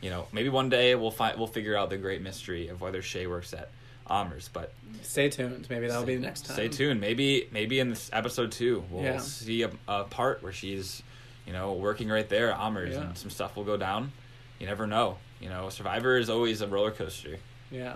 You 0.00 0.10
know, 0.10 0.28
maybe 0.32 0.48
one 0.48 0.68
day 0.68 0.94
we'll 0.94 1.10
find 1.10 1.36
we'll 1.36 1.48
figure 1.48 1.76
out 1.76 1.90
the 1.90 1.96
great 1.96 2.22
mystery 2.22 2.68
of 2.68 2.80
whether 2.80 3.02
Shay 3.02 3.26
works 3.26 3.52
at 3.52 3.68
Amers. 4.10 4.48
But 4.52 4.72
Stay 5.02 5.28
tuned. 5.28 5.66
Maybe 5.70 5.86
that'll 5.86 6.04
be 6.04 6.16
the 6.16 6.22
next 6.22 6.46
time. 6.46 6.54
stay 6.54 6.68
tuned. 6.68 7.00
Maybe 7.00 7.48
maybe 7.52 7.78
in 7.80 7.90
this 7.90 8.10
episode 8.12 8.52
two 8.52 8.84
we'll 8.90 9.04
Yeah. 9.04 9.18
see 9.18 9.62
a, 9.62 9.70
a 9.86 10.04
part 10.04 10.42
where 10.42 10.52
she's 10.52 11.02
you 11.46 11.52
know 11.52 11.72
working 11.74 12.08
right 12.08 12.28
there 12.28 12.50
at 12.52 12.58
Amers 12.58 12.94
Yeah. 12.94 13.02
and 13.02 13.16
some 13.18 13.30
stuff 13.30 13.56
will 13.56 13.64
go 13.64 13.76
down. 13.76 14.12
You 14.58 14.66
never 14.66 14.86
know. 14.86 15.18
You 15.40 15.48
know, 15.48 15.68
Survivor 15.70 16.16
is 16.18 16.28
always 16.28 16.60
a 16.60 16.66
roller 16.66 16.90
coaster. 16.90 17.36
Yeah. 17.70 17.94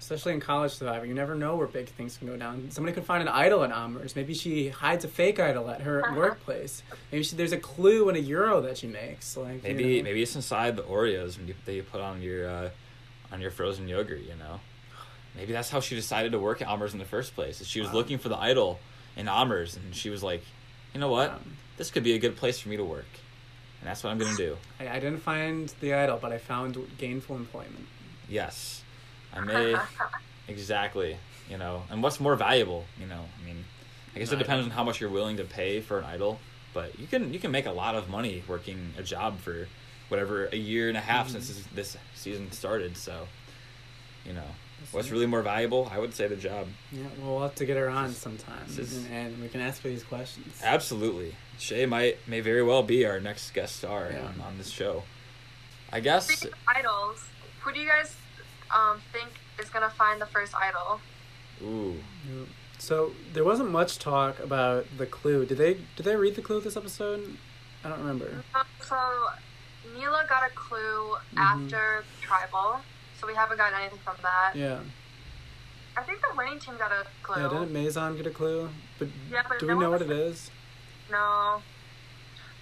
Especially 0.00 0.32
in 0.32 0.40
college 0.40 0.72
survivor, 0.72 1.06
you 1.06 1.14
never 1.14 1.36
know 1.36 1.54
where 1.54 1.68
big 1.68 1.86
things 1.86 2.16
can 2.16 2.26
go 2.26 2.36
down. 2.36 2.68
Somebody 2.72 2.92
could 2.92 3.04
find 3.04 3.22
an 3.22 3.28
idol 3.28 3.62
in 3.62 3.70
Amers. 3.70 4.16
Maybe 4.16 4.34
she 4.34 4.68
hides 4.68 5.04
a 5.04 5.08
fake 5.08 5.38
idol 5.38 5.70
at 5.70 5.82
her 5.82 6.02
workplace. 6.16 6.82
Maybe 7.12 7.22
she, 7.22 7.36
there's 7.36 7.52
a 7.52 7.56
clue 7.56 8.08
in 8.08 8.16
a 8.16 8.18
euro 8.18 8.60
that 8.62 8.78
she 8.78 8.88
makes. 8.88 9.36
Like 9.36 9.62
Maybe 9.62 9.84
you 9.84 9.96
know. 9.98 10.02
maybe 10.02 10.20
it's 10.22 10.34
inside 10.34 10.74
the 10.74 10.82
Oreos 10.82 11.38
that 11.66 11.72
you 11.72 11.84
put 11.84 12.00
on 12.00 12.20
your 12.20 12.48
uh, 12.50 12.70
on 13.30 13.40
your 13.40 13.52
frozen 13.52 13.86
yogurt. 13.86 14.22
You 14.22 14.34
know, 14.40 14.58
maybe 15.36 15.52
that's 15.52 15.70
how 15.70 15.80
she 15.80 15.94
decided 15.94 16.32
to 16.32 16.38
work 16.38 16.60
at 16.62 16.68
Amers 16.68 16.92
in 16.92 16.98
the 16.98 17.04
first 17.04 17.34
place. 17.34 17.64
She 17.64 17.80
was 17.80 17.88
Wow. 17.90 17.94
looking 17.96 18.18
for 18.18 18.28
the 18.28 18.38
idol 18.38 18.78
in 19.16 19.28
Amers, 19.28 19.76
and 19.76 19.94
she 19.94 20.10
was 20.10 20.22
like, 20.22 20.42
you 20.94 21.00
know 21.00 21.08
what, 21.10 21.30
Um, 21.30 21.56
this 21.76 21.90
could 21.90 22.02
be 22.04 22.14
a 22.14 22.18
good 22.18 22.36
place 22.36 22.60
for 22.60 22.68
me 22.68 22.76
to 22.76 22.84
work, 22.84 23.06
and 23.80 23.88
that's 23.88 24.02
what 24.04 24.10
I'm 24.10 24.18
gonna 24.18 24.36
do. 24.36 24.56
I, 24.80 24.88
I 24.88 24.94
didn't 25.00 25.20
find 25.20 25.72
the 25.80 25.94
idol, 25.94 26.18
but 26.20 26.32
I 26.32 26.38
found 26.38 26.76
gainful 26.98 27.36
employment. 27.36 27.86
Yes, 28.28 28.82
I 29.32 29.40
may 29.40 29.76
exactly. 30.48 31.16
You 31.50 31.58
know, 31.58 31.82
and 31.90 32.02
what's 32.02 32.20
more 32.20 32.36
valuable? 32.36 32.84
You 32.98 33.06
know, 33.06 33.20
I 33.40 33.44
mean, 33.46 33.64
I 34.14 34.18
guess 34.20 34.32
it 34.32 34.36
depends 34.38 34.60
idol. 34.62 34.70
on 34.72 34.76
how 34.76 34.84
much 34.84 35.00
you're 35.00 35.10
willing 35.10 35.36
to 35.38 35.44
pay 35.44 35.80
for 35.80 35.98
an 35.98 36.04
idol, 36.04 36.38
but 36.72 36.98
you 36.98 37.06
can 37.06 37.32
you 37.34 37.38
can 37.40 37.50
make 37.50 37.66
a 37.66 37.72
lot 37.72 37.94
of 37.94 38.08
money 38.08 38.42
working 38.48 38.94
a 38.96 39.02
job 39.02 39.38
for 39.40 39.66
whatever 40.08 40.46
a 40.52 40.56
year 40.56 40.88
and 40.88 40.96
a 40.96 41.00
half 41.00 41.26
Mm-hmm. 41.26 41.40
since 41.40 41.48
this, 41.48 41.66
this 41.74 41.96
season 42.14 42.52
started. 42.52 42.96
So, 42.96 43.26
you 44.24 44.32
know, 44.34 44.44
what's 44.90 45.10
really 45.10 45.26
more 45.26 45.42
valuable? 45.42 45.88
I 45.92 45.98
would 45.98 46.14
say 46.14 46.26
the 46.26 46.36
job. 46.36 46.66
Yeah, 46.90 47.04
well, 47.20 47.32
we'll 47.34 47.42
have 47.42 47.54
to 47.56 47.64
get 47.66 47.76
her 47.76 47.88
on 47.88 48.12
sometime, 48.12 48.64
This 48.66 48.92
is- 48.92 49.04
and, 49.06 49.14
and 49.14 49.42
we 49.42 49.48
can 49.48 49.60
ask 49.60 49.82
her 49.82 49.88
these 49.88 50.02
questions. 50.04 50.60
Absolutely, 50.62 51.34
Shay 51.58 51.86
might 51.86 52.16
may 52.26 52.40
very 52.40 52.62
well 52.62 52.82
be 52.82 53.04
our 53.06 53.20
next 53.20 53.52
guest 53.54 53.76
star 53.76 54.10
Yeah. 54.12 54.26
on, 54.26 54.40
on 54.40 54.58
this 54.58 54.68
show. 54.70 55.04
I 55.92 56.00
guess 56.00 56.44
idols, 56.66 57.22
who 57.60 57.72
do 57.72 57.78
you 57.80 57.88
guys 57.88 58.16
um, 58.74 59.00
think 59.12 59.28
is 59.62 59.68
gonna 59.68 59.90
find 59.90 60.20
the 60.20 60.26
first 60.26 60.54
idol? 60.54 61.00
ooh 61.62 61.94
So 62.78 63.12
there 63.32 63.44
wasn't 63.44 63.70
much 63.70 63.98
talk 63.98 64.40
about 64.40 64.86
the 64.98 65.06
clue. 65.06 65.44
Did 65.46 65.58
they 65.58 65.74
did 65.96 66.04
they 66.04 66.16
read 66.16 66.34
the 66.34 66.42
clue 66.42 66.60
this 66.60 66.76
episode? 66.76 67.36
I 67.84 67.88
don't 67.88 67.98
remember. 68.00 68.42
Uh, 68.54 68.64
So 68.80 68.96
Neela 69.94 70.24
got 70.28 70.44
a 70.50 70.54
clue 70.54 71.16
Mhm. 71.34 71.38
after 71.38 72.04
tribal, 72.22 72.80
so 73.22 73.28
we 73.28 73.34
haven't 73.34 73.56
gotten 73.56 73.78
anything 73.80 74.00
from 74.04 74.16
that. 74.22 74.56
Yeah. 74.56 74.80
I 75.96 76.02
think 76.02 76.20
the 76.20 76.36
winning 76.36 76.58
team 76.58 76.74
got 76.76 76.90
a 76.90 77.06
clue. 77.22 77.40
Yeah, 77.40 77.48
didn't 77.48 77.72
Maison 77.72 78.16
get 78.16 78.26
a 78.26 78.30
clue? 78.30 78.68
But 78.98 79.08
Yeah, 79.30 79.42
but 79.48 79.60
do 79.60 79.66
no 79.66 79.76
we 79.76 79.80
know 79.80 79.90
one 79.90 80.00
what 80.00 80.10
it 80.10 80.10
is? 80.10 80.50
No. 81.10 81.62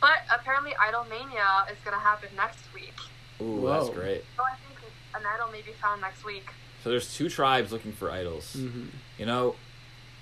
But 0.01 0.19
apparently 0.33 0.73
Idol 0.79 1.07
Mania 1.09 1.65
is 1.71 1.79
gonna 1.83 1.99
happen 1.99 2.29
next 2.37 2.63
week. 2.75 2.95
ooh 3.41 3.63
Whoa. 3.63 3.85
that's 3.85 3.97
great. 3.97 4.25
So 4.37 4.43
I 4.43 4.51
think 4.57 4.93
an 5.15 5.23
idol 5.35 5.51
may 5.51 5.63
be 5.63 5.73
found 5.81 6.03
next 6.03 6.25
week. 6.25 6.47
So 6.85 6.91
there's 6.91 7.15
two 7.15 7.31
tribes 7.31 7.73
looking 7.73 7.93
for 7.93 8.11
idols. 8.11 8.55
Mm-hmm. 8.59 8.87
You 9.19 9.27
know, 9.27 9.55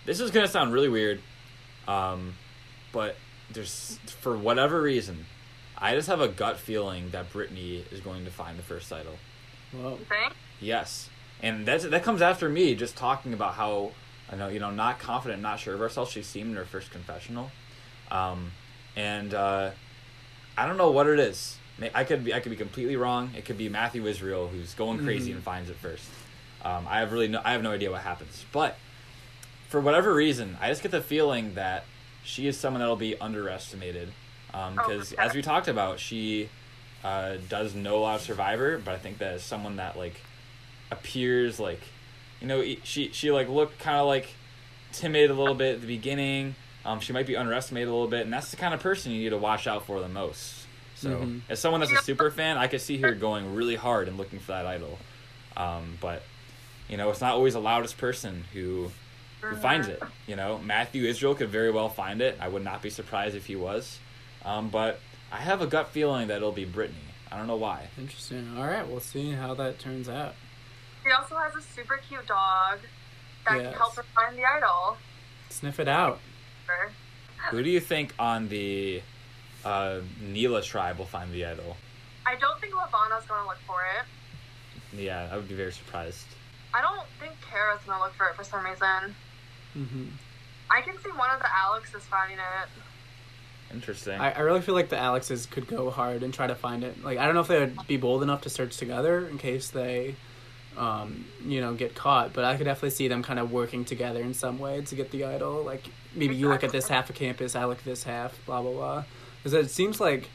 this 0.07 0.21
is 0.21 0.31
gonna 0.31 0.47
sound 0.49 0.73
really 0.73 0.89
weird, 0.89 1.21
um, 1.89 2.35
but 2.93 3.17
there's 3.51 3.99
for 4.21 4.37
whatever 4.37 4.81
reason, 4.83 5.27
I 5.77 5.95
just 5.95 6.09
have 6.09 6.21
a 6.21 6.29
gut 6.29 6.59
feeling 6.59 7.11
that 7.11 7.33
Brittany 7.33 7.85
is 7.91 8.01
going 8.01 8.25
to 8.25 8.31
find 8.31 8.57
the 8.59 8.63
first 8.63 8.93
idol. 8.93 9.15
Whoa. 9.73 9.91
You 9.99 10.05
think? 10.05 10.33
Yes, 10.61 11.09
and 11.43 11.67
that's 11.67 11.85
that 11.85 12.03
comes 12.03 12.23
after 12.23 12.49
me 12.49 12.75
just 12.75 12.97
talking 12.97 13.33
about 13.33 13.55
how 13.55 13.93
I 14.31 14.37
know 14.37 14.49
you 14.49 14.61
know 14.61 14.71
not 14.71 14.99
confident, 14.99 15.43
not 15.43 15.61
sure 15.61 15.75
of 15.75 15.81
herself. 15.81 16.11
She 16.11 16.23
seemed 16.23 16.51
in 16.51 16.57
her 16.57 16.65
first 16.65 16.91
confessional, 16.91 17.51
um, 18.11 18.53
and 18.97 19.35
uh, 19.35 19.71
I 20.57 20.67
don't 20.67 20.77
know 20.77 20.91
what 20.91 21.07
it 21.07 21.19
is. 21.21 21.57
I 21.95 22.03
could 22.03 22.25
be 22.25 22.35
I 22.35 22.41
could 22.41 22.51
be 22.51 22.57
completely 22.57 22.97
wrong. 22.97 23.31
It 23.37 23.45
could 23.45 23.57
be 23.59 23.69
Matthew 23.69 24.07
Israel 24.07 24.49
who's 24.49 24.75
going 24.75 24.99
crazy 25.05 25.31
Mhm. 25.31 25.37
and 25.37 25.45
finds 25.45 25.71
it 25.71 25.77
first. 25.77 26.09
Um, 26.65 26.87
I 26.89 26.99
have 26.99 27.13
really 27.13 27.29
no, 27.29 27.41
I 27.45 27.53
have 27.53 27.63
no 27.63 27.71
idea 27.71 27.91
what 27.91 28.03
happens, 28.03 28.45
but 28.53 28.77
for 29.69 29.81
whatever 29.81 30.13
reason, 30.13 30.57
I 30.61 30.69
just 30.71 30.83
get 30.83 30.91
the 30.91 31.01
feeling 31.01 31.55
that 31.55 31.85
she 32.25 32.49
is 32.49 32.59
someone 32.59 32.81
that'll 32.81 32.97
be 32.97 33.17
underestimated. 33.21 34.13
Because 34.51 35.13
okay. 35.13 35.23
as 35.23 35.35
we 35.35 35.43
talked 35.43 35.69
about, 35.69 36.01
she 36.01 36.49
uh, 37.05 37.37
does 37.49 37.75
know 37.75 37.99
a 37.99 38.01
lot 38.01 38.15
of 38.17 38.23
Survivor, 38.23 38.79
but 38.79 38.95
I 38.95 38.99
think 38.99 39.19
that 39.19 39.35
is 39.35 39.43
someone 39.43 39.77
that 39.77 39.97
like 39.97 40.21
appears 40.91 41.61
like, 41.61 41.81
you 42.41 42.47
know, 42.47 42.63
she 42.85 43.11
she 43.13 43.31
like 43.31 43.49
looked 43.49 43.79
kind 43.79 43.97
of 43.99 44.07
like 44.07 44.29
timid 44.93 45.31
a 45.31 45.35
little 45.35 45.55
bit 45.55 45.77
at 45.77 45.81
the 45.81 45.87
beginning. 45.87 46.55
Um, 46.85 47.01
she 47.01 47.13
might 47.13 47.27
be 47.27 47.37
underestimated 47.37 47.89
a 47.89 47.93
little 47.93 48.09
bit, 48.09 48.23
and 48.23 48.33
that's 48.33 48.51
the 48.51 48.57
kind 48.57 48.73
of 48.73 48.81
person 48.81 49.13
you 49.13 49.23
need 49.23 49.31
to 49.31 49.37
watch 49.39 49.67
out 49.67 49.85
for 49.87 50.01
the 50.01 50.09
most. 50.09 50.67
So, 50.95 51.11
Mhm. 51.11 51.41
as 51.49 51.61
someone 51.61 51.81
that's 51.81 51.93
a 51.93 51.99
super 52.03 52.31
fan, 52.31 52.57
I 52.57 52.67
could 52.67 52.81
see 52.81 52.99
her 53.03 53.15
going 53.15 53.55
really 53.55 53.77
hard 53.77 54.09
and 54.09 54.17
looking 54.17 54.39
for 54.41 54.53
that 54.53 54.67
idol. 54.67 54.99
Um, 55.57 55.99
but 56.01 56.23
you 56.89 56.97
know, 56.97 57.11
it's 57.11 57.21
not 57.21 57.35
always 57.35 57.53
the 57.55 57.61
loudest 57.61 57.99
person 57.99 58.45
who 58.53 58.91
who 59.41 59.55
finds 59.57 59.87
it. 59.89 60.03
You 60.27 60.35
know, 60.37 60.59
Matthew 60.59 61.05
Israel 61.05 61.35
could 61.35 61.49
very 61.51 61.71
well 61.71 61.89
find 61.89 62.21
it. 62.21 62.37
I 62.41 62.49
would 62.49 62.65
not 62.65 62.83
be 62.83 62.91
surprised 62.91 63.37
if 63.37 63.47
he 63.47 63.55
was. 63.57 63.99
Um, 64.45 64.69
but 64.69 65.01
I 65.31 65.37
have 65.39 65.61
a 65.61 65.67
gut 65.67 65.89
feeling 65.89 66.29
that 66.29 66.37
it'll 66.39 66.53
be 66.53 66.65
Brittany. 66.65 66.99
I 67.31 67.37
don't 67.37 67.47
know 67.47 67.57
why. 67.57 67.89
Interesting. 67.99 68.57
All 68.57 68.65
right, 68.67 68.87
we'll 68.87 69.01
see 69.01 69.33
how 69.33 69.55
that 69.55 69.79
turns 69.79 70.09
out. 70.09 70.35
She 71.05 71.11
also 71.13 71.37
has 71.37 71.55
a 71.55 71.63
super 71.63 72.01
cute 72.09 72.27
dog 72.27 72.79
that 73.47 73.57
Yes. 73.57 73.65
can 73.71 73.73
help 73.79 73.97
her 73.97 74.05
find 74.15 74.37
the 74.37 74.45
idol. 74.45 74.97
Sniff 75.51 75.79
it 75.81 75.89
out. 75.89 76.21
Who 77.51 77.63
do 77.63 77.71
you 77.71 77.81
think 77.81 78.15
on 78.19 78.49
the 78.49 79.03
uh, 79.65 80.01
Neela 80.21 80.63
tribe 80.63 80.99
will 80.99 81.07
find 81.07 81.33
the 81.33 81.45
idol? 81.45 81.77
I 82.27 82.35
don't 82.37 82.61
think 82.61 82.75
Lavana's 82.75 83.27
gonna 83.27 83.47
look 83.47 83.59
for 83.67 83.81
it. 83.99 84.99
Yeah, 84.99 85.29
I 85.31 85.37
would 85.37 85.49
be 85.49 85.55
very 85.55 85.73
surprised. 85.73 86.27
I 86.75 86.81
don't 86.83 87.07
think 87.21 87.33
Kara's 87.51 87.81
gonna 87.87 88.03
look 88.03 88.15
for 88.15 88.27
it 88.29 88.35
for 88.37 88.45
some 88.45 88.65
reason. 88.65 89.15
hmm 89.75 90.07
I 90.71 90.83
can 90.83 90.99
see 91.03 91.11
one 91.11 91.31
of 91.31 91.41
the 91.41 91.49
Alexes 91.67 92.03
finding 92.05 92.37
it. 92.39 92.69
Interesting. 93.73 94.19
I, 94.19 94.33
I 94.33 94.41
really 94.41 94.61
feel 94.61 94.75
like 94.75 94.89
the 94.89 94.99
Alexes 94.99 95.47
could 95.47 95.67
go 95.67 95.91
hard 95.91 96.23
and 96.23 96.33
try 96.33 96.47
to 96.47 96.55
find 96.55 96.85
it. 96.85 97.03
Like 97.03 97.19
I 97.19 97.27
don't 97.27 97.35
know 97.35 97.41
if 97.41 97.49
they 97.49 97.61
would 97.61 97.87
be 97.87 97.97
bold 97.97 98.23
enough 98.23 98.43
to 98.43 98.51
search 98.51 98.77
together 98.77 99.27
in 99.27 99.39
case 99.39 99.71
they, 99.71 100.15
um, 100.77 101.27
you 101.45 101.61
know, 101.61 101.75
get 101.75 101.95
caught. 101.95 102.33
But 102.33 102.45
I 102.45 102.57
could 102.57 102.65
definitely 102.65 102.91
see 102.91 103.09
them 103.09 103.23
kind 103.23 103.39
of 103.39 103.53
working 103.53 103.85
together 103.85 104.21
in 104.21 104.33
some 104.33 104.59
way 104.59 104.81
to 104.81 104.95
get 104.95 105.11
the 105.11 105.25
idol. 105.25 105.63
Like 105.63 105.85
maybe 106.15 106.35
you 106.35 106.49
look 106.49 106.65
at 106.65 106.73
this 106.73 106.89
half 106.89 107.11
of 107.11 107.17
campus, 107.17 107.55
I 107.55 107.65
look 107.65 107.79
at 107.79 107.85
this 107.85 108.05
half, 108.05 108.39
blah 108.47 108.63
blah 108.63 108.73
blah. 108.73 109.05
Because 109.43 109.53
it 109.53 109.71
seems 109.71 110.01
like, 110.01 110.29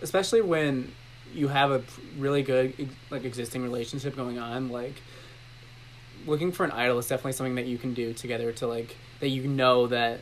especially 0.00 0.40
when 0.40 0.92
you 1.34 1.48
have 1.48 1.70
a 1.70 1.82
really 2.18 2.42
good 2.42 2.88
like 3.10 3.24
existing 3.24 3.62
relationship 3.62 4.16
going 4.16 4.38
on, 4.38 4.70
like 4.70 4.94
looking 6.26 6.52
for 6.52 6.64
an 6.64 6.70
idol 6.70 6.98
is 6.98 7.08
definitely 7.08 7.32
something 7.32 7.56
that 7.56 7.66
you 7.66 7.76
can 7.76 7.94
do 7.94 8.12
together 8.12 8.52
to 8.52 8.66
like 8.66 8.96
that 9.20 9.28
you 9.28 9.46
know 9.46 9.88
that 9.88 10.20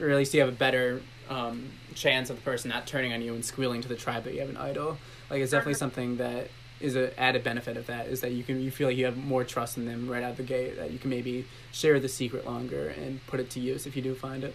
or 0.00 0.10
at 0.10 0.16
least 0.16 0.34
you 0.34 0.40
have 0.40 0.48
a 0.48 0.52
better 0.52 1.00
um, 1.28 1.70
chance 1.94 2.30
of 2.30 2.36
the 2.36 2.42
person 2.42 2.70
not 2.70 2.86
turning 2.86 3.12
on 3.12 3.22
you 3.22 3.34
and 3.34 3.44
squealing 3.44 3.80
to 3.80 3.88
the 3.88 3.96
tribe 3.96 4.24
that 4.24 4.34
you 4.34 4.40
have 4.40 4.50
an 4.50 4.56
idol 4.56 4.96
like 5.30 5.40
it's 5.40 5.50
definitely 5.50 5.74
something 5.74 6.16
that 6.16 6.48
is 6.78 6.94
an 6.94 7.10
added 7.16 7.42
benefit 7.42 7.76
of 7.76 7.86
that 7.86 8.06
is 8.06 8.20
that 8.20 8.32
you 8.32 8.44
can 8.44 8.60
you 8.60 8.70
feel 8.70 8.88
like 8.88 8.96
you 8.96 9.04
have 9.06 9.16
more 9.16 9.44
trust 9.44 9.76
in 9.78 9.86
them 9.86 10.08
right 10.08 10.22
out 10.22 10.32
of 10.32 10.36
the 10.36 10.42
gate 10.42 10.76
that 10.76 10.90
you 10.90 10.98
can 10.98 11.10
maybe 11.10 11.46
share 11.72 11.98
the 11.98 12.08
secret 12.08 12.44
longer 12.44 12.88
and 12.88 13.24
put 13.26 13.40
it 13.40 13.48
to 13.48 13.60
use 13.60 13.86
if 13.86 13.96
you 13.96 14.02
do 14.02 14.14
find 14.14 14.44
it 14.44 14.54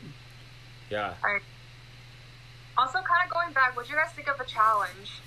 yeah. 0.91 1.13
Also, 2.77 2.99
kind 2.99 3.23
of 3.23 3.29
going 3.29 3.53
back, 3.53 3.75
what 3.75 3.85
do 3.85 3.93
you 3.93 3.97
guys 3.97 4.11
think 4.13 4.27
of 4.27 4.37
the 4.37 4.43
challenge? 4.43 5.21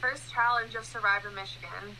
First 0.00 0.32
challenge 0.32 0.74
of 0.74 0.84
Survivor 0.84 1.30
Michigan. 1.30 1.96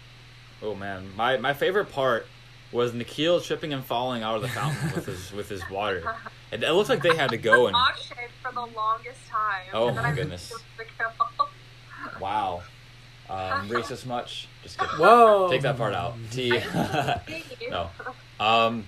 Oh 0.61 0.75
man, 0.75 1.09
my 1.17 1.37
my 1.37 1.55
favorite 1.55 1.91
part 1.91 2.27
was 2.73 2.93
Nikhil 2.93 3.41
tripping 3.41 3.73
and 3.73 3.85
falling 3.85 4.23
out 4.23 4.37
of 4.37 4.43
the 4.43 4.49
fountain 4.49 4.93
with 4.95 5.07
his 5.07 5.33
with 5.37 5.49
his 5.49 5.69
water. 5.71 6.03
It, 6.53 6.63
it 6.63 6.73
looked 6.73 6.89
like 6.89 7.03
they 7.03 7.17
had 7.17 7.31
to 7.31 7.39
go 7.39 7.67
and 7.67 7.77
Akshay 7.77 8.29
for 8.43 8.53
the 8.53 8.61
longest 8.61 9.27
time. 9.29 9.67
Oh, 9.73 9.93
my 9.93 10.13
goodness. 10.13 10.49
took 10.49 10.63
the 10.77 10.85
kill. 10.85 11.49
wow, 12.21 12.63
um, 13.29 13.69
racist 13.69 14.07
much. 14.07 14.49
Just 14.63 14.79
kidding. 14.79 14.97
Whoa. 14.97 15.49
Take 15.51 15.63
that 15.63 15.77
part 15.77 15.95
out. 15.95 16.15
T. 16.31 16.51
no. 17.71 17.91
Um, 18.41 18.85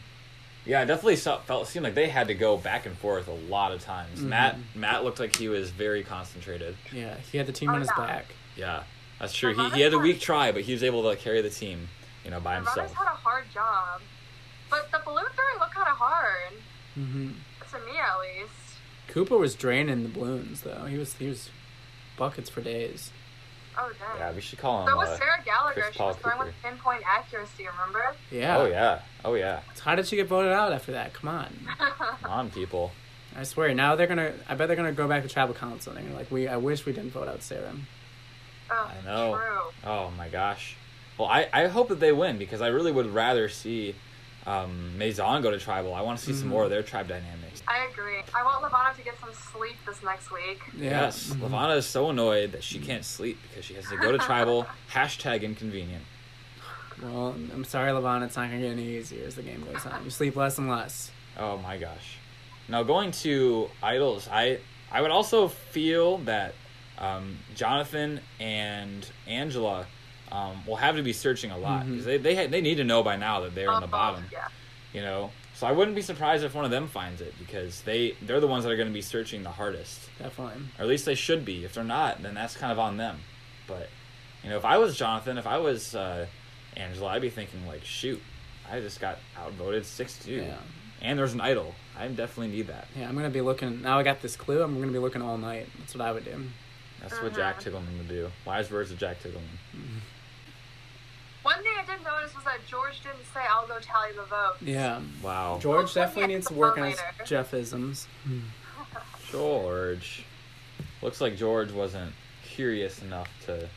yeah, 0.67 0.81
I 0.81 0.85
definitely 0.85 1.17
saw, 1.17 1.39
felt 1.41 1.67
seemed 1.69 1.85
like 1.85 1.95
they 1.95 2.09
had 2.09 2.29
to 2.29 2.35
go 2.35 2.57
back 2.57 2.87
and 2.87 2.97
forth 2.97 3.29
a 3.29 3.33
lot 3.33 3.73
of 3.73 3.83
times. 3.83 4.21
Matt 4.21 4.57
Matt 4.75 5.05
looked 5.05 5.19
like 5.19 5.35
he 5.37 5.49
was 5.49 5.71
very 5.71 6.03
concentrated. 6.05 6.77
Yeah, 6.93 7.17
he 7.33 7.39
had 7.39 7.47
the 7.47 7.53
team 7.53 7.71
Oh, 7.71 7.75
on 7.75 7.81
his 7.81 7.91
yeah. 7.97 8.07
back. 8.07 8.27
Yeah, 8.57 8.83
that's 9.19 9.35
true. 9.35 9.55
He, 9.55 9.71
he 9.71 9.81
had 9.81 9.95
a 9.95 9.99
weak 9.99 10.21
try, 10.21 10.53
but 10.53 10.63
he 10.63 10.73
was 10.73 10.83
able 10.83 11.09
to 11.11 11.17
carry 11.17 11.41
the 11.41 11.51
team, 11.51 11.89
you 12.25 12.31
know, 12.31 12.41
by 12.41 12.55
Runners 12.55 12.69
himself. 12.75 12.95
had 12.95 13.05
a 13.07 13.17
hard 13.17 13.45
job. 13.53 14.01
But 14.71 14.91
the 14.93 15.01
balloon 15.05 15.25
throwing 15.35 15.59
looked 15.61 15.75
kind 15.75 15.89
of 15.89 15.97
hard. 15.97 16.53
hmm 16.95 17.31
To 17.71 17.79
me, 17.87 17.99
at 17.99 18.19
least. 18.21 18.53
Cooper 19.09 19.37
was 19.37 19.55
draining 19.55 20.03
the 20.05 20.09
balloons 20.09 20.61
though. 20.63 20.85
He 20.85 20.97
was 20.97 21.15
he 21.15 21.27
was 21.29 21.51
buckets 22.17 22.49
for 22.51 22.61
days. 22.61 23.11
Oh, 23.79 23.91
dang. 23.99 24.19
Yeah, 24.19 24.33
we 24.33 24.41
should 24.41 24.59
call 24.59 24.83
him. 24.83 24.89
so 24.89 24.97
was 24.97 25.09
uh, 25.09 25.17
Sarah 25.19 25.43
Gallagher. 25.45 25.81
Chris 25.83 25.93
She 25.95 25.99
Paul 25.99 26.09
was 26.09 26.17
throwing 26.19 26.39
with 26.41 26.55
pinpoint 26.63 27.03
accuracy, 27.07 27.67
remember? 27.67 28.15
Yeah. 28.31 28.59
Oh 28.59 28.67
yeah, 28.67 29.01
oh 29.25 29.35
yeah. 29.35 29.61
How 29.81 29.95
did 29.95 30.07
she 30.07 30.17
get 30.17 30.27
voted 30.29 30.53
out 30.53 30.73
after 30.73 30.93
that? 30.93 31.15
Come 31.15 31.29
on. 31.31 31.55
Come 31.79 32.31
on, 32.31 32.51
people. 32.51 32.91
I 33.37 33.45
swear. 33.45 33.73
Now 33.75 33.95
they're 33.97 34.07
gonna. 34.09 34.33
I 34.49 34.55
bet 34.55 34.67
they're 34.69 34.77
gonna 34.77 34.93
go 34.93 35.09
back 35.09 35.23
to 35.23 35.29
tribal 35.29 35.55
council. 35.55 35.93
and 35.93 35.99
They're 35.99 36.05
gonna 36.09 36.19
like, 36.19 36.31
we. 36.31 36.47
I 36.49 36.57
wish 36.57 36.85
we 36.85 36.93
didn't 36.93 37.11
vote 37.13 37.29
out 37.29 37.43
Sarah. 37.43 37.73
oh, 38.71 38.91
I 39.03 39.05
know. 39.07 39.35
True. 39.37 39.91
Oh 39.91 40.11
my 40.17 40.29
gosh. 40.29 40.77
Well, 41.21 41.29
I, 41.29 41.49
I 41.53 41.67
hope 41.67 41.89
that 41.89 42.01
they 42.01 42.13
win 42.13 42.39
because 42.39 42.63
I 42.63 42.69
really 42.69 42.91
would 42.93 43.13
rather 43.13 43.51
see 43.51 43.95
um, 44.47 44.97
Maison 44.97 45.43
go 45.43 45.51
to 45.51 45.59
tribal. 45.59 45.93
I 45.93 46.01
want 46.01 46.19
to 46.19 46.25
see 46.25 46.33
some 46.33 46.47
Mhm. 46.49 46.53
more 46.53 46.65
of 46.65 46.71
their 46.71 46.83
tribe 46.83 47.09
dynamics. 47.09 47.63
I 47.69 47.87
agree. 47.93 48.21
I 48.35 48.43
want 48.43 48.65
Lavana 48.65 48.97
to 48.97 49.03
get 49.03 49.21
some 49.21 49.29
sleep 49.53 49.77
this 49.87 50.03
next 50.03 50.33
week. 50.33 50.61
Yeah. 50.75 51.03
Yes, 51.03 51.29
Mhm. 51.35 51.41
Lavana 51.51 51.77
is 51.77 51.85
so 51.85 52.09
annoyed 52.09 52.53
that 52.53 52.65
she 52.65 52.79
can't 52.79 53.05
sleep 53.05 53.39
because 53.43 53.67
she 53.67 53.75
has 53.75 53.87
to 53.91 53.99
go 53.99 54.13
to 54.13 54.17
tribal. 54.17 54.67
Hashtag 54.95 55.43
inconvenient. 55.43 56.05
Well, 57.03 57.35
I'm 57.53 57.65
sorry, 57.65 57.93
Levon. 57.93 58.23
It's 58.25 58.37
not 58.37 58.49
gonna 58.49 58.63
get 58.63 58.71
any 58.71 58.97
easier 58.97 59.27
as 59.27 59.35
the 59.35 59.43
game 59.43 59.63
goes 59.71 59.85
on. 59.85 60.03
You 60.05 60.11
sleep 60.11 60.37
less 60.37 60.57
and 60.57 60.71
less. 60.71 61.11
Oh 61.39 61.59
my 61.59 61.77
gosh. 61.77 62.17
Now 62.67 62.83
going 62.83 63.11
to 63.25 63.69
idols, 63.83 64.27
I 64.33 64.61
I 64.91 65.03
would 65.03 65.11
also 65.11 65.49
feel 65.49 66.17
that 66.19 66.55
um, 66.99 67.37
Jonathan 67.55 68.21
and 68.41 69.07
Angela 69.27 69.87
um, 70.33 70.65
will 70.67 70.77
have 70.77 70.97
to 70.97 71.03
be 71.03 71.13
searching 71.13 71.51
a 71.51 71.59
lot 71.59 71.87
because 71.89 72.05
they 72.05 72.19
they, 72.19 72.35
ha- 72.37 72.47
they 72.49 72.61
need 72.61 72.77
to 72.77 72.85
know 72.85 73.03
by 73.03 73.17
now 73.17 73.41
that 73.41 73.55
they're 73.55 73.71
on 73.71 73.81
the 73.83 73.89
Oh, 73.89 73.91
bottom. 73.91 74.25
Yeah. 74.33 74.49
You 74.93 75.03
know, 75.03 75.31
so 75.55 75.67
I 75.67 75.73
wouldn't 75.73 75.95
be 75.95 76.03
surprised 76.03 76.43
if 76.43 76.55
one 76.55 76.65
of 76.65 76.71
them 76.71 76.89
finds 76.89 77.21
it 77.21 77.35
because 77.39 77.83
they 77.83 78.17
they're 78.23 78.41
the 78.41 78.47
ones 78.49 78.65
that 78.65 78.71
are 78.71 78.77
going 78.77 78.89
to 78.89 78.95
be 78.95 79.03
searching 79.03 79.43
the 79.43 79.51
hardest, 79.51 80.09
Definitely. 80.19 80.63
or 80.79 80.83
at 80.83 80.89
least 80.89 81.05
they 81.05 81.15
should 81.15 81.45
be. 81.45 81.65
If 81.65 81.75
they're 81.75 81.85
not, 81.85 82.23
then 82.23 82.35
that's 82.35 82.57
kind 82.57 82.73
of 82.73 82.79
on 82.79 82.97
them. 82.97 83.19
But 83.69 83.89
you 84.43 84.51
know, 84.51 84.57
if 84.57 84.65
I 84.65 84.79
was 84.79 84.97
Jonathan, 84.97 85.39
if 85.39 85.47
I 85.47 85.59
was 85.59 85.95
uh, 85.95 86.27
Angela, 86.77 87.09
I'd 87.11 87.23
be 87.23 87.31
thinking 87.31 87.67
like, 87.67 87.85
shoot, 87.85 88.21
I 88.71 88.81
just 88.81 89.01
got 89.01 89.19
outvoted 89.39 89.85
six 89.87 90.19
two, 90.19 90.33
Yeah. 90.43 90.57
and 91.03 91.19
there's 91.19 91.35
an 91.35 91.41
idol. 91.41 91.75
I 91.99 92.09
definitely 92.09 92.49
need 92.57 92.67
that. 92.69 92.89
Yeah. 92.97 93.09
I'm 93.09 93.15
gonna 93.15 93.31
be 93.31 93.43
looking. 93.43 93.83
Now 93.83 93.99
I 93.99 94.03
got 94.03 94.23
this 94.23 94.35
clue. 94.37 94.63
I'm 94.63 94.81
gonna 94.81 94.91
be 94.93 94.99
looking 94.99 95.23
all 95.23 95.37
night. 95.39 95.69
That's 95.79 95.95
what 95.95 96.01
I 96.05 96.11
would 96.13 96.25
do. 96.25 96.43
That's 97.01 97.21
what 97.23 97.35
Jack 97.35 97.61
Tiggleman 97.61 97.97
would 97.99 98.09
do. 98.09 98.31
Wise 98.45 98.71
words 98.71 98.91
of 98.91 98.99
Jack 98.99 99.23
Tiggleman. 99.23 99.59
One 101.43 101.57
thing 101.63 101.73
I 101.79 101.85
did 101.87 102.05
notice 102.05 102.35
was 102.35 102.45
that 102.45 102.59
George 102.69 103.03
didn't 103.03 103.25
say, 103.33 103.41
I'll 103.51 103.67
go 103.67 103.79
tally 103.81 104.13
the 104.15 104.25
vote. 104.25 104.55
Yeah. 104.61 105.01
Wow, 105.23 105.59
George 105.61 105.87
Hopefully 105.87 106.05
definitely 106.07 106.35
needs 106.35 106.47
to 106.49 106.55
work 106.55 106.75
fun 106.75 106.85
on 106.85 106.91
his 106.91 106.99
later. 107.01 107.25
Jeffisms. 107.25 108.07
George. 109.31 110.25
Looks 111.03 111.21
like 111.21 111.37
George 111.37 111.71
wasn't 111.73 112.13
curious 112.45 113.01
enough 113.03 113.29
to 113.47 113.69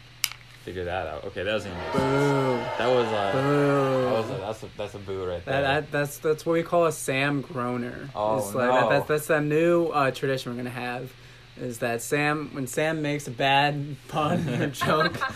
figure 0.64 0.84
that 0.86 1.08
out. 1.08 1.24
Okay, 1.26 1.44
that 1.44 1.52
doesn't 1.52 1.72
even 1.72 1.84
make 1.84 1.94
sense. 1.94 2.02
Boo. 2.04 2.58
That 2.78 2.88
was 2.88 3.08
a. 3.08 3.32
Boo. 3.34 4.04
That 4.04 4.14
was 4.14 4.30
a, 4.30 4.34
that's 4.42 4.64
a 4.64 4.70
that's 4.78 4.94
a 4.96 5.00
boo 5.00 5.26
right 5.26 5.46
there. 5.46 5.62
That, 5.62 5.82
that 5.82 5.92
that's 5.92 6.18
that's 6.18 6.46
what 6.46 6.54
we 6.54 6.64
call 6.64 6.86
a 6.86 6.92
Sam 6.92 7.42
Groner. 7.42 8.10
Oh, 8.16 8.38
It's 8.40 8.54
like, 8.54 8.68
no. 8.70 8.74
that, 8.82 8.90
that's 8.90 9.08
that's 9.08 9.30
a 9.30 9.42
new 9.42 9.88
uh, 9.88 10.12
tradition 10.12 10.52
we're 10.52 10.58
gonna 10.58 10.70
have. 10.70 11.14
Is 11.58 11.78
that 11.80 12.02
Sam 12.02 12.50
when 12.54 12.68
Sam 12.68 13.02
makes 13.02 13.28
a 13.28 13.32
bad 13.32 13.96
pun 14.08 14.50
or 14.50 14.68
joke? 14.68 15.16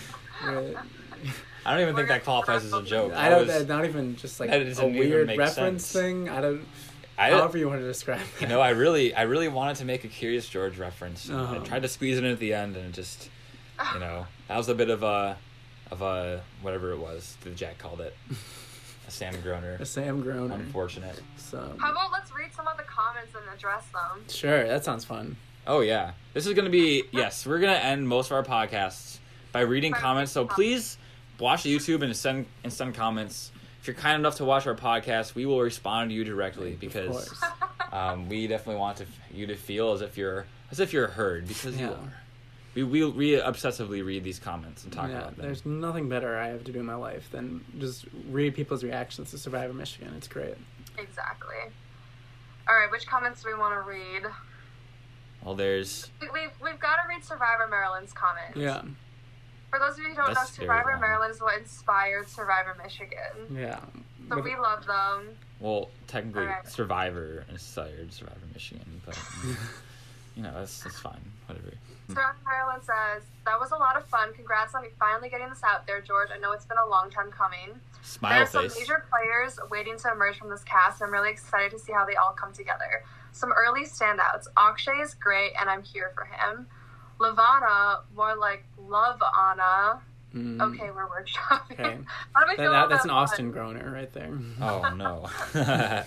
I 1.68 1.72
don't 1.74 1.82
even 1.82 1.95
think 1.95 2.07
that 2.07 2.24
qualifies 2.24 2.63
as 2.65 2.74
a 2.74 2.82
joke. 2.82 3.11
I 3.13 3.30
That 3.30 3.38
don't. 3.38 3.47
was- 3.47 3.68
not 3.68 3.86
even 3.86 4.15
just 4.15 4.39
like 4.39 4.49
that 4.49 4.61
a 4.80 4.88
weird 4.88 5.28
reference 5.38 5.86
sense. 5.86 5.91
thing. 5.91 6.30
I 6.30 6.41
don't. 6.41 6.65
I, 7.20 7.32
however 7.32 7.57
you 7.57 7.68
want 7.68 7.82
to 7.82 7.86
describe. 7.88 8.22
you 8.39 8.45
it. 8.45 8.49
know, 8.49 8.61
I 8.61 8.70
really, 8.70 9.13
I 9.13 9.24
really 9.24 9.47
wanted 9.47 9.78
to 9.78 9.86
make 9.86 10.03
a 10.03 10.07
Curious 10.07 10.47
George 10.47 10.78
reference. 10.78 11.28
and 11.28 11.38
I 11.38 11.41
Uh-huh. 11.41 11.59
tried 11.65 11.82
to 11.82 11.88
squeeze 11.88 12.18
it 12.18 12.24
in 12.24 12.32
at 12.32 12.39
the 12.39 12.53
end, 12.53 12.78
and 12.78 12.86
it 12.86 12.91
just, 12.93 13.30
you 13.93 13.99
know, 13.99 14.28
that 14.47 14.55
was 14.55 14.70
a 14.70 14.76
bit 14.76 14.89
of 14.91 15.01
a, 15.03 15.36
of 15.91 16.01
a 16.03 16.41
whatever 16.61 16.91
it 16.91 16.99
was 16.99 17.36
that 17.43 17.55
Jack 17.55 17.80
called 17.80 18.01
it, 18.01 18.15
a 19.07 19.11
Sam 19.11 19.34
Groner. 19.41 19.78
a 19.80 19.86
Sam 19.86 20.22
Groner. 20.22 20.53
Unfortunate. 20.53 21.20
So 21.38 21.76
How 21.80 21.91
about 21.91 22.11
let's 22.11 22.32
read 22.34 22.53
some 22.55 22.68
of 22.68 22.78
the 22.78 22.84
comments 22.84 23.34
and 23.36 23.43
address 23.53 23.86
them? 23.88 24.24
sure, 24.30 24.68
that 24.68 24.86
sounds 24.86 25.03
fun. 25.03 25.38
Oh 25.65 25.80
yeah, 25.82 26.11
this 26.34 26.45
is 26.45 26.53
gonna 26.53 26.70
be 26.70 27.03
yes. 27.11 27.45
We're 27.47 27.59
gonna 27.59 27.74
end 27.74 28.07
most 28.07 28.32
of 28.32 28.34
our 28.34 28.43
podcasts 28.43 29.18
by 29.51 29.61
reading 29.61 29.91
comments. 29.91 30.32
So 30.32 30.43
reading 30.43 30.55
please 30.55 30.97
watch 31.40 31.64
YouTube 31.64 32.04
and 32.04 32.16
send 32.16 32.46
and 32.64 32.72
send 32.72 32.96
comments. 32.96 33.52
If 33.82 33.88
you're 33.88 33.96
kind 33.96 34.20
enough 34.20 34.36
to 34.38 34.46
watch 34.46 34.68
our 34.68 34.76
podcast, 34.76 35.36
we 35.36 35.46
will 35.46 35.62
respond 35.62 36.10
to 36.10 36.16
you 36.16 36.24
directly 36.24 36.76
because 36.80 37.34
um, 37.92 38.28
we 38.28 38.48
definitely 38.48 38.80
want 38.80 38.98
to, 38.98 39.06
you 39.34 39.48
to 39.48 39.56
feel 39.56 39.94
as 39.94 40.02
if 40.02 40.18
you're 40.18 40.46
as 40.72 40.80
if 40.80 40.94
you're 40.94 41.08
heard 41.08 41.48
because 41.48 41.80
you 41.80 41.88
are. 41.88 42.14
We 42.76 42.84
we 42.84 43.06
we 43.06 43.32
obsessively 43.38 44.06
read 44.06 44.24
these 44.24 44.40
comments 44.40 44.84
and 44.84 44.94
talk 44.94 45.10
yeah, 45.10 45.20
about 45.20 45.36
them. 45.38 45.46
there's 45.46 45.66
nothing 45.66 46.10
better 46.10 46.38
I 46.38 46.50
have 46.50 46.64
to 46.64 46.72
do 46.72 46.80
in 46.80 46.86
my 46.86 46.96
life 46.96 47.30
than 47.32 47.64
just 47.80 48.06
read 48.30 48.56
people's 48.56 48.84
reactions 48.84 49.32
to 49.32 49.38
Survivor 49.38 49.74
Michigan. 49.74 50.14
It's 50.16 50.28
great. 50.28 50.56
Exactly. 50.98 51.56
All 52.70 52.76
right, 52.76 52.92
which 52.92 53.08
comments 53.08 53.42
do 53.44 53.50
we 53.50 53.56
want 53.58 53.74
to 53.74 53.82
read? 53.82 54.24
Well, 55.44 55.56
there's 55.56 56.12
We, 56.22 56.28
we've, 56.34 56.52
we've 56.62 56.80
got 56.80 56.96
to 56.96 57.08
read 57.08 57.24
Survivor 57.24 57.68
Maryland's 57.70 58.12
comments. 58.12 58.58
Yeah, 58.58 58.82
For 59.70 59.80
those 59.80 59.93
of 59.93 59.99
you 59.99 60.09
who 60.09 60.15
don't 60.15 60.34
That's 60.34 60.57
know, 60.57 60.63
Survivor 60.63 60.91
long. 60.91 61.01
Maryland 61.01 61.34
is 61.34 61.41
what 61.41 61.57
inspired 61.59 62.28
Survivor 62.30 62.76
Michigan. 62.82 63.18
yeah. 63.51 63.80
So 64.30 64.36
With- 64.38 64.45
we 64.45 64.55
love 64.55 64.86
them. 64.86 65.38
well 65.59 65.89
technically 66.07 66.43
Alright. 66.43 66.68
Survivor 66.68 67.45
inspired 67.49 68.11
Survivor 68.13 68.45
Michigan, 68.53 69.01
but 69.05 69.18
you 70.36 70.43
know 70.43 70.51
that's 70.53 70.84
that's 70.84 70.99
fine. 70.99 71.22
Whatever. 71.47 71.72
Survivor 72.09 72.36
Maryland 72.45 72.84
says, 72.84 73.24
That 73.45 73.59
was 73.59 73.72
a 73.72 73.76
lot 73.76 73.97
of 73.97 74.05
fun. 74.05 74.34
Congrats 74.34 74.74
on 74.76 74.86
finally 74.99 75.30
getting 75.30 75.49
this 75.49 75.61
out 75.65 75.86
there, 75.88 75.99
George. 76.01 76.30
I 76.34 76.38
know 76.38 76.51
it's 76.53 76.65
been 76.65 76.78
a 76.78 76.89
long 76.89 77.09
time 77.09 77.32
coming. 77.32 77.80
Smile 78.01 78.32
There 78.39 78.45
Smile 78.47 78.63
are 78.65 78.70
some 78.70 78.78
face. 78.78 78.80
major 78.80 79.05
players 79.09 79.59
waiting 79.70 79.97
to 79.99 80.11
emerge 80.11 80.38
from 80.38 80.49
this 80.49 80.63
cast. 80.63 81.01
I'm 81.01 81.11
really 81.11 81.30
excited 81.32 81.72
to 81.72 81.80
see 81.80 81.91
how 81.91 82.05
they 82.05 82.15
all 82.15 82.32
come 82.32 82.53
together. 82.53 83.03
Some 83.34 83.51
early 83.51 83.84
standouts. 83.84 84.47
Akshay 84.57 84.99
is 85.01 85.13
great, 85.15 85.51
and 85.59 85.70
I'm 85.70 85.84
here 85.84 86.11
for 86.15 86.24
him. 86.26 86.68
Lavana, 87.20 88.01
more 88.15 88.36
like 88.36 88.63
Love 88.78 89.20
Anna. 89.22 90.01
Mm. 90.36 90.61
Okay, 90.61 90.89
we're 90.91 91.07
workshopping. 91.07 91.72
Okay. 91.72 91.97
How 92.34 92.41
do 92.41 92.47
That, 92.47 92.57
feel 92.57 92.72
that, 92.72 92.89
that's 92.89 93.03
an 93.05 93.09
that 93.09 93.13
Austin 93.15 93.51
Groner 93.51 93.91
right 93.91 94.11
there. 94.13 94.38
Oh 94.61 94.93
no. 94.95 95.22
one? 95.53 96.03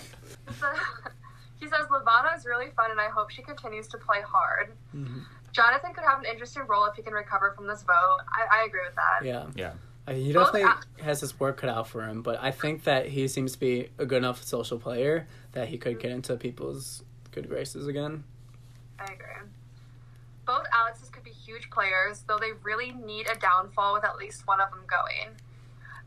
he 1.59 1.67
says 1.67 1.85
Lavana 1.91 2.37
is 2.37 2.45
really 2.45 2.67
fun, 2.75 2.91
and 2.91 2.99
I 2.99 3.09
hope 3.09 3.29
she 3.31 3.41
continues 3.41 3.87
to 3.89 3.97
play 3.97 4.21
hard. 4.25 4.71
Mhm. 4.95 5.23
Jonathan 5.51 5.93
could 5.93 6.05
have 6.05 6.19
an 6.19 6.25
interesting 6.25 6.63
role 6.67 6.85
if 6.85 6.95
he 6.95 7.01
can 7.01 7.13
recover 7.13 7.51
from 7.55 7.67
this 7.67 7.81
vote. 7.83 8.17
I, 8.31 8.61
I 8.61 8.63
agree 8.65 8.81
with 8.85 8.95
that. 8.95 9.25
Yeah. 9.25 9.47
yeah. 9.55 9.73
He 10.13 10.31
definitely 10.31 10.63
a- 10.63 11.03
has 11.03 11.19
his 11.19 11.39
work 11.39 11.57
cut 11.57 11.69
out 11.69 11.87
for 11.87 12.03
him, 12.05 12.21
but 12.21 12.41
I 12.41 12.51
think 12.51 12.85
that 12.85 13.07
he 13.09 13.27
seems 13.27 13.51
to 13.53 13.59
be 13.59 13.89
a 13.97 14.05
good 14.05 14.19
enough 14.19 14.41
social 14.43 14.79
player 14.79 15.27
that 15.51 15.67
he 15.67 15.77
could 15.77 15.99
get 15.99 16.11
into 16.11 16.35
people's 16.37 17.03
good 17.31 17.49
graces 17.49 17.85
again. 17.87 18.23
I 18.97 19.03
agree. 19.05 19.25
Both 20.51 20.67
Alexes 20.77 21.07
could 21.09 21.23
be 21.23 21.31
huge 21.31 21.69
players, 21.69 22.25
though 22.27 22.37
they 22.37 22.51
really 22.61 22.91
need 22.91 23.29
a 23.29 23.39
downfall 23.39 23.93
with 23.93 24.03
at 24.03 24.17
least 24.17 24.45
one 24.45 24.59
of 24.59 24.69
them 24.69 24.81
going. 24.85 25.33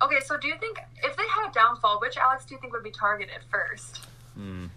Okay, 0.02 0.20
so 0.22 0.36
do 0.36 0.48
you 0.48 0.54
think 0.60 0.76
if 1.02 1.16
they 1.16 1.22
had 1.26 1.48
a 1.48 1.52
downfall, 1.52 1.98
which 1.98 2.18
Alex 2.18 2.44
do 2.44 2.54
you 2.54 2.60
think 2.60 2.74
would 2.74 2.82
be 2.82 2.90
targeted 2.90 3.38
first? 3.50 4.06
Mm. 4.38 4.68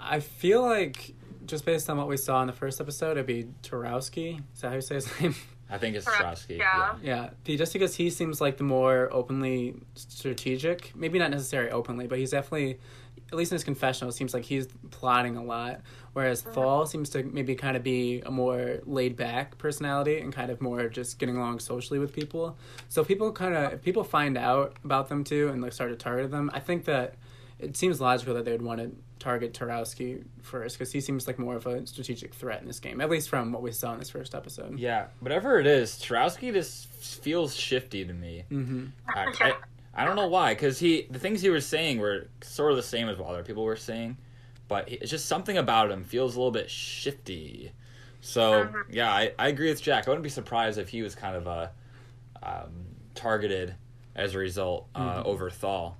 I 0.00 0.20
feel 0.20 0.62
like 0.62 1.12
just 1.44 1.64
based 1.64 1.90
on 1.90 1.96
what 1.96 2.06
we 2.06 2.16
saw 2.16 2.40
in 2.42 2.46
the 2.46 2.52
first 2.52 2.80
episode, 2.80 3.12
it'd 3.12 3.26
be 3.26 3.48
Tarowski. 3.64 4.42
Is 4.54 4.60
that 4.60 4.68
how 4.68 4.74
you 4.76 4.80
say 4.80 4.94
his 4.94 5.20
name? 5.20 5.34
I 5.68 5.78
think 5.78 5.96
it's 5.96 6.06
Correct. 6.06 6.46
Strosky. 6.48 6.58
Yeah. 6.58 6.94
yeah, 7.02 7.30
just 7.44 7.72
because 7.72 7.96
he 7.96 8.10
seems 8.10 8.40
like 8.40 8.58
the 8.58 8.64
more 8.64 9.08
openly 9.10 9.74
strategic. 9.96 10.94
Maybe 10.94 11.18
not 11.18 11.32
necessarily 11.32 11.72
openly, 11.72 12.06
but 12.06 12.18
he's 12.18 12.30
definitely 12.30 12.78
at 13.32 13.38
least 13.38 13.52
in 13.52 13.56
his 13.56 13.64
confessional, 13.64 14.10
it 14.10 14.14
seems 14.14 14.34
like 14.34 14.44
he's 14.44 14.66
plotting 14.90 15.36
a 15.36 15.42
lot. 15.42 15.80
Whereas 16.12 16.42
Thal 16.42 16.86
seems 16.86 17.10
to 17.10 17.22
maybe 17.22 17.54
kind 17.54 17.76
of 17.76 17.84
be 17.84 18.20
a 18.26 18.30
more 18.30 18.80
laid 18.84 19.16
back 19.16 19.58
personality 19.58 20.18
and 20.18 20.32
kind 20.32 20.50
of 20.50 20.60
more 20.60 20.88
just 20.88 21.18
getting 21.18 21.36
along 21.36 21.60
socially 21.60 22.00
with 22.00 22.12
people. 22.12 22.56
So 22.88 23.04
people 23.04 23.30
kind 23.32 23.54
of 23.54 23.74
if 23.74 23.82
people 23.82 24.02
find 24.02 24.36
out 24.36 24.76
about 24.84 25.08
them 25.08 25.22
too 25.22 25.48
and 25.48 25.62
like 25.62 25.72
start 25.72 25.90
to 25.90 25.96
target 25.96 26.30
them, 26.30 26.50
I 26.52 26.60
think 26.60 26.86
that 26.86 27.14
it 27.60 27.76
seems 27.76 28.00
logical 28.00 28.34
that 28.34 28.44
they 28.44 28.52
would 28.52 28.62
want 28.62 28.80
to 28.80 28.90
target 29.20 29.52
Tarowski 29.52 30.24
first 30.42 30.78
because 30.78 30.90
he 30.90 31.00
seems 31.00 31.26
like 31.26 31.38
more 31.38 31.54
of 31.54 31.66
a 31.66 31.86
strategic 31.86 32.34
threat 32.34 32.60
in 32.60 32.66
this 32.66 32.80
game, 32.80 33.00
at 33.00 33.10
least 33.10 33.28
from 33.28 33.52
what 33.52 33.62
we 33.62 33.70
saw 33.70 33.92
in 33.92 33.98
this 33.98 34.10
first 34.10 34.34
episode. 34.34 34.78
Yeah, 34.78 35.06
whatever 35.20 35.60
it 35.60 35.66
is, 35.66 35.92
Tarowski 35.92 36.52
just 36.52 36.86
feels 36.88 37.54
shifty 37.54 38.04
to 38.04 38.12
me. 38.12 38.44
Mm-hmm. 38.50 38.86
I, 39.08 39.32
I, 39.40 39.52
I 39.94 40.04
don't 40.04 40.16
know 40.16 40.28
why, 40.28 40.54
because 40.54 40.78
he 40.78 41.06
the 41.10 41.18
things 41.18 41.42
he 41.42 41.50
was 41.50 41.66
saying 41.66 41.98
were 41.98 42.28
sort 42.42 42.70
of 42.70 42.76
the 42.76 42.82
same 42.82 43.08
as 43.08 43.18
what 43.18 43.28
other 43.28 43.42
people 43.42 43.64
were 43.64 43.76
saying, 43.76 44.16
but 44.68 44.88
he- 44.88 44.96
it's 44.96 45.10
just 45.10 45.26
something 45.26 45.58
about 45.58 45.90
him 45.90 46.04
feels 46.04 46.36
a 46.36 46.38
little 46.38 46.52
bit 46.52 46.70
shifty. 46.70 47.72
So 48.20 48.66
Mhm. 48.66 48.84
yeah, 48.90 49.10
I, 49.12 49.32
I 49.38 49.48
agree 49.48 49.68
with 49.68 49.82
Jack. 49.82 50.06
I 50.06 50.10
wouldn't 50.10 50.22
be 50.22 50.28
surprised 50.30 50.78
if 50.78 50.88
he 50.90 51.02
was 51.02 51.14
kind 51.14 51.34
of 51.36 51.48
uh, 51.48 51.68
um, 52.42 52.86
targeted 53.14 53.74
as 54.14 54.34
a 54.34 54.38
result 54.38 54.88
uh, 54.94 55.22
Mhm. 55.22 55.26
over 55.26 55.50
Thal. 55.50 55.96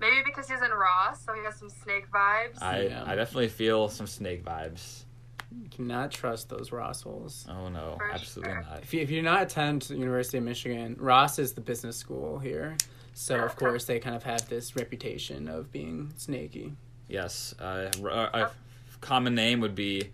Maybe 0.00 0.22
because 0.24 0.48
he's 0.48 0.62
in 0.62 0.70
Ross, 0.70 1.24
so 1.24 1.34
he 1.34 1.42
has 1.44 1.56
some 1.56 1.68
snake 1.70 2.10
vibes. 2.10 2.62
I 2.62 3.02
I 3.06 3.14
definitely 3.16 3.48
feel 3.48 3.88
some 3.88 4.06
snake 4.06 4.44
vibes. 4.44 5.04
You 5.50 5.68
cannot 5.70 6.10
trust 6.10 6.48
those 6.48 6.72
Ross 6.72 7.02
holes. 7.02 7.46
Oh 7.48 7.68
no, 7.68 7.94
For 7.96 8.10
absolutely 8.10 8.52
sure. 8.54 8.62
not. 8.62 8.82
If 8.82 8.92
you, 8.94 9.00
if 9.00 9.10
you 9.10 9.22
not 9.22 9.42
attend 9.42 9.82
the 9.82 9.96
University 9.96 10.38
of 10.38 10.44
Michigan, 10.44 10.96
Ross 10.98 11.38
is 11.38 11.52
the 11.54 11.60
business 11.60 11.96
school 11.96 12.38
here. 12.38 12.76
So, 13.14 13.36
of 13.36 13.56
course, 13.56 13.84
they 13.84 13.98
kind 13.98 14.14
of 14.14 14.22
have 14.22 14.48
this 14.48 14.76
reputation 14.76 15.48
of 15.48 15.72
being 15.72 16.12
snaky. 16.16 16.74
Yes, 17.08 17.54
uh, 17.58 17.90
r- 18.04 18.30
a 18.32 18.50
common 19.00 19.34
name 19.34 19.60
would 19.60 19.74
be 19.74 20.10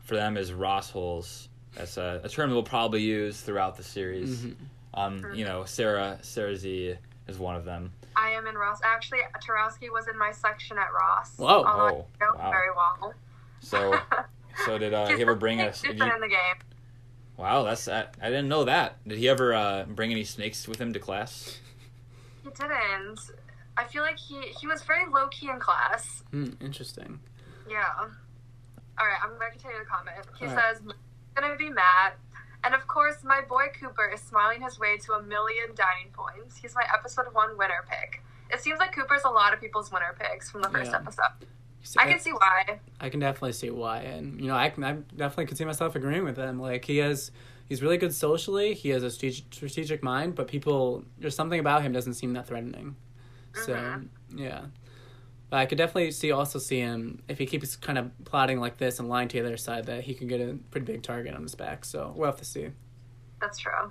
for 0.00 0.16
them 0.16 0.36
is 0.36 0.52
Ross 0.52 0.90
holes. 0.90 1.48
That's 1.76 1.96
a, 1.98 2.20
a 2.24 2.28
term 2.28 2.50
we'll 2.50 2.62
probably 2.62 3.02
use 3.02 3.40
throughout 3.40 3.76
the 3.76 3.82
series. 3.84 4.40
Mhm. 4.40 4.54
Um, 4.94 5.34
you 5.34 5.44
know, 5.44 5.64
Sarah 5.64 6.18
Sarah 6.22 6.56
Z 6.56 6.96
is 7.28 7.38
one 7.38 7.56
of 7.56 7.64
them. 7.64 7.92
I 8.16 8.30
am 8.30 8.46
in 8.46 8.56
Ross. 8.56 8.80
Actually, 8.84 9.20
Tarowski 9.46 9.90
was 9.90 10.08
in 10.08 10.18
my 10.18 10.32
section 10.32 10.76
at 10.78 10.92
Ross. 10.92 11.36
Whoa. 11.36 11.64
Oh, 11.66 12.06
I 12.20 12.24
know 12.24 12.38
wow. 12.38 12.50
very 12.50 12.70
well. 12.74 13.14
So 13.60 13.98
so 14.64 14.78
did 14.78 14.94
uh, 14.94 15.06
he 15.08 15.22
ever 15.22 15.34
bring 15.34 15.60
us? 15.68 15.82
He's 15.82 15.92
Did 15.92 15.98
you, 16.00 16.14
in 16.14 16.20
the 16.20 16.28
game. 16.28 16.56
wow, 17.36 17.62
that's 17.64 17.88
I, 17.88 18.06
I 18.20 18.26
didn't 18.28 18.48
know 18.48 18.64
that. 18.64 19.06
Did 19.06 19.18
he 19.18 19.28
ever 19.28 19.54
uh, 19.54 19.84
bring 19.84 20.10
any 20.10 20.24
snakes 20.24 20.66
with 20.68 20.80
him 20.80 20.92
to 20.92 20.98
class? 20.98 21.58
He 22.42 22.50
didn't. 22.50 23.20
I 23.76 23.84
feel 23.84 24.02
like 24.02 24.18
he 24.18 24.40
he 24.60 24.66
was 24.66 24.82
very 24.82 25.08
low 25.10 25.28
key 25.28 25.48
in 25.48 25.58
class. 25.58 26.22
Hmm, 26.30 26.50
interesting. 26.60 27.20
Yeah. 27.70 27.84
All 28.98 29.06
right, 29.06 29.18
I'm 29.22 29.30
gonna 29.38 29.50
continue 29.50 29.78
the 29.78 29.84
comment. 29.86 30.26
He 30.38 30.46
All 30.46 30.54
right. 30.54 30.76
says, 30.76 30.82
"Gonna 31.34 31.56
be 31.56 31.70
Matt." 31.70 32.18
And 32.64 32.74
of 32.74 32.86
course, 32.86 33.16
my 33.24 33.40
boy 33.48 33.66
Cooper 33.80 34.06
is 34.14 34.20
smiling 34.20 34.62
his 34.62 34.78
way 34.78 34.96
to 34.98 35.14
a 35.14 35.22
million 35.22 35.74
dining 35.74 36.12
points. 36.12 36.58
He's 36.58 36.74
my 36.74 36.84
episode 36.92 37.26
one 37.32 37.56
winner 37.58 37.84
pick. 37.90 38.22
It 38.50 38.60
seems 38.60 38.78
like 38.78 38.94
Cooper's 38.94 39.22
a 39.24 39.30
lot 39.30 39.52
of 39.54 39.60
people's 39.60 39.90
winner 39.90 40.14
picks 40.18 40.50
from 40.50 40.62
the 40.62 40.68
first 40.68 40.90
Yeah. 40.92 40.98
episode. 40.98 41.46
So 41.82 42.00
I 42.00 42.06
can 42.06 42.20
see 42.20 42.30
why. 42.32 42.78
I 43.00 43.08
can 43.08 43.20
definitely 43.20 43.52
see 43.52 43.70
why, 43.70 43.98
and 44.00 44.40
you 44.40 44.46
know, 44.46 44.54
I 44.54 44.70
can 44.70 44.84
I 44.84 44.92
definitely 45.16 45.46
can 45.46 45.56
see 45.56 45.64
myself 45.64 45.94
agreeing 45.96 46.24
with 46.24 46.36
him. 46.36 46.60
Like 46.60 46.84
he 46.84 46.98
has, 46.98 47.32
he's 47.68 47.82
really 47.82 47.98
good 47.98 48.14
socially. 48.14 48.72
He 48.74 48.90
has 48.90 49.02
a 49.02 49.10
strategic, 49.10 50.02
mind, 50.02 50.34
but 50.36 50.46
people, 50.46 51.04
there's 51.18 51.34
something 51.34 51.58
about 51.58 51.82
him 51.82 51.92
doesn't 51.92 52.14
seem 52.14 52.32
that 52.34 52.46
threatening. 52.46 52.94
So 53.54 53.74
Mhm. 53.74 54.08
yeah, 54.34 54.66
but 55.50 55.56
I 55.56 55.66
could 55.66 55.76
definitely 55.76 56.12
see 56.12 56.30
also 56.30 56.58
see 56.60 56.78
him 56.78 57.22
if 57.28 57.38
he 57.38 57.46
keeps 57.46 57.74
kind 57.76 57.98
of 57.98 58.10
plotting 58.24 58.60
like 58.60 58.78
this 58.78 58.98
and 59.00 59.08
lying 59.08 59.28
to 59.28 59.40
the 59.40 59.46
other 59.46 59.56
side 59.56 59.86
that 59.86 60.04
he 60.04 60.14
could 60.14 60.28
get 60.28 60.40
a 60.40 60.56
pretty 60.70 60.86
big 60.86 61.02
target 61.02 61.34
on 61.34 61.42
his 61.42 61.54
back. 61.56 61.84
So 61.84 62.12
we'll 62.16 62.26
have 62.26 62.38
to 62.38 62.44
see. 62.44 62.70
That's 63.40 63.58
true. 63.58 63.90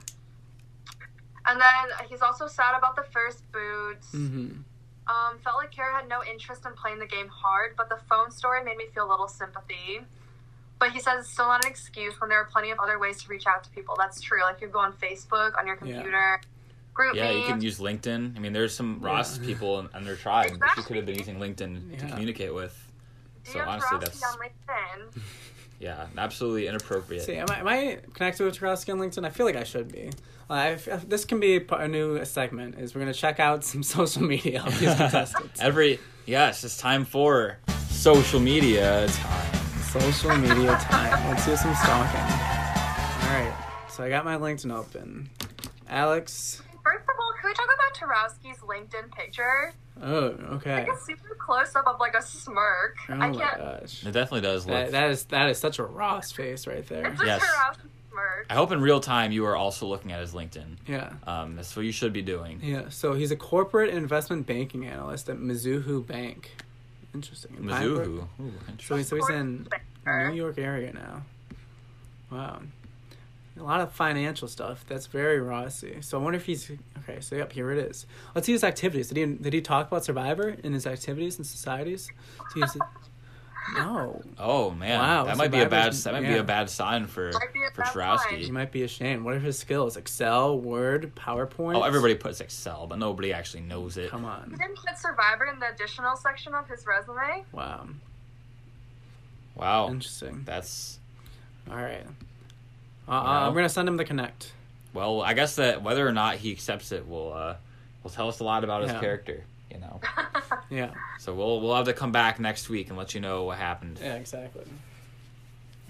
And 1.45 1.59
then 1.59 2.07
he's 2.07 2.21
also 2.21 2.47
sad 2.47 2.77
about 2.77 2.95
the 2.95 3.03
first 3.11 3.51
boot. 3.51 3.99
Mm-hmm. 4.13 4.61
Um, 5.07 5.39
felt 5.39 5.57
like 5.57 5.71
Kara 5.71 5.93
had 5.95 6.07
no 6.07 6.23
interest 6.23 6.65
in 6.65 6.73
playing 6.73 6.99
the 6.99 7.05
game 7.07 7.27
hard, 7.27 7.73
but 7.75 7.89
the 7.89 7.97
phone 8.09 8.31
story 8.31 8.63
made 8.63 8.77
me 8.77 8.85
feel 8.93 9.07
a 9.07 9.09
little 9.09 9.27
sympathy. 9.27 10.01
But 10.79 10.91
he 10.91 10.99
says 10.99 11.21
it's 11.21 11.29
still 11.29 11.47
not 11.47 11.63
an 11.65 11.69
excuse 11.69 12.19
when 12.19 12.29
there 12.29 12.39
are 12.39 12.45
plenty 12.45 12.71
of 12.71 12.79
other 12.79 12.97
ways 12.97 13.21
to 13.23 13.27
reach 13.29 13.45
out 13.45 13.63
to 13.63 13.69
people. 13.71 13.95
That's 13.97 14.21
true. 14.21 14.41
Like 14.41 14.61
you 14.61 14.67
go 14.67 14.79
on 14.79 14.93
Facebook, 14.93 15.57
on 15.57 15.67
your 15.67 15.75
Yeah. 15.83 15.93
computer, 15.95 16.41
group 16.93 17.15
Yeah, 17.15 17.31
you 17.31 17.43
can 17.43 17.61
use 17.61 17.79
LinkedIn. 17.79 18.35
I 18.35 18.39
mean, 18.39 18.53
there's 18.53 18.75
some 18.75 18.99
Ross 18.99 19.39
Yeah. 19.39 19.45
people 19.47 19.79
in, 19.79 19.89
in 19.95 20.03
their 20.05 20.15
tribe 20.15 20.59
that 20.59 20.71
she 20.75 20.81
could 20.83 20.95
have 20.95 21.05
been 21.05 21.17
using 21.17 21.37
LinkedIn 21.39 21.99
to 21.99 22.05
communicate 22.07 22.53
with. 22.53 22.91
So 23.43 23.59
honestly, 23.61 23.97
Tarowski 23.97 23.99
that's 24.01 24.23
on 24.23 24.39
LinkedIn. 24.39 25.13
yeah, 25.81 26.05
absolutely 26.15 26.67
inappropriate. 26.67 27.23
See, 27.23 27.35
am 27.35 27.47
I, 27.49 27.59
am 27.59 27.67
I 27.67 27.97
connected 28.13 28.45
with 28.45 28.59
Tarowski 28.59 28.93
on 28.93 28.99
LinkedIn? 28.99 29.25
I 29.25 29.31
feel 29.31 29.47
like 29.47 29.55
I 29.55 29.63
should 29.63 29.91
be. 29.91 30.11
Uh, 30.47 30.73
if, 30.75 31.09
this 31.09 31.25
can 31.25 31.39
be 31.39 31.65
a 31.69 31.87
new 31.87 32.23
segment. 32.23 32.77
Is 32.77 32.93
we're 32.93 33.01
gonna 33.01 33.13
check 33.13 33.39
out 33.39 33.63
some 33.63 33.81
social 33.97 34.21
media 34.21 34.63
of 34.63 34.79
these 34.79 34.93
contestants. 34.93 35.59
Every 35.61 35.99
yes, 36.27 36.63
it's 36.63 36.77
time 36.77 37.03
for 37.03 37.57
social 37.89 38.39
media 38.39 39.07
time. 39.07 39.81
social 39.81 40.37
media 40.37 40.77
time. 40.81 41.29
Let's 41.29 41.45
do 41.45 41.55
some 41.55 41.73
stalking. 41.73 42.21
All 42.21 43.33
right. 43.33 43.53
So 43.89 44.03
I 44.03 44.09
got 44.09 44.23
my 44.23 44.37
LinkedIn 44.37 44.71
open. 44.71 45.29
Alex. 45.89 46.61
First 46.83 47.03
of 47.03 47.15
all, 47.19 47.33
can 47.41 47.49
we 47.49 47.53
talk 47.53 47.65
about 47.65 47.80
Tarowski's 47.93 48.59
LinkedIn 48.59 49.11
picture? 49.11 49.73
Oh, 50.01 50.25
okay. 50.53 50.83
Like 50.85 50.87
a 50.91 50.97
super 51.01 51.35
close 51.35 51.75
up 51.75 51.85
of 51.87 51.99
like 51.99 52.15
a 52.15 52.21
smirk. 52.21 52.95
Oh 53.09 53.13
I 53.13 53.15
my 53.17 53.31
can't. 53.31 53.57
gosh. 53.57 54.03
It 54.05 54.11
definitely 54.11 54.41
does 54.41 54.65
look. 54.65 54.75
That, 54.75 54.91
that 54.91 55.09
is 55.11 55.25
that 55.25 55.49
is 55.49 55.57
such 55.59 55.79
a 55.79 55.83
Ross 55.83 56.31
face 56.31 56.65
right 56.67 56.85
there. 56.87 57.07
It's 57.07 57.21
a 57.21 57.25
Yes. 57.25 57.41
Smirk. 57.41 58.45
I 58.49 58.55
hope 58.55 58.71
in 58.73 58.81
real 58.81 58.99
time 58.99 59.31
you 59.31 59.45
are 59.45 59.55
also 59.55 59.85
looking 59.85 60.11
at 60.11 60.19
his 60.19 60.33
LinkedIn. 60.33 60.75
Yeah. 60.87 61.13
Um, 61.25 61.55
that's 61.55 61.75
what 61.75 61.85
you 61.85 61.91
should 61.93 62.11
be 62.13 62.21
doing. 62.21 62.59
Yeah. 62.61 62.89
So 62.89 63.13
he's 63.13 63.31
a 63.31 63.35
corporate 63.37 63.89
investment 63.93 64.45
banking 64.47 64.85
analyst 64.85 65.29
at 65.29 65.37
Mizuho 65.37 66.05
Bank. 66.05 66.51
Interesting. 67.13 67.55
In 67.57 67.63
Mizuho. 67.65 68.07
Ooh, 68.07 68.27
So 68.37 68.43
interesting. 68.69 68.97
he's, 68.97 69.07
so 69.07 69.15
he's 69.17 69.29
in 69.29 69.67
Banker. 70.03 70.29
New 70.31 70.35
York 70.35 70.57
area 70.57 70.91
now. 70.93 71.21
Wow. 72.31 72.61
A 73.59 73.63
lot 73.63 73.81
of 73.81 73.91
financial 73.91 74.47
stuff. 74.47 74.85
That's 74.87 75.07
very 75.07 75.39
Rossy. 75.39 76.01
So 76.03 76.17
I 76.17 76.23
wonder 76.23 76.37
if 76.37 76.45
he's 76.45 76.71
okay. 76.99 77.19
So 77.19 77.35
yep, 77.35 77.51
here 77.51 77.71
it 77.71 77.77
is. 77.79 78.05
Let's 78.33 78.45
see 78.45 78.53
his 78.53 78.63
activities. 78.63 79.09
Did 79.09 79.17
he 79.17 79.25
did 79.35 79.53
he 79.53 79.61
talk 79.61 79.87
about 79.87 80.05
Survivor 80.05 80.55
in 80.63 80.73
his 80.73 80.87
activities 80.87 81.37
and 81.37 81.45
societies? 81.45 82.09
So 82.53 82.61
he's, 82.61 82.77
no, 83.75 84.21
Oh 84.39 84.71
man, 84.71 84.99
Wow, 84.99 85.25
that 85.25 85.37
might 85.37 85.51
be 85.51 85.61
a 85.61 85.69
bad. 85.69 85.93
That 85.93 86.13
might 86.13 86.27
be 86.27 86.37
a 86.37 86.43
bad 86.43 86.69
sign 86.69 87.07
for 87.07 87.31
Might 87.31 87.53
for 87.73 87.83
bad 87.83 88.39
he 88.39 88.51
might 88.51 88.71
be 88.71 88.83
ashamed. 88.83 89.23
What 89.23 89.35
are 89.35 89.39
his 89.39 89.57
skills? 89.57 89.97
Excel, 89.97 90.59
Word, 90.59 91.13
PowerPoint. 91.15 91.75
Oh, 91.75 91.83
everybody 91.83 92.15
puts 92.15 92.41
Excel, 92.41 92.87
but 92.87 92.97
nobody 92.97 93.33
actually 93.33 93.61
knows 93.61 93.97
it. 93.97 94.09
Come 94.09 94.25
on. 94.25 94.47
He 94.47 94.53
on. 94.53 94.59
didn't 94.59 94.77
put 94.77 94.97
Survivor 94.97 95.45
in 95.45 95.59
the 95.59 95.69
additional 95.69 96.15
section 96.15 96.53
of 96.53 96.67
his 96.67 96.85
resume. 96.85 97.43
Wow. 97.51 97.87
Wow, 99.55 99.89
Interesting. 99.89 100.43
that's 100.45 100.99
All 101.69 101.75
right. 101.75 102.05
Uh, 103.11 103.13
uh, 103.15 103.17
You 103.19 103.23
know? 103.27 103.47
I'm 103.47 103.53
gonna 103.53 103.69
send 103.69 103.87
him 103.89 103.97
the 103.97 104.05
connect. 104.05 104.53
well. 104.93 105.21
I 105.21 105.33
guess 105.33 105.57
that 105.57 105.83
whether 105.83 106.07
or 106.07 106.11
not 106.13 106.35
he 106.37 106.51
accepts 106.51 106.91
it 106.91 107.07
will 107.07 107.33
uh, 107.33 107.55
will 108.03 108.11
tell 108.11 108.27
us 108.29 108.39
a 108.39 108.43
lot 108.43 108.63
about 108.63 108.83
his 108.83 108.91
Yeah. 108.91 108.99
character. 108.99 109.43
You 109.69 109.79
know, 109.79 110.01
Yeah. 110.69 110.91
so 111.19 111.33
we'll 111.33 111.61
we'll 111.61 111.75
have 111.75 111.85
to 111.85 111.93
come 111.93 112.11
back 112.11 112.39
next 112.39 112.67
week 112.69 112.89
and 112.89 112.97
let 112.97 113.13
you 113.13 113.21
know 113.21 113.43
what 113.43 113.57
happened. 113.57 113.99
Yeah. 114.01 114.15
Exactly. 114.15 114.65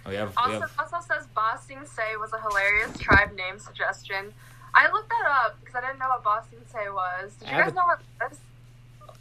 We 0.07 0.15
have 0.15 0.29
we 0.29 0.53
Also, 0.55 0.61
have 0.61 0.71
also 0.93 1.07
says 1.07 1.27
Ba 1.35 1.59
Say 1.85 2.15
was 2.19 2.31
a 2.33 2.39
hilarious 2.41 2.97
tribe 2.97 3.33
name 3.35 3.59
suggestion. 3.59 4.33
I 4.73 4.91
looked 4.91 5.09
that 5.09 5.25
up 5.45 5.59
because 5.59 5.75
I 5.75 5.81
didn't 5.81 5.99
know 5.99 6.09
what 6.09 6.23
Ba 6.23 6.43
Say 6.71 6.89
was. 6.89 7.33
Did 7.35 7.49
you 7.49 7.55
I 7.55 7.61
guys 7.61 7.73
know 7.73 7.85
what 7.85 7.99
it 7.99 8.29
was? 8.29 8.39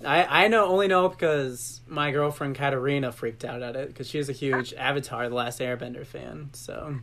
I, 0.06 0.44
I 0.44 0.48
know 0.48 0.66
only 0.66 0.88
know 0.88 1.08
because 1.10 1.80
my 1.86 2.10
girlfriend 2.10 2.54
Katarina 2.56 3.12
freaked 3.12 3.44
out 3.44 3.60
at 3.62 3.76
it 3.76 3.88
because 3.88 4.08
she 4.08 4.18
is 4.18 4.28
a 4.30 4.32
huge 4.32 4.72
Avatar: 4.74 5.28
The 5.28 5.34
Last 5.34 5.60
Airbender 5.60 6.06
fan. 6.06 6.50
So 6.54 6.96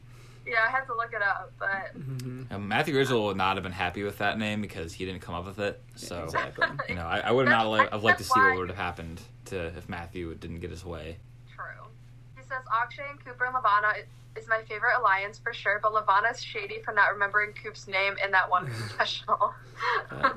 Yeah, 0.47 0.59
I 0.65 0.71
had 0.71 0.85
to 0.85 0.95
look 0.95 1.11
it 1.13 1.21
up, 1.21 1.51
but 1.59 1.93
mhm. 1.99 2.49
um, 2.51 2.67
Matthew 2.67 2.95
Rizzo 2.95 3.25
would 3.25 3.35
not 3.37 3.57
have 3.57 3.63
been 3.63 3.71
happy 3.73 4.03
with 4.03 4.17
that 4.19 4.39
name 4.39 4.61
because 4.61 4.93
he 4.93 5.03
didn't 5.05 5.21
come 5.21 5.35
up 5.35 5.45
with 5.45 5.59
it. 5.59 5.81
So 5.95 6.23
exactly. 6.23 6.67
you 6.87 6.95
know, 6.95 7.05
I, 7.05 7.19
I 7.19 7.31
would 7.31 7.45
not 7.47 7.69
That's- 7.69 7.85
li- 7.85 7.89
have 7.91 8.03
liked 8.03 8.19
to 8.19 8.23
that's 8.23 8.33
see 8.33 8.39
what 8.39 8.57
would 8.57 8.69
have 8.69 8.77
happened 8.77 9.19
to 9.45 9.65
if 9.77 9.89
Matthew 9.89 10.33
didn't 10.35 10.59
get 10.61 10.69
his 10.69 10.85
way. 10.85 11.17
true. 11.53 11.65
He 12.37 12.43
says 12.43 12.63
Akshay 12.73 13.03
and 13.09 13.23
Cooper 13.25 13.45
and 13.45 13.55
Lavana 13.55 13.93
is 14.37 14.47
my 14.47 14.61
favorite 14.69 14.97
alliance 14.97 15.37
for 15.37 15.51
sure, 15.53 15.79
but 15.83 15.91
Lavana's 15.93 16.41
shady 16.41 16.79
for 16.85 16.93
not 16.93 17.11
remembering 17.11 17.51
Coop's 17.53 17.87
name 17.87 18.15
in 18.23 18.31
that 18.31 18.49
one 18.49 18.65
confessional. 18.87 19.53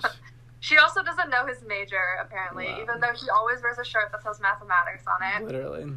She 0.62 0.76
also 0.76 1.02
doesn't 1.02 1.30
know 1.30 1.46
his 1.46 1.62
major, 1.66 2.02
apparently, 2.22 2.66
Wow. 2.66 2.78
even 2.82 3.00
though 3.00 3.14
he 3.14 3.30
always 3.30 3.62
wears 3.62 3.78
a 3.78 3.84
shirt 3.84 4.12
that 4.12 4.22
says 4.22 4.40
mathematics 4.42 5.04
on 5.06 5.42
it. 5.42 5.46
Literally. 5.46 5.90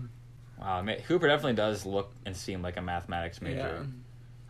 Wow, 0.58 0.82
ma- 0.84 0.96
Cooper 1.06 1.28
definitely 1.28 1.56
does 1.56 1.86
look 1.86 2.14
and 2.26 2.34
seem 2.36 2.62
like 2.62 2.78
a 2.78 2.82
mathematics 2.82 3.42
major. 3.42 3.82
Yeah. 3.82 3.86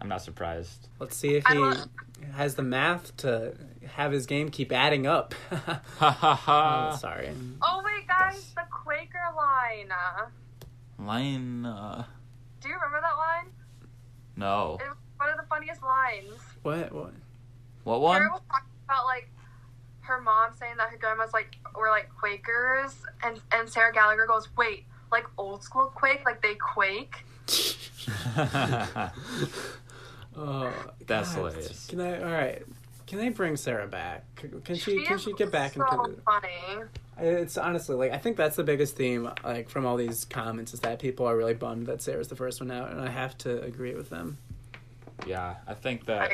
I'm 0.04 0.10
not 0.10 0.22
surprised. 0.22 0.90
Let's 1.00 1.16
see 1.16 1.36
if 1.36 1.48
he 1.48 1.58
love- 1.58 1.88
has 2.36 2.56
the 2.56 2.62
math 2.64 3.16
to 3.18 3.56
have 3.96 4.12
his 4.12 4.26
game 4.26 4.50
keep 4.50 4.72
adding 4.72 5.08
up. 5.08 5.34
Ha 5.50 5.82
ha 6.00 6.10
oh, 6.22 6.34
ha. 6.36 6.96
sorry. 7.00 7.32
Oh 7.62 7.82
my 7.82 7.94
wait, 7.98 8.08
guys, 8.08 8.34
Yes. 8.36 8.54
the 8.56 8.64
Quaker 8.70 9.20
line. 9.36 9.90
Line. 11.00 11.66
Uh, 11.66 12.04
do 12.62 12.68
you 12.68 12.76
remember 12.76 13.00
that 13.02 13.16
line? 13.18 13.46
no. 14.36 14.78
It 14.82 14.90
was 14.90 14.98
one 15.18 15.30
of 15.30 15.38
the 15.38 15.44
funniest 15.50 15.82
lines. 15.82 16.34
What? 16.64 16.92
What? 16.92 17.14
What 17.86 18.02
one? 18.02 18.20
Sarah 18.20 18.32
was 18.32 18.42
talking 18.50 18.68
about 18.86 19.06
like 19.06 19.30
her 20.02 20.20
mom 20.20 20.52
saying 20.60 20.76
that 20.78 20.90
her 20.90 20.98
grandma's 20.98 21.32
like 21.34 21.56
were 21.76 21.90
like 21.90 22.10
Quakers, 22.20 22.94
and 23.24 23.40
and 23.54 23.70
Sarah 23.70 23.94
Gallagher 23.94 24.26
goes, 24.26 24.50
"Wait, 24.58 24.86
like 25.12 25.26
old 25.38 25.64
school 25.64 25.86
Quake, 25.96 26.24
like 26.26 26.42
they 26.42 26.56
quake." 26.56 27.24
Oh, 30.38 30.74
That's 31.06 31.30
God. 31.36 31.52
hilarious. 31.54 31.88
Can 31.88 32.02
I? 32.02 32.22
All 32.22 32.32
right. 32.32 32.62
Can 33.06 33.20
they 33.20 33.30
bring 33.30 33.56
Sarah 33.58 33.88
back? 33.88 34.24
Can 34.36 34.62
can 34.62 34.76
she? 34.76 35.04
Can 35.06 35.18
she 35.20 35.34
get 35.34 35.52
back 35.52 35.74
so 35.74 35.82
into? 35.84 36.22
funny. 36.22 36.88
It's 37.20 37.58
honestly 37.58 37.96
like 37.96 38.12
I 38.12 38.18
think 38.18 38.38
that's 38.38 38.56
the 38.56 38.64
biggest 38.64 38.96
theme 38.96 39.30
like 39.44 39.70
from 39.70 39.86
all 39.86 39.98
these 39.98 40.26
comments 40.26 40.74
is 40.74 40.80
that 40.80 41.00
people 41.00 41.28
are 41.28 41.38
really 41.38 41.54
bummed 41.54 41.86
that 41.88 42.02
Sarah's 42.02 42.28
the 42.30 42.36
first 42.36 42.60
one 42.60 42.72
out, 42.72 42.90
and 42.92 43.00
I 43.00 43.10
have 43.10 43.38
to 43.40 43.62
agree 43.62 43.94
with 43.94 44.10
them. 44.10 44.38
yeah, 45.28 45.56
I 45.68 45.74
think 45.76 46.06
that 46.06 46.32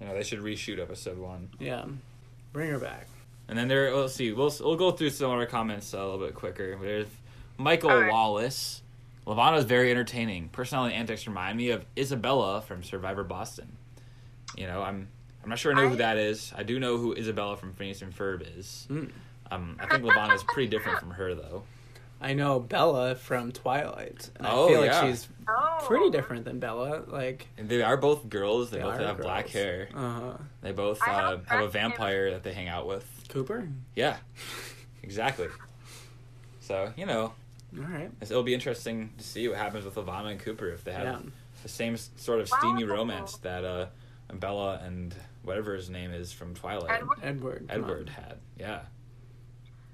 you 0.00 0.06
know 0.06 0.14
they 0.14 0.24
should 0.24 0.40
reshoot 0.40 0.80
episode 0.80 1.18
one. 1.18 1.50
Yeah, 1.60 1.84
bring 2.52 2.70
her 2.70 2.78
back. 2.80 3.06
And 3.48 3.56
then 3.58 3.68
there, 3.68 3.94
let's 3.94 4.14
see, 4.14 4.32
we'll 4.32 4.52
we'll 4.60 4.76
go 4.76 4.90
through 4.90 5.10
some 5.10 5.30
of 5.30 5.38
our 5.38 5.46
comments 5.46 5.92
a 5.92 5.98
little 6.02 6.18
bit 6.18 6.34
quicker. 6.34 6.76
There's 6.80 7.06
Michael 7.58 7.90
All 7.90 8.00
right. 8.00 8.10
Wallace. 8.10 8.81
Lavana 9.26 9.58
is 9.58 9.64
very 9.64 9.90
entertaining. 9.90 10.48
Personality 10.48 10.94
antics 10.94 11.26
remind 11.26 11.56
me 11.56 11.70
of 11.70 11.84
Isabella 11.96 12.60
from 12.60 12.82
Survivor 12.82 13.22
Boston. 13.24 13.76
You 14.56 14.66
know, 14.66 14.82
I'm 14.82 15.08
I'm 15.42 15.48
not 15.48 15.58
sure 15.58 15.72
I 15.72 15.76
know 15.76 15.88
who 15.88 15.96
that 15.96 16.16
is. 16.18 16.52
I 16.56 16.62
do 16.62 16.78
know 16.78 16.96
who 16.98 17.14
Isabella 17.14 17.56
from 17.56 17.72
Phineas 17.72 18.02
and 18.02 18.14
Ferb 18.16 18.44
is. 18.58 18.86
Mm. 18.90 19.10
Um, 19.50 19.76
I 19.80 19.86
think 19.86 20.04
Lavana 20.04 20.34
is 20.34 20.42
pretty 20.44 20.68
different 20.68 20.98
from 21.00 21.10
her 21.12 21.34
though. 21.34 21.62
I 22.20 22.34
know 22.34 22.60
Bella 22.60 23.16
from 23.16 23.50
Twilight, 23.50 24.30
and 24.36 24.46
Oh, 24.46 24.66
I 24.66 24.68
feel 24.68 24.84
yeah. 24.84 25.00
like 25.00 25.10
she's 25.10 25.28
Oh. 25.48 25.78
pretty 25.82 26.10
different 26.10 26.44
than 26.44 26.60
Bella. 26.60 27.02
Like 27.08 27.48
And 27.58 27.68
they 27.68 27.82
are 27.82 27.96
both 27.96 28.28
girls. 28.28 28.70
They, 28.70 28.78
They 28.78 28.84
both 28.84 29.00
are 29.00 29.06
have 29.06 29.18
black 29.20 29.48
hair. 29.48 29.88
uh 29.94 30.20
huh. 30.20 30.32
They 30.60 30.70
both 30.72 31.00
I 31.02 31.10
have 31.10 31.24
uh, 31.24 31.42
a 31.46 31.50
have 31.50 31.60
a 31.64 31.68
vampire 31.68 32.30
that 32.30 32.42
they 32.44 32.52
hang 32.52 32.68
out 32.68 32.86
with. 32.86 33.04
Cooper. 33.28 33.68
Yeah, 33.96 34.18
exactly. 35.02 35.48
So 36.60 36.92
you 36.96 37.06
know, 37.06 37.32
All 37.78 37.84
right. 37.84 38.10
it'll 38.20 38.42
be 38.42 38.54
interesting 38.54 39.10
to 39.18 39.24
see 39.24 39.48
what 39.48 39.56
happens 39.58 39.84
with 39.84 39.94
Lavana 39.94 40.30
and 40.32 40.40
Cooper 40.40 40.68
if 40.70 40.84
they 40.84 40.92
have 40.92 41.04
Yeah. 41.04 41.30
the 41.62 41.68
same 41.68 41.96
sort 41.96 42.40
of 42.40 42.48
steamy 42.48 42.84
Wow. 42.84 42.94
romance 42.96 43.36
that 43.38 43.64
uh, 43.64 43.86
Bella 44.34 44.80
and 44.84 45.14
whatever 45.42 45.74
his 45.74 45.88
name 45.90 46.12
is 46.12 46.32
from 46.32 46.54
Twilight, 46.54 46.90
Edward. 46.90 47.18
Edward. 47.22 47.66
Edward 47.70 48.08
had. 48.10 48.38
Yeah. 48.58 48.80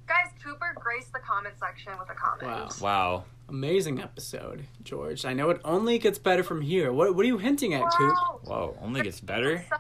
Guys, 0.07 0.31
Cooper 0.43 0.73
graced 0.75 1.13
the 1.13 1.19
comment 1.19 1.55
section 1.59 1.93
with 1.99 2.09
a 2.11 2.15
comment. 2.15 2.43
Wow. 2.45 2.69
Wow. 2.81 3.25
Amazing 3.49 4.01
episode, 4.01 4.65
George. 4.83 5.25
I 5.25 5.33
know 5.35 5.51
it 5.51 5.61
only 5.65 5.99
gets 5.99 6.19
better 6.19 6.43
from 6.43 6.61
here. 6.63 6.93
What 6.93 7.15
What 7.15 7.25
are 7.25 7.27
you 7.29 7.39
hinting 7.39 7.75
at, 7.75 7.91
Coop? 7.93 8.15
Whoa. 8.45 8.77
Only 8.81 9.03
gets 9.03 9.21
better. 9.21 9.65
So, 9.69 9.77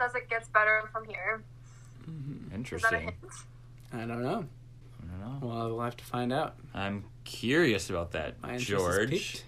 Says 0.00 0.14
it 0.14 0.28
gets 0.28 0.48
better 0.48 0.82
from 0.92 1.04
here. 1.04 1.42
Mhm. 2.08 2.36
Is 2.36 2.48
that 2.48 2.52
a 2.52 2.54
Interesting. 2.54 3.00
hint? 3.02 3.16
I 3.92 3.98
don't 3.98 4.22
know. 4.22 4.46
I 5.00 5.06
don't 5.06 5.20
know. 5.20 5.46
Well, 5.46 5.68
we'll 5.68 5.80
have 5.80 5.96
to 5.98 6.04
find 6.04 6.32
out. 6.32 6.54
I'm 6.74 7.04
curious 7.24 7.90
about 7.90 8.12
that, 8.12 8.40
My 8.42 8.54
interest 8.54 8.70
is 8.70 8.78
George. 8.78 9.10
piqued. 9.10 9.44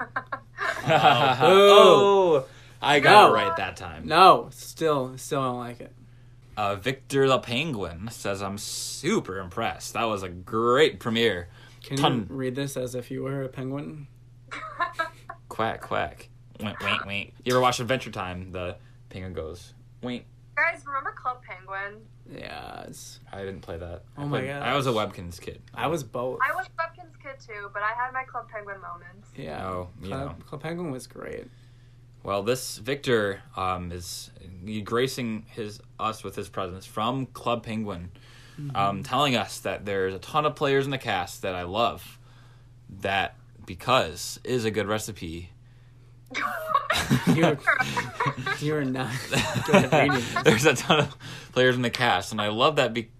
oh, 0.88 2.44
I 2.80 3.00
got 3.00 3.28
No. 3.28 3.34
it 3.34 3.36
right 3.36 3.56
that 3.56 3.76
time. 3.76 4.06
No, 4.06 4.48
still, 4.52 5.16
still 5.18 5.42
don't 5.42 5.58
like 5.58 5.80
it. 5.80 5.92
Uh, 6.56 6.74
Victor 6.76 7.28
the 7.28 7.38
Penguin 7.38 8.08
says, 8.10 8.42
I'm 8.42 8.58
super 8.58 9.38
impressed. 9.38 9.92
That 9.94 10.04
was 10.04 10.22
a 10.22 10.28
great 10.28 10.98
premiere. 10.98 11.48
Can 11.84 11.96
Ton. 11.96 12.26
you 12.28 12.34
read 12.36 12.54
this 12.56 12.76
as 12.76 12.94
if 12.94 13.10
you 13.10 13.22
were 13.22 13.42
a 13.42 13.48
penguin? 13.48 14.08
Quack, 15.48 15.80
quack. 15.82 16.28
Wink, 16.60 16.80
wink, 16.80 17.04
wink. 17.04 17.34
You 17.44 17.52
ever 17.54 17.60
watch 17.60 17.78
Adventure 17.78 18.10
Time? 18.10 18.50
The 18.50 18.76
penguin 19.08 19.32
goes, 19.34 19.72
wink. 20.02 20.24
Guys, 20.58 20.82
remember 20.86 21.12
Club 21.12 21.38
Penguin? 21.42 22.00
Yeah, 22.28 22.84
I 23.32 23.38
didn't 23.38 23.60
play 23.60 23.76
that. 23.78 24.02
I 24.16 24.22
Oh 24.22 24.26
my 24.26 24.38
played- 24.40 24.48
gosh. 24.48 24.62
I 24.66 24.74
was 24.76 24.86
a 24.88 24.90
Webkinz 24.90 25.40
kid. 25.40 25.62
I 25.72 25.86
was 25.86 26.02
both. 26.02 26.40
I 26.44 26.52
was 26.54 26.66
Webkinz 26.78 27.12
kid 27.22 27.36
too, 27.46 27.70
but 27.72 27.82
I 27.82 27.92
had 27.92 28.12
my 28.12 28.24
Club 28.24 28.48
Penguin 28.50 28.80
moments. 28.80 29.28
Yeah. 29.36 29.64
Oh, 29.68 29.88
you 30.02 30.08
Club, 30.08 30.38
know. 30.38 30.44
Club 30.44 30.62
Penguin 30.62 30.90
was 30.90 31.06
great. 31.06 31.46
Well, 32.24 32.42
this 32.42 32.78
Victor 32.78 33.40
um, 33.56 33.92
is 33.92 34.30
gracing 34.82 35.44
his 35.50 35.80
us 36.00 36.24
with 36.24 36.34
his 36.34 36.48
presence 36.48 36.84
from 36.86 37.26
Club 37.26 37.62
Penguin, 37.62 38.10
Mm-hmm. 38.60 38.74
um, 38.74 39.02
telling 39.04 39.36
us 39.36 39.60
that 39.60 39.84
there's 39.86 40.12
a 40.12 40.18
ton 40.18 40.44
of 40.44 40.56
players 40.56 40.84
in 40.84 40.90
the 40.90 40.98
cast 40.98 41.42
that 41.42 41.54
I 41.54 41.62
love. 41.62 42.18
That 43.02 43.36
because 43.64 44.40
is 44.42 44.64
a 44.64 44.72
good 44.72 44.88
recipe. 44.88 45.50
You're, 47.34 47.58
you're 48.60 48.84
not 48.84 49.10
good 49.66 49.74
at 49.76 49.92
reading 49.92 50.12
this. 50.12 50.34
there's 50.44 50.66
a 50.66 50.74
ton 50.74 51.00
of 51.00 51.16
players 51.52 51.74
in 51.76 51.82
the 51.82 51.90
cast, 51.90 52.32
and 52.32 52.40
I 52.40 52.48
love 52.48 52.76
that. 52.76 52.92
Be- 52.92 53.10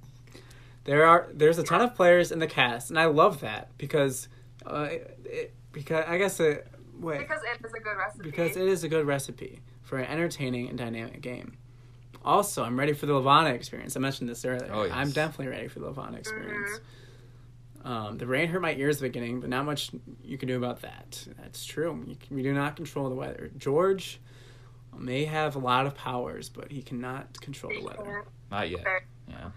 There 0.84 1.06
are 1.06 1.28
there's 1.32 1.58
a 1.58 1.62
ton 1.62 1.80
of 1.80 1.94
players 1.94 2.32
in 2.32 2.38
the 2.38 2.46
cast, 2.46 2.90
and 2.90 2.98
I 2.98 3.06
love 3.06 3.40
that 3.40 3.76
because, 3.78 4.28
uh, 4.66 4.88
it, 5.24 5.54
because 5.72 6.04
I 6.06 6.18
guess 6.18 6.40
it 6.40 6.66
wait 6.98 7.18
because 7.20 7.40
it 7.44 7.64
is 7.64 7.72
a 7.72 7.78
good 7.80 7.96
recipe. 7.96 8.22
because 8.24 8.56
it 8.56 8.68
is 8.68 8.84
a 8.84 8.88
good 8.88 9.06
recipe 9.06 9.60
for 9.82 9.98
an 9.98 10.06
entertaining 10.06 10.68
and 10.68 10.76
dynamic 10.78 11.20
game. 11.20 11.56
Also, 12.24 12.64
I'm 12.64 12.78
ready 12.78 12.92
for 12.92 13.06
the 13.06 13.12
Lavana 13.14 13.54
experience. 13.54 13.96
I 13.96 14.00
mentioned 14.00 14.28
this 14.28 14.44
earlier. 14.44 14.68
Oh, 14.72 14.84
yes. 14.84 14.92
I'm 14.94 15.10
definitely 15.12 15.48
ready 15.48 15.68
for 15.68 15.78
the 15.78 15.86
Lavana 15.90 16.18
experience. 16.18 16.70
Mm-hmm. 16.72 16.84
Um, 17.84 18.18
the 18.18 18.26
rain 18.26 18.48
hurt 18.48 18.60
my 18.60 18.74
ears 18.74 18.96
at 18.96 19.02
the 19.02 19.08
beginning, 19.08 19.40
but 19.40 19.48
not 19.50 19.64
much 19.64 19.90
you 20.22 20.36
can 20.36 20.48
do 20.48 20.56
about 20.56 20.82
that. 20.82 21.24
That's 21.40 21.64
true. 21.64 22.04
You 22.06 22.16
can, 22.16 22.36
we 22.36 22.42
do 22.42 22.52
not 22.52 22.76
control 22.76 23.08
the 23.08 23.14
weather. 23.14 23.50
George 23.56 24.20
may 24.96 25.24
have 25.24 25.54
a 25.56 25.58
lot 25.60 25.86
of 25.86 25.94
powers, 25.94 26.48
but 26.48 26.70
he 26.72 26.82
cannot 26.82 27.40
control 27.40 27.72
the 27.72 27.84
weather. 27.84 28.24
Not 28.50 28.68
yet. 28.68 28.84
Yeah. 29.28 29.50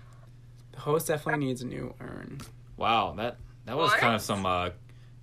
The 0.73 0.79
host 0.79 1.07
definitely 1.07 1.45
needs 1.45 1.61
a 1.61 1.67
new 1.67 1.93
urn. 1.99 2.39
Wow. 2.77 3.15
That 3.17 3.37
that 3.65 3.75
was 3.77 3.91
What? 3.91 3.99
kind 3.99 4.15
of 4.15 4.21
some 4.21 4.45
uh, 4.45 4.69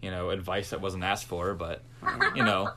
you 0.02 0.10
know 0.10 0.30
advice 0.30 0.70
that 0.70 0.80
wasn't 0.80 1.04
asked 1.04 1.26
for, 1.26 1.54
but 1.54 1.82
you 2.34 2.42
know. 2.44 2.70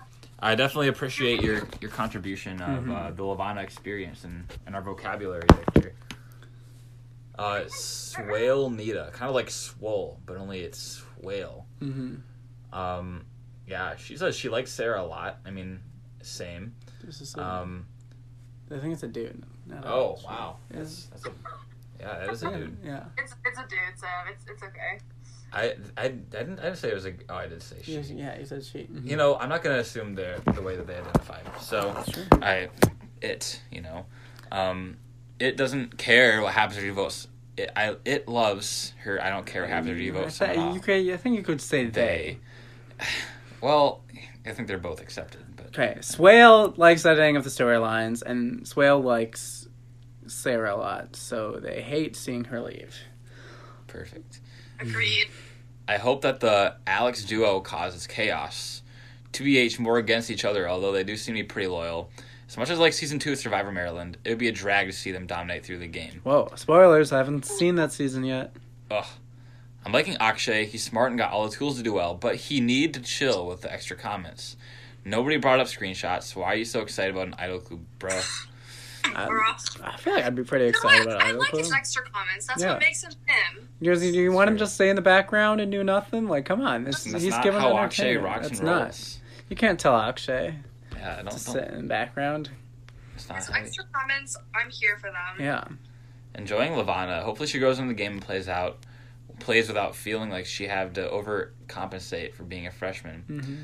I 0.43 0.55
definitely 0.55 0.88
appreciate 0.88 1.43
your, 1.43 1.61
your 1.82 1.91
contribution 1.91 2.59
of 2.63 2.84
Mm-hmm. 2.86 2.91
uh, 2.91 3.11
the 3.11 3.22
Lavana 3.22 3.61
experience 3.61 4.24
and, 4.24 4.43
and 4.65 4.74
our 4.76 4.82
vocabulary, 4.82 5.43
Victor. 5.76 5.93
Uh, 7.38 7.63
Swale 7.67 8.69
Nita, 8.69 9.09
kind 9.13 9.29
of 9.29 9.36
like 9.36 9.49
swole, 9.49 10.19
but 10.25 10.38
only 10.38 10.61
it's 10.61 11.01
swale. 11.19 11.65
Mm-hmm. 11.82 12.77
Um, 12.77 13.25
yeah, 13.67 13.95
she 13.95 14.17
says 14.17 14.36
she 14.36 14.49
likes 14.49 14.71
Sarah 14.71 15.01
a 15.01 15.05
lot. 15.05 15.39
I 15.45 15.51
mean, 15.51 15.79
same. 16.21 16.75
This 17.03 17.21
is 17.21 17.36
a, 17.36 17.43
Um, 17.43 17.86
I 18.69 18.77
think 18.79 18.93
it's 18.93 19.03
a 19.03 19.07
dude. 19.07 19.43
not 19.65 19.86
a- 19.86 19.89
oh 19.89 20.17
wow, 20.25 20.57
Is- 20.71 21.07
that's, 21.11 21.23
that's 21.23 21.25
a 21.25 21.39
yeah, 21.99 22.19
that 22.25 22.29
is 22.34 22.43
a 22.43 22.51
dude. 22.51 22.77
yeah. 22.84 23.03
It's 23.17 23.34
it's 23.45 23.59
a 23.59 23.63
dude, 23.63 23.79
so 23.97 24.07
It's 24.29 24.45
it's 24.49 24.63
okay. 24.63 24.99
I, 25.53 25.75
I, 25.97 26.03
I 26.05 26.07
didn't 26.09 26.59
I 26.59 26.63
didn't 26.63 26.77
say 26.77 26.89
it 26.91 26.93
was 26.95 27.05
a 27.05 27.13
oh 27.29 27.36
I 27.36 27.47
did 27.47 27.61
say 27.61 27.77
she. 27.84 27.93
Yeah, 27.95 28.01
yeah, 28.15 28.38
he 28.38 28.45
said 28.45 28.63
she. 28.63 28.79
Mhm. 28.79 29.05
You 29.09 29.17
know, 29.17 29.36
I'm 29.38 29.49
not 29.49 29.61
gonna 29.63 29.79
assume 29.79 30.15
the 30.15 30.41
the 30.53 30.61
way 30.61 30.75
that 30.77 30.88
they 30.88 30.95
identify. 30.95 31.39
So 31.59 31.93
Sure. 32.11 32.23
I, 32.41 32.69
it, 33.21 33.61
you 33.71 33.82
know, 33.82 34.05
um, 34.51 34.97
it 35.41 35.57
doesn't 35.57 35.97
care 35.97 36.41
what 36.41 36.53
happens 36.53 36.77
to 36.79 36.85
you 36.85 36.93
vote. 36.93 37.27
It, 37.57 37.71
I, 37.75 37.95
it 38.05 38.27
loves 38.27 38.93
her. 38.99 39.21
I 39.21 39.29
don't 39.29 39.45
care 39.45 39.63
what 39.63 39.71
happens 39.71 39.91
if 39.91 39.97
you 39.97 40.15
I 40.17 40.21
vote. 40.23 40.31
thought 40.33 40.73
you 40.73 40.79
could, 40.79 41.09
I 41.13 41.17
think 41.17 41.35
you 41.35 41.43
could 41.43 41.61
say 41.61 41.85
They. 41.85 42.37
Well, 43.59 44.01
I 44.45 44.51
think 44.51 44.67
they're 44.67 44.77
both 44.77 45.01
accepted, 45.01 45.41
but 45.55 45.67
Okay, 45.67 45.97
Swale 46.01 46.73
likes 46.77 47.05
editing 47.05 47.35
of 47.37 47.43
the 47.43 47.49
storylines, 47.49 48.21
and 48.23 48.67
Swale 48.67 49.01
likes 49.01 49.67
Sarah 50.27 50.75
a 50.75 50.77
lot, 50.77 51.15
so 51.15 51.59
they 51.61 51.81
hate 51.81 52.15
seeing 52.15 52.45
her 52.45 52.61
leave. 52.61 52.95
perfect. 53.87 54.39
Agreed. 54.79 55.27
I 55.87 55.97
hope 55.97 56.21
that 56.21 56.39
the 56.39 56.75
Alex 56.87 57.23
duo 57.25 57.59
causes 57.59 58.07
chaos. 58.07 58.81
2BH 59.33 59.79
more 59.79 59.97
against 59.97 60.29
each 60.31 60.43
other, 60.45 60.67
although 60.69 60.91
they 60.91 61.03
do 61.03 61.15
seem 61.17 61.35
to 61.35 61.41
be 61.41 61.47
pretty 61.47 61.67
loyal. 61.67 62.09
As 62.52 62.58
much 62.58 62.70
as 62.70 62.80
like 62.80 62.91
season 62.91 63.18
two 63.18 63.32
of 63.32 63.38
Survivor 63.38 63.72
Maryland, 63.72 64.18
it 64.26 64.30
would 64.30 64.38
be 64.38 64.49
a 64.49 64.52
drag 64.52 64.88
to 64.88 64.93
see 64.93 65.14
them 65.14 65.26
dominate 65.26 65.66
through 65.66 65.78
the 65.78 65.88
game. 65.88 66.20
Whoa, 66.24 66.52
spoilers! 66.56 67.14
I 67.14 67.18
haven't 67.18 67.45
seen 67.45 67.76
that 67.76 67.93
season 67.93 68.26
yet. 68.26 68.54
Ugh. 68.89 69.06
I'm 69.86 69.93
liking 69.93 70.18
Akshay. 70.20 70.66
He's 70.66 70.84
smart 70.84 71.12
and 71.12 71.18
got 71.18 71.32
all 71.32 71.47
the 71.47 71.56
tools 71.56 71.78
to 71.78 71.84
do 71.84 71.93
well, 71.93 72.14
but 72.14 72.36
he 72.36 72.60
need 72.60 72.93
to 72.95 72.99
chill 72.99 73.47
with 73.47 73.62
the 73.62 73.72
extra 73.72 73.95
comments. 73.95 74.58
Nobody 75.06 75.38
brought 75.38 75.62
up 75.62 75.68
screenshots. 75.68 76.36
Why 76.36 76.47
are 76.47 76.56
you 76.56 76.66
so 76.66 76.82
excited 76.82 77.16
about 77.16 77.28
an 77.28 77.36
idol 77.39 77.62
club, 77.62 77.80
bruh? 77.99 78.47
I, 79.16 79.26
I 79.84 79.97
feel 79.97 80.14
like 80.14 80.26
I'd 80.26 80.36
be 80.36 80.43
pretty 80.43 80.66
You 80.66 80.72
know 80.74 80.78
excited 80.78 81.06
what? 81.08 81.16
about 81.16 81.22
I 81.24 81.30
Idol 81.30 81.39
like 81.39 81.49
Club. 81.52 81.64
his 81.64 81.74
extra 81.74 82.04
comments. 82.04 82.45
That's 82.47 82.62
Yeah. 82.62 82.74
what 82.74 82.82
makes 82.82 83.02
him 83.04 83.12
him. 83.26 83.70
Does 83.82 84.02
he- 84.02 84.12
do 84.12 84.20
you 84.20 84.32
want 84.34 84.49
him 84.49 84.58
to 84.58 84.68
stay 84.68 84.89
in 84.89 84.95
the 84.97 85.02
background 85.02 85.60
and 85.62 85.72
do 85.72 85.84
nothing? 85.84 86.28
Like, 86.28 86.45
come 86.45 86.62
on, 86.62 86.84
this, 86.84 87.06
that's 87.06 87.24
he's 87.24 87.32
not 87.34 87.43
giving 87.43 87.60
how 87.62 87.76
Akshay 87.78 88.10
entertainment. 88.12 88.26
rocks 88.26 88.47
That's 88.49 88.60
and 88.60 88.68
not. 88.68 88.82
rolls. 88.84 89.20
You 89.49 89.56
can't 89.56 89.80
tell 89.80 89.95
Akshay 89.97 90.54
Yeah, 91.02 91.14
I 91.14 91.18
to 91.18 91.24
don't. 91.30 91.38
sit 91.39 91.68
in 91.70 91.82
the 91.82 91.88
background. 91.88 92.49
it's 93.16 93.28
not 93.28 93.38
His 93.39 93.49
extra 93.49 93.84
comments, 93.91 94.38
I'm 94.56 94.70
here 94.70 94.97
for 94.97 95.10
them. 95.10 95.38
Yeah. 95.39 95.64
enjoying 96.36 96.74
Lavana. 96.74 97.24
Hopefully, 97.24 97.47
she 97.47 97.60
goes 97.60 97.80
into 97.80 97.89
the 97.89 97.93
game 97.95 98.14
and 98.14 98.22
plays 98.22 98.47
out 98.47 98.78
plays 99.39 99.68
without 99.68 99.95
feeling 99.95 100.30
like 100.30 100.45
she 100.45 100.68
had 100.68 100.93
to 100.93 101.02
overcompensate 101.10 102.34
for 102.36 102.43
being 102.43 102.68
a 102.68 102.72
freshman. 102.72 103.24
Mm-hmm. 103.30 103.56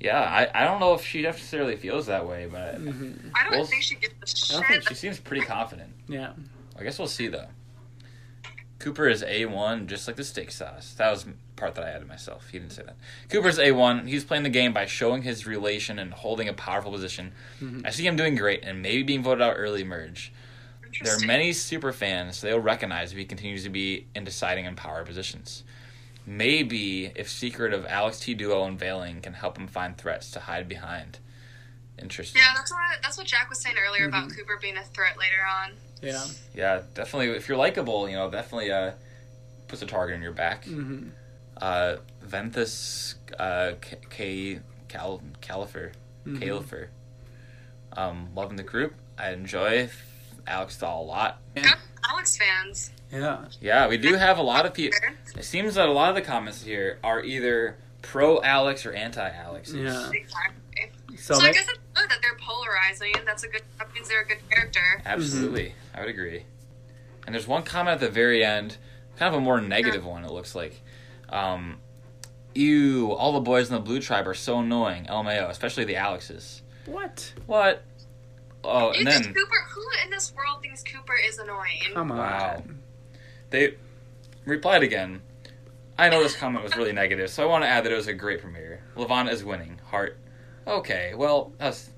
Yeah, 0.00 0.20
I, 0.20 0.48
I 0.54 0.64
don't 0.66 0.80
know 0.80 0.94
if 0.94 1.06
she 1.06 1.22
necessarily 1.22 1.76
feels 1.76 2.06
that 2.06 2.26
way, 2.26 2.46
but 2.50 2.78
Mm-hmm. 2.80 3.28
I 3.34 3.44
don't 3.44 3.52
Well, 3.52 3.64
think 3.64 3.82
she 3.82 3.94
gets 3.94 4.14
a 4.22 4.36
shit. 4.36 4.56
I 4.56 4.60
don't 4.60 4.68
think 4.68 4.88
she 4.88 4.94
seems 4.94 5.18
pretty 5.20 5.46
confident. 5.46 5.92
Yeah. 6.08 6.32
I 6.78 6.82
guess 6.82 6.98
we'll 6.98 7.08
see 7.08 7.28
though. 7.28 7.46
Cooper 8.82 9.08
is 9.08 9.22
A 9.22 9.46
one, 9.46 9.86
just 9.86 10.06
like 10.08 10.16
the 10.16 10.24
steak 10.24 10.50
sauce. 10.50 10.92
That 10.98 11.10
was 11.10 11.24
part 11.54 11.76
that 11.76 11.84
I 11.84 11.90
added 11.90 12.08
myself. 12.08 12.48
He 12.50 12.58
didn't 12.58 12.72
say 12.72 12.82
that. 12.82 12.96
Cooper's 13.30 13.58
A 13.60 13.70
one. 13.70 14.08
He's 14.08 14.24
playing 14.24 14.42
the 14.42 14.50
game 14.50 14.72
by 14.72 14.86
showing 14.86 15.22
his 15.22 15.46
relation 15.46 16.00
and 16.00 16.12
holding 16.12 16.48
a 16.48 16.52
powerful 16.52 16.90
position. 16.90 17.32
Mhm. 17.60 17.86
I 17.86 17.90
see 17.90 18.04
him 18.06 18.16
doing 18.16 18.34
great 18.34 18.64
and 18.64 18.82
maybe 18.82 19.04
being 19.04 19.22
voted 19.22 19.40
out 19.40 19.54
early 19.56 19.84
merge. 19.84 20.32
There 21.00 21.14
are 21.16 21.20
many 21.20 21.52
super 21.52 21.92
fans, 21.92 22.38
so 22.38 22.48
they'll 22.48 22.58
recognize 22.58 23.12
if 23.12 23.18
he 23.18 23.24
continues 23.24 23.62
to 23.62 23.70
be 23.70 24.08
in 24.16 24.24
deciding 24.24 24.66
and 24.66 24.76
power 24.76 25.04
positions. 25.04 25.62
Maybe 26.26 27.06
if 27.14 27.30
secret 27.30 27.72
of 27.72 27.86
Alex 27.86 28.18
T 28.20 28.34
duo 28.34 28.64
unveiling 28.64 29.20
can 29.22 29.34
help 29.34 29.56
him 29.58 29.68
find 29.68 29.96
threats 29.96 30.30
to 30.32 30.40
hide 30.40 30.68
behind. 30.68 31.18
Interesting. 31.98 32.42
Yeah, 32.42 32.52
that's 32.56 32.70
what 32.72 32.80
that's 33.02 33.16
what 33.16 33.26
Jack 33.28 33.48
was 33.48 33.60
saying 33.60 33.76
earlier 33.78 34.06
about 34.08 34.28
Mm-hmm. 34.28 34.38
Cooper 34.38 34.58
being 34.60 34.76
a 34.76 34.82
threat 34.82 35.16
later 35.18 35.38
on. 35.48 35.72
Yeah. 36.02 36.24
Yeah, 36.54 36.82
definitely. 36.94 37.28
If 37.36 37.48
you're 37.48 37.56
likable, 37.58 38.08
you 38.08 38.16
know, 38.16 38.30
definitely 38.30 38.70
uh, 38.72 38.92
puts 39.68 39.82
a 39.82 39.86
target 39.86 40.16
in 40.16 40.22
your 40.22 40.32
back. 40.32 40.64
Mm-hmm. 40.64 41.08
Uh, 41.56 41.96
Ventus 42.22 43.14
uh, 43.38 43.72
K, 43.80 43.96
K 44.10 44.60
Cal 44.88 45.22
Califer, 45.40 45.92
Mhm. 46.26 46.40
Califer. 46.42 46.90
Um, 47.96 48.30
loving 48.34 48.56
the 48.56 48.62
group. 48.62 48.94
I 49.18 49.30
enjoy 49.30 49.88
Alex 50.46 50.78
Dahl 50.78 51.02
a 51.02 51.04
lot. 51.04 51.40
Good 51.54 51.66
Alex 52.10 52.36
fans. 52.36 52.90
Yeah. 53.12 53.44
Yeah, 53.60 53.86
we 53.88 53.96
do 53.98 54.14
have 54.14 54.38
a 54.38 54.42
lot 54.42 54.64
of 54.66 54.72
people. 54.74 54.98
It 55.36 55.44
seems 55.44 55.74
that 55.74 55.88
a 55.88 55.92
lot 55.92 56.08
of 56.08 56.14
the 56.16 56.22
comments 56.22 56.62
here 56.62 56.98
are 57.04 57.22
either 57.22 57.76
pro 58.00 58.40
Alex 58.42 58.84
or 58.86 58.92
anti 58.92 59.28
Alex. 59.30 59.72
Yeah. 59.72 60.10
Exactly. 60.10 60.26
So, 61.16 61.34
So, 61.34 61.40
I 61.40 61.44
make- 61.44 61.54
guess 61.54 61.68
it's 61.68 61.78
good 61.94 62.08
that 62.10 62.18
they're 62.22 62.36
polarizing. 62.40 63.14
That's 63.24 63.42
a 63.44 63.48
good. 63.48 63.62
That 63.78 63.92
means 63.94 64.08
they're 64.08 64.22
a 64.22 64.26
good 64.26 64.38
character. 64.50 65.02
Absolutely, 65.04 65.74
I 65.94 66.00
would 66.00 66.08
agree. 66.10 66.44
And 67.26 67.34
there's 67.34 67.46
one 67.46 67.62
comment 67.62 67.94
at 67.94 68.00
the 68.00 68.08
very 68.10 68.44
end, 68.44 68.76
kind 69.16 69.34
of 69.34 69.40
a 69.40 69.44
more 69.44 69.60
negative 69.60 70.04
one. 70.04 70.24
It 70.24 70.30
looks 70.30 70.54
like, 70.54 70.80
um, 71.28 71.78
"Ew, 72.54 73.12
all 73.12 73.32
the 73.32 73.40
boys 73.40 73.68
in 73.68 73.74
the 73.74 73.80
blue 73.80 74.00
tribe 74.00 74.26
are 74.26 74.34
so 74.34 74.58
annoying." 74.60 75.06
LMAO, 75.06 75.48
especially 75.50 75.84
the 75.84 75.96
Alexes. 75.96 76.62
what? 76.86 77.32
What? 77.46 77.82
Oh, 78.64 78.92
You 78.92 79.00
and 79.00 79.08
think 79.08 79.24
then 79.24 79.34
Cooper? 79.34 79.66
Who 79.74 79.82
in 80.04 80.10
this 80.10 80.32
world 80.34 80.62
thinks 80.62 80.82
Cooper 80.84 81.14
is 81.26 81.38
annoying? 81.38 81.94
Come 81.94 82.12
on. 82.12 82.18
Wow. 82.18 82.62
they 83.50 83.74
replied 84.44 84.82
again. 84.82 85.22
I 85.98 86.08
know 86.08 86.22
this 86.22 86.34
comment 86.36 86.64
was 86.64 86.74
really 86.76 86.92
negative, 86.92 87.28
so 87.30 87.42
I 87.42 87.46
want 87.46 87.64
to 87.64 87.68
add 87.68 87.84
that 87.84 87.92
it 87.92 87.96
was 87.96 88.06
a 88.08 88.14
great 88.14 88.40
premiere. 88.40 88.82
Lavana 88.96 89.30
is 89.30 89.44
winning. 89.44 89.78
Heart. 89.90 90.16
Okay, 90.66 91.14
well, 91.14 91.52
that's 91.58 91.90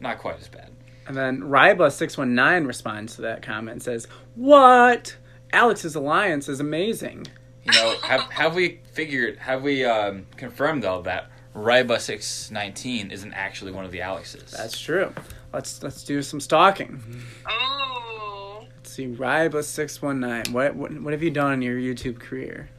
not 0.00 0.18
quite 0.18 0.40
as 0.40 0.48
bad. 0.48 0.70
And 1.06 1.16
then 1.16 1.40
Ryba619 1.40 2.66
responds 2.66 3.16
to 3.16 3.22
that 3.22 3.42
comment 3.42 3.72
and 3.72 3.82
says, 3.82 4.06
What? 4.34 5.16
Alex's 5.52 5.94
alliance 5.94 6.48
is 6.48 6.60
amazing. 6.60 7.26
You 7.64 7.72
know, 7.72 7.96
have 8.02 8.22
have 8.32 8.54
we 8.54 8.80
figured? 8.92 9.38
Have 9.38 9.62
we 9.62 9.84
um, 9.84 10.26
confirmed 10.36 10.82
though 10.82 11.02
that 11.02 11.30
Ryba 11.54 12.00
six 12.00 12.50
nineteen 12.50 13.10
isn't 13.10 13.32
actually 13.34 13.70
one 13.70 13.84
of 13.84 13.92
the 13.92 14.00
Alexes? 14.00 14.50
That's 14.50 14.78
true. 14.80 15.12
Let's 15.52 15.82
let's 15.82 16.02
do 16.02 16.22
some 16.22 16.40
stalking. 16.40 17.00
Oh. 17.48 18.64
Let's 18.76 18.90
see, 18.90 19.06
Ryba619. 19.06 20.50
What, 20.50 20.74
what 20.74 21.00
what 21.02 21.12
have 21.12 21.22
you 21.22 21.30
done 21.30 21.52
in 21.52 21.62
your 21.62 21.76
YouTube 21.76 22.18
career? 22.18 22.70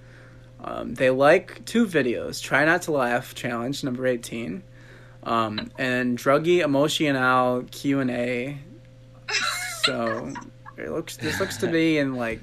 Um, 0.62 0.96
they 0.96 1.10
like 1.10 1.64
two 1.66 1.86
videos. 1.86 2.42
Try 2.42 2.66
not 2.66 2.82
to 2.84 2.92
laugh 2.92 3.36
challenge 3.36 3.84
number 3.84 4.06
18. 4.06 4.64
Um, 5.26 5.72
and 5.78 6.18
druggy 6.18 6.60
emotional 6.60 7.64
Q 7.72 8.00
and 8.02 8.12
A. 8.12 8.58
So 9.84 10.34
it 10.78 10.90
looks 10.90 11.18
this 11.18 11.40
looks 11.40 11.58
to 11.58 11.68
be 11.68 11.98
in 11.98 12.16
like 12.16 12.40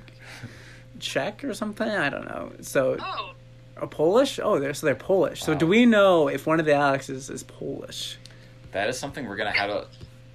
Czech 0.99 1.45
or 1.45 1.55
something. 1.55 1.89
I 1.89 2.09
don't 2.11 2.25
know. 2.27 2.53
So 2.63 2.97
Oh. 3.01 3.33
a 3.77 3.87
Polish? 3.87 4.39
Oh, 4.43 4.59
they're 4.59 4.75
so 4.75 4.87
they're 4.87 4.95
Polish. 4.95 5.43
So 5.43 5.55
do 5.55 5.67
we 5.67 5.87
know 5.87 6.29
if 6.29 6.47
one 6.47 6.61
of 6.61 6.67
the 6.67 6.73
Alexes 6.75 7.31
is 7.31 7.43
Polish? 7.43 8.17
that 8.73 8.89
is 8.89 8.97
something 8.97 9.27
we're 9.27 9.35
gonna 9.37 9.51
have 9.51 9.69
to, 9.69 9.87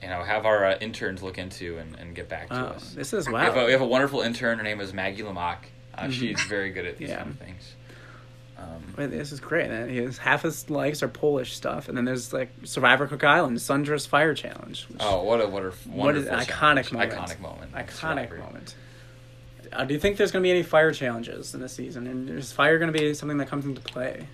you 0.02 0.10
know, 0.10 0.22
have 0.22 0.46
our 0.46 0.66
uh, 0.66 0.78
interns 0.82 1.24
look 1.24 1.38
into 1.38 1.78
and, 1.78 1.96
and 1.96 2.14
get 2.14 2.28
back 2.28 2.50
to 2.50 2.56
Oh, 2.56 2.66
us. 2.74 2.92
this 2.94 3.14
is 3.14 3.30
We, 3.30 3.36
have 3.36 3.56
a, 3.56 3.60
wow. 3.60 3.66
we 3.66 3.72
have 3.72 3.80
a 3.80 3.88
wonderful 3.88 4.20
intern. 4.22 4.58
Her 4.58 4.64
name 4.66 4.82
is 4.82 4.94
Maggie 4.94 5.24
Lamock. 5.24 5.60
Uh, 5.98 6.02
Mhm. 6.08 6.12
She's 6.12 6.42
very 6.42 6.70
good 6.72 6.86
at 6.86 6.98
these 6.98 7.10
Yeah. 7.10 7.20
kind 7.20 7.30
of 7.30 7.38
things. 7.40 7.75
Um, 8.58 8.94
Wait, 8.98 9.08
this 9.08 9.32
is 9.34 9.40
great. 9.42 9.70
And 9.70 9.90
he 9.92 9.98
has 9.98 10.18
half 10.18 10.44
his 10.44 10.70
likes 10.70 11.04
are 11.04 11.08
Polish 11.10 11.54
stuff, 11.56 11.90
and 11.90 11.98
then 11.98 12.06
there's 12.06 12.32
like 12.32 12.50
Survivor 12.64 13.06
Cook 13.08 13.24
Island, 13.24 13.58
Sundra's 13.58 14.06
Fire 14.06 14.34
Challenge. 14.34 14.86
which- 14.90 14.98
oh, 15.02 15.24
what 15.24 15.42
a 15.42 15.48
what 15.48 15.64
a 15.64 15.72
What 15.90 16.16
is 16.16 16.26
wonderful 16.26 16.34
an 16.34 16.40
iconic 16.46 16.92
moment. 16.94 17.12
Iconic 17.14 17.40
moment. 17.42 17.72
iconic 17.74 17.92
Survivor. 17.92 18.38
moment. 18.38 18.76
Uh, 19.74 19.84
do 19.84 19.94
you 19.94 20.00
think 20.00 20.16
there's 20.16 20.32
going 20.32 20.42
to 20.42 20.48
be 20.48 20.52
any 20.52 20.64
fire 20.64 20.94
challenges 20.94 21.54
in 21.54 21.60
this 21.60 21.74
season? 21.74 22.08
And 22.08 22.30
is 22.30 22.54
fire 22.54 22.78
going 22.80 22.94
to 22.94 22.98
be 22.98 23.14
something 23.14 23.38
that 23.40 23.48
comes 23.50 23.66
into 23.66 23.82
play 23.82 24.26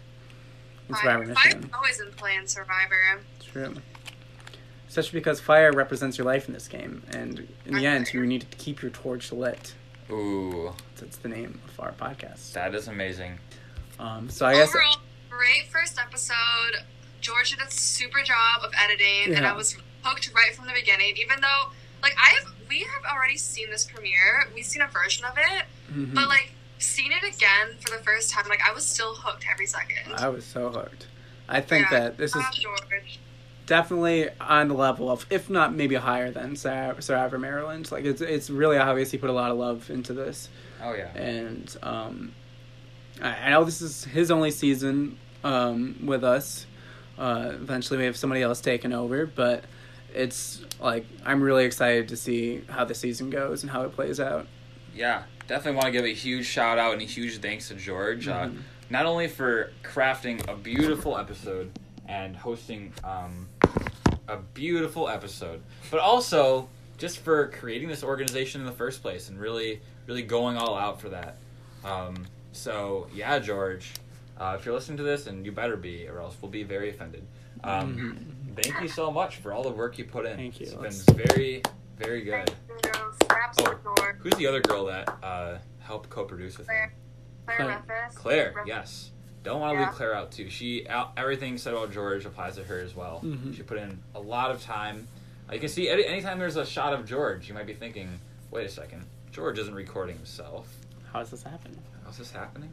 in 0.88 0.96
Survivor 0.96 1.26
Fire, 1.26 1.34
Michigan? 1.34 1.62
Fire's 1.64 1.74
always 1.74 2.00
in 2.00 2.12
play 2.12 2.36
in 2.36 2.46
Survivor. 2.48 3.22
True. 3.52 3.76
Especially 4.88 5.20
because 5.20 5.40
fire 5.40 5.72
represents 5.72 6.18
your 6.18 6.26
life 6.26 6.48
in 6.48 6.54
this 6.54 6.68
game, 6.68 7.02
and 7.14 7.48
in 7.66 7.74
the 7.76 7.86
end, 7.88 8.14
you 8.14 8.26
need 8.26 8.42
to 8.42 8.58
keep 8.58 8.82
your 8.82 8.92
torch 8.92 9.32
lit. 9.32 9.74
Ooh, 10.12 10.74
That's 11.00 11.16
the 11.18 11.30
name 11.30 11.62
of 11.66 11.80
our 11.80 11.94
podcast. 11.94 12.52
that 12.54 12.76
is 12.76 12.90
amazing. 12.90 13.40
Um, 14.02 14.30
so 14.30 14.46
I 14.46 14.54
guess 14.56 14.70
Overall, 14.70 14.98
great 15.30 15.68
first 15.72 16.00
episode. 16.00 16.84
George 17.22 17.52
did 17.52 17.60
a 17.66 17.70
super 17.72 18.22
job 18.24 18.64
of 18.64 18.72
editing, 18.84 19.36
and 19.36 19.46
I 19.46 19.54
was 19.54 19.78
hooked 20.02 20.32
right 20.34 20.56
from 20.56 20.66
the 20.66 20.74
beginning. 20.74 21.16
Even 21.18 21.40
though, 21.40 21.70
like, 22.02 22.16
I 22.18 22.32
have, 22.40 22.52
we 22.68 22.80
have 22.80 23.04
already 23.16 23.38
seen 23.38 23.70
this 23.70 23.86
premiere. 23.86 24.48
We've 24.56 24.66
seen 24.66 24.82
a 24.82 24.88
version 24.88 25.24
of 25.26 25.38
it, 25.38 25.66
Mhm. 25.94 26.16
but 26.16 26.28
like, 26.28 26.52
seeing 26.80 27.12
it 27.12 27.24
again 27.24 27.78
for 27.80 27.96
the 27.96 28.04
first 28.04 28.32
time, 28.32 28.46
like, 28.50 28.62
I 28.68 28.74
was 28.74 28.84
still 28.86 29.14
hooked 29.14 29.46
every 29.52 29.68
second. 29.68 30.16
I 30.16 30.30
was 30.30 30.44
so 30.46 30.70
hooked. 30.70 31.06
I 31.48 31.62
think 31.62 31.92
Yeah. 31.92 32.00
that 32.00 32.18
this 32.18 32.36
is 32.36 32.44
George. 32.54 33.20
definitely 33.68 34.30
on 34.40 34.68
the 34.68 34.74
level 34.74 35.12
of, 35.12 35.26
if 35.30 35.48
not 35.50 35.74
maybe 35.76 35.96
higher 35.96 36.32
than 36.32 36.56
Sur- 36.56 36.96
Survivor 37.00 37.38
Maryland. 37.38 37.92
Like 37.92 38.06
it's 38.06 38.22
it's 38.22 38.50
really 38.50 38.78
obvious 38.78 39.12
he 39.12 39.18
put 39.20 39.30
a 39.30 39.34
lot 39.34 39.52
of 39.52 39.58
love 39.58 39.90
into 39.92 40.14
this, 40.14 40.50
Oh 40.82 40.94
yeah. 40.94 41.08
and 41.16 41.76
um, 41.84 42.34
I, 43.22 43.50
know 43.52 43.64
this 43.64 43.82
is 43.82 44.04
his 44.04 44.32
only 44.32 44.52
season 44.52 45.18
um, 45.44 46.04
with 46.06 46.24
us. 46.24 46.66
Uh, 47.18 47.52
eventually, 47.54 48.00
we 48.00 48.06
have 48.06 48.18
somebody 48.18 48.42
else 48.42 48.62
taking 48.62 48.94
over, 48.94 49.26
but 49.26 49.64
it's 50.14 50.64
like 50.80 51.06
I'm 51.26 51.42
really 51.42 51.66
excited 51.66 52.10
to 52.10 52.18
see 52.18 52.64
how 52.70 52.84
the 52.86 52.96
season 52.96 53.30
goes 53.30 53.64
and 53.64 53.72
how 53.72 53.84
it 53.84 53.94
plays 53.94 54.20
out. 54.20 54.48
Yeah, 54.96 55.24
definitely 55.48 55.76
want 55.78 55.86
to 55.88 55.92
give 55.92 56.06
a 56.06 56.14
huge 56.14 56.46
shout 56.46 56.78
out 56.78 56.94
and 56.94 57.02
a 57.02 57.06
huge 57.06 57.38
thanks 57.40 57.68
to 57.70 57.76
George, 57.76 58.28
uh, 58.28 58.48
Mhm. 58.48 58.58
not 58.90 59.06
only 59.06 59.28
for 59.28 59.72
crafting 59.84 60.46
a 60.52 60.56
beautiful 60.56 61.18
episode 61.18 61.72
and 62.08 62.36
hosting 62.36 62.92
um, 63.04 63.48
a 64.28 64.38
beautiful 64.38 65.08
episode, 65.08 65.62
but 65.90 66.00
also 66.00 66.68
just 66.98 67.20
for 67.20 67.48
creating 67.50 67.88
this 67.88 68.04
organization 68.04 68.62
in 68.62 68.68
the 68.68 68.74
first 68.74 69.02
place 69.02 69.30
and 69.30 69.40
really, 69.40 69.82
really 70.08 70.24
going 70.24 70.58
all 70.58 70.76
out 70.78 71.00
for 71.00 71.10
that. 71.10 71.38
Um, 71.86 72.26
so 72.52 73.08
yeah, 73.14 73.40
George, 73.40 73.92
uh, 74.40 74.56
if 74.60 74.66
you're 74.66 74.74
listening 74.74 74.98
to 74.98 75.04
this, 75.04 75.28
and 75.28 75.46
you 75.46 75.52
better 75.52 75.78
be, 75.78 76.08
or 76.08 76.20
else 76.20 76.36
we'll 76.42 76.52
be 76.52 76.64
very 76.64 76.90
offended. 76.90 77.26
Um, 77.64 78.28
Thank 78.56 78.82
you 78.82 78.88
so 78.88 79.12
much 79.12 79.38
for 79.38 79.54
all 79.54 79.64
the 79.64 79.70
work 79.70 79.98
you 79.98 80.06
put 80.06 80.26
in. 80.26 80.36
Thank 80.36 80.60
you. 80.60 80.68
It's 80.84 81.06
been 81.06 81.16
very, 81.28 81.64
very 81.98 82.22
good. 82.24 82.50
Thank 82.68 82.96
you. 82.96 83.02
Oh. 83.60 84.12
Who's 84.20 84.34
the 84.36 84.48
other 84.48 84.60
girl 84.62 84.86
that 84.86 85.08
uh, 85.24 85.58
helped 85.80 86.10
co-produce 86.10 86.58
with 86.58 86.68
him? 86.68 86.90
Claire. 87.46 87.58
Claire 87.58 87.58
Claire. 87.58 87.68
Memphis. 87.88 88.18
Claire, 88.18 88.54
Ref- 88.58 88.68
yes. 88.68 89.12
Don't 89.44 89.60
want 89.62 89.76
to 89.76 89.80
Yeah. 89.82 89.88
leave 89.88 89.96
Claire 89.96 90.16
out 90.16 90.32
too. 90.32 90.50
She 90.50 90.88
out, 90.88 91.14
everything 91.18 91.58
said 91.58 91.74
about 91.74 91.92
George 91.92 92.26
applies 92.26 92.56
to 92.58 92.64
her 92.64 92.80
as 92.80 92.96
well. 92.96 93.22
Mhm. 93.24 93.56
She 93.56 93.64
put 93.64 93.78
in 93.78 94.00
a 94.16 94.20
lot 94.20 94.52
of 94.52 94.62
time. 94.62 95.08
Uh, 95.50 95.54
you 95.54 95.60
can 95.60 95.70
see 95.70 95.90
any, 95.90 96.06
anytime 96.06 96.38
there's 96.40 96.58
a 96.58 96.66
shot 96.66 96.94
of 96.94 97.06
George, 97.06 97.48
you 97.48 97.54
might 97.54 97.66
be 97.66 97.74
thinking, 97.74 98.20
"Wait 98.52 98.66
a 98.66 98.70
second, 98.70 99.06
George 99.32 99.58
isn't 99.60 99.74
recording 99.74 100.16
himself. 100.18 100.68
How 101.12 101.20
does 101.20 101.32
this 101.32 101.44
happen? 101.44 101.78
How's 102.12 102.18
this 102.18 102.32
happening?" 102.34 102.70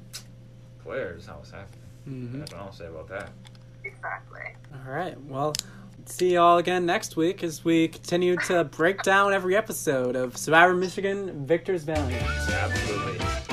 Claire 0.83 1.15
is 1.17 1.27
how 1.27 1.39
it's 1.39 1.53
happening. 1.53 1.79
Mm-hmm. 2.09 2.41
That's 2.41 2.53
what 2.53 2.61
I'll 2.61 2.73
say 2.73 2.87
about 2.87 3.09
that. 3.11 3.31
Exactly. 3.85 4.41
All 4.75 4.93
right. 4.93 5.17
Well, 5.27 5.55
see 6.07 6.33
you 6.33 6.41
all 6.41 6.59
again 6.59 6.85
next 6.85 7.15
week 7.15 7.45
as 7.45 7.65
we 7.65 7.87
continue 7.87 8.37
to 8.49 8.65
break 8.65 9.05
down 9.05 9.33
every 9.33 9.55
episode 9.55 10.17
of 10.17 10.37
Survivor 10.37 10.75
Michigan 10.75 11.47
Victor's 11.47 11.85
Valiant. 11.85 12.21
Absolutely. 12.51 13.48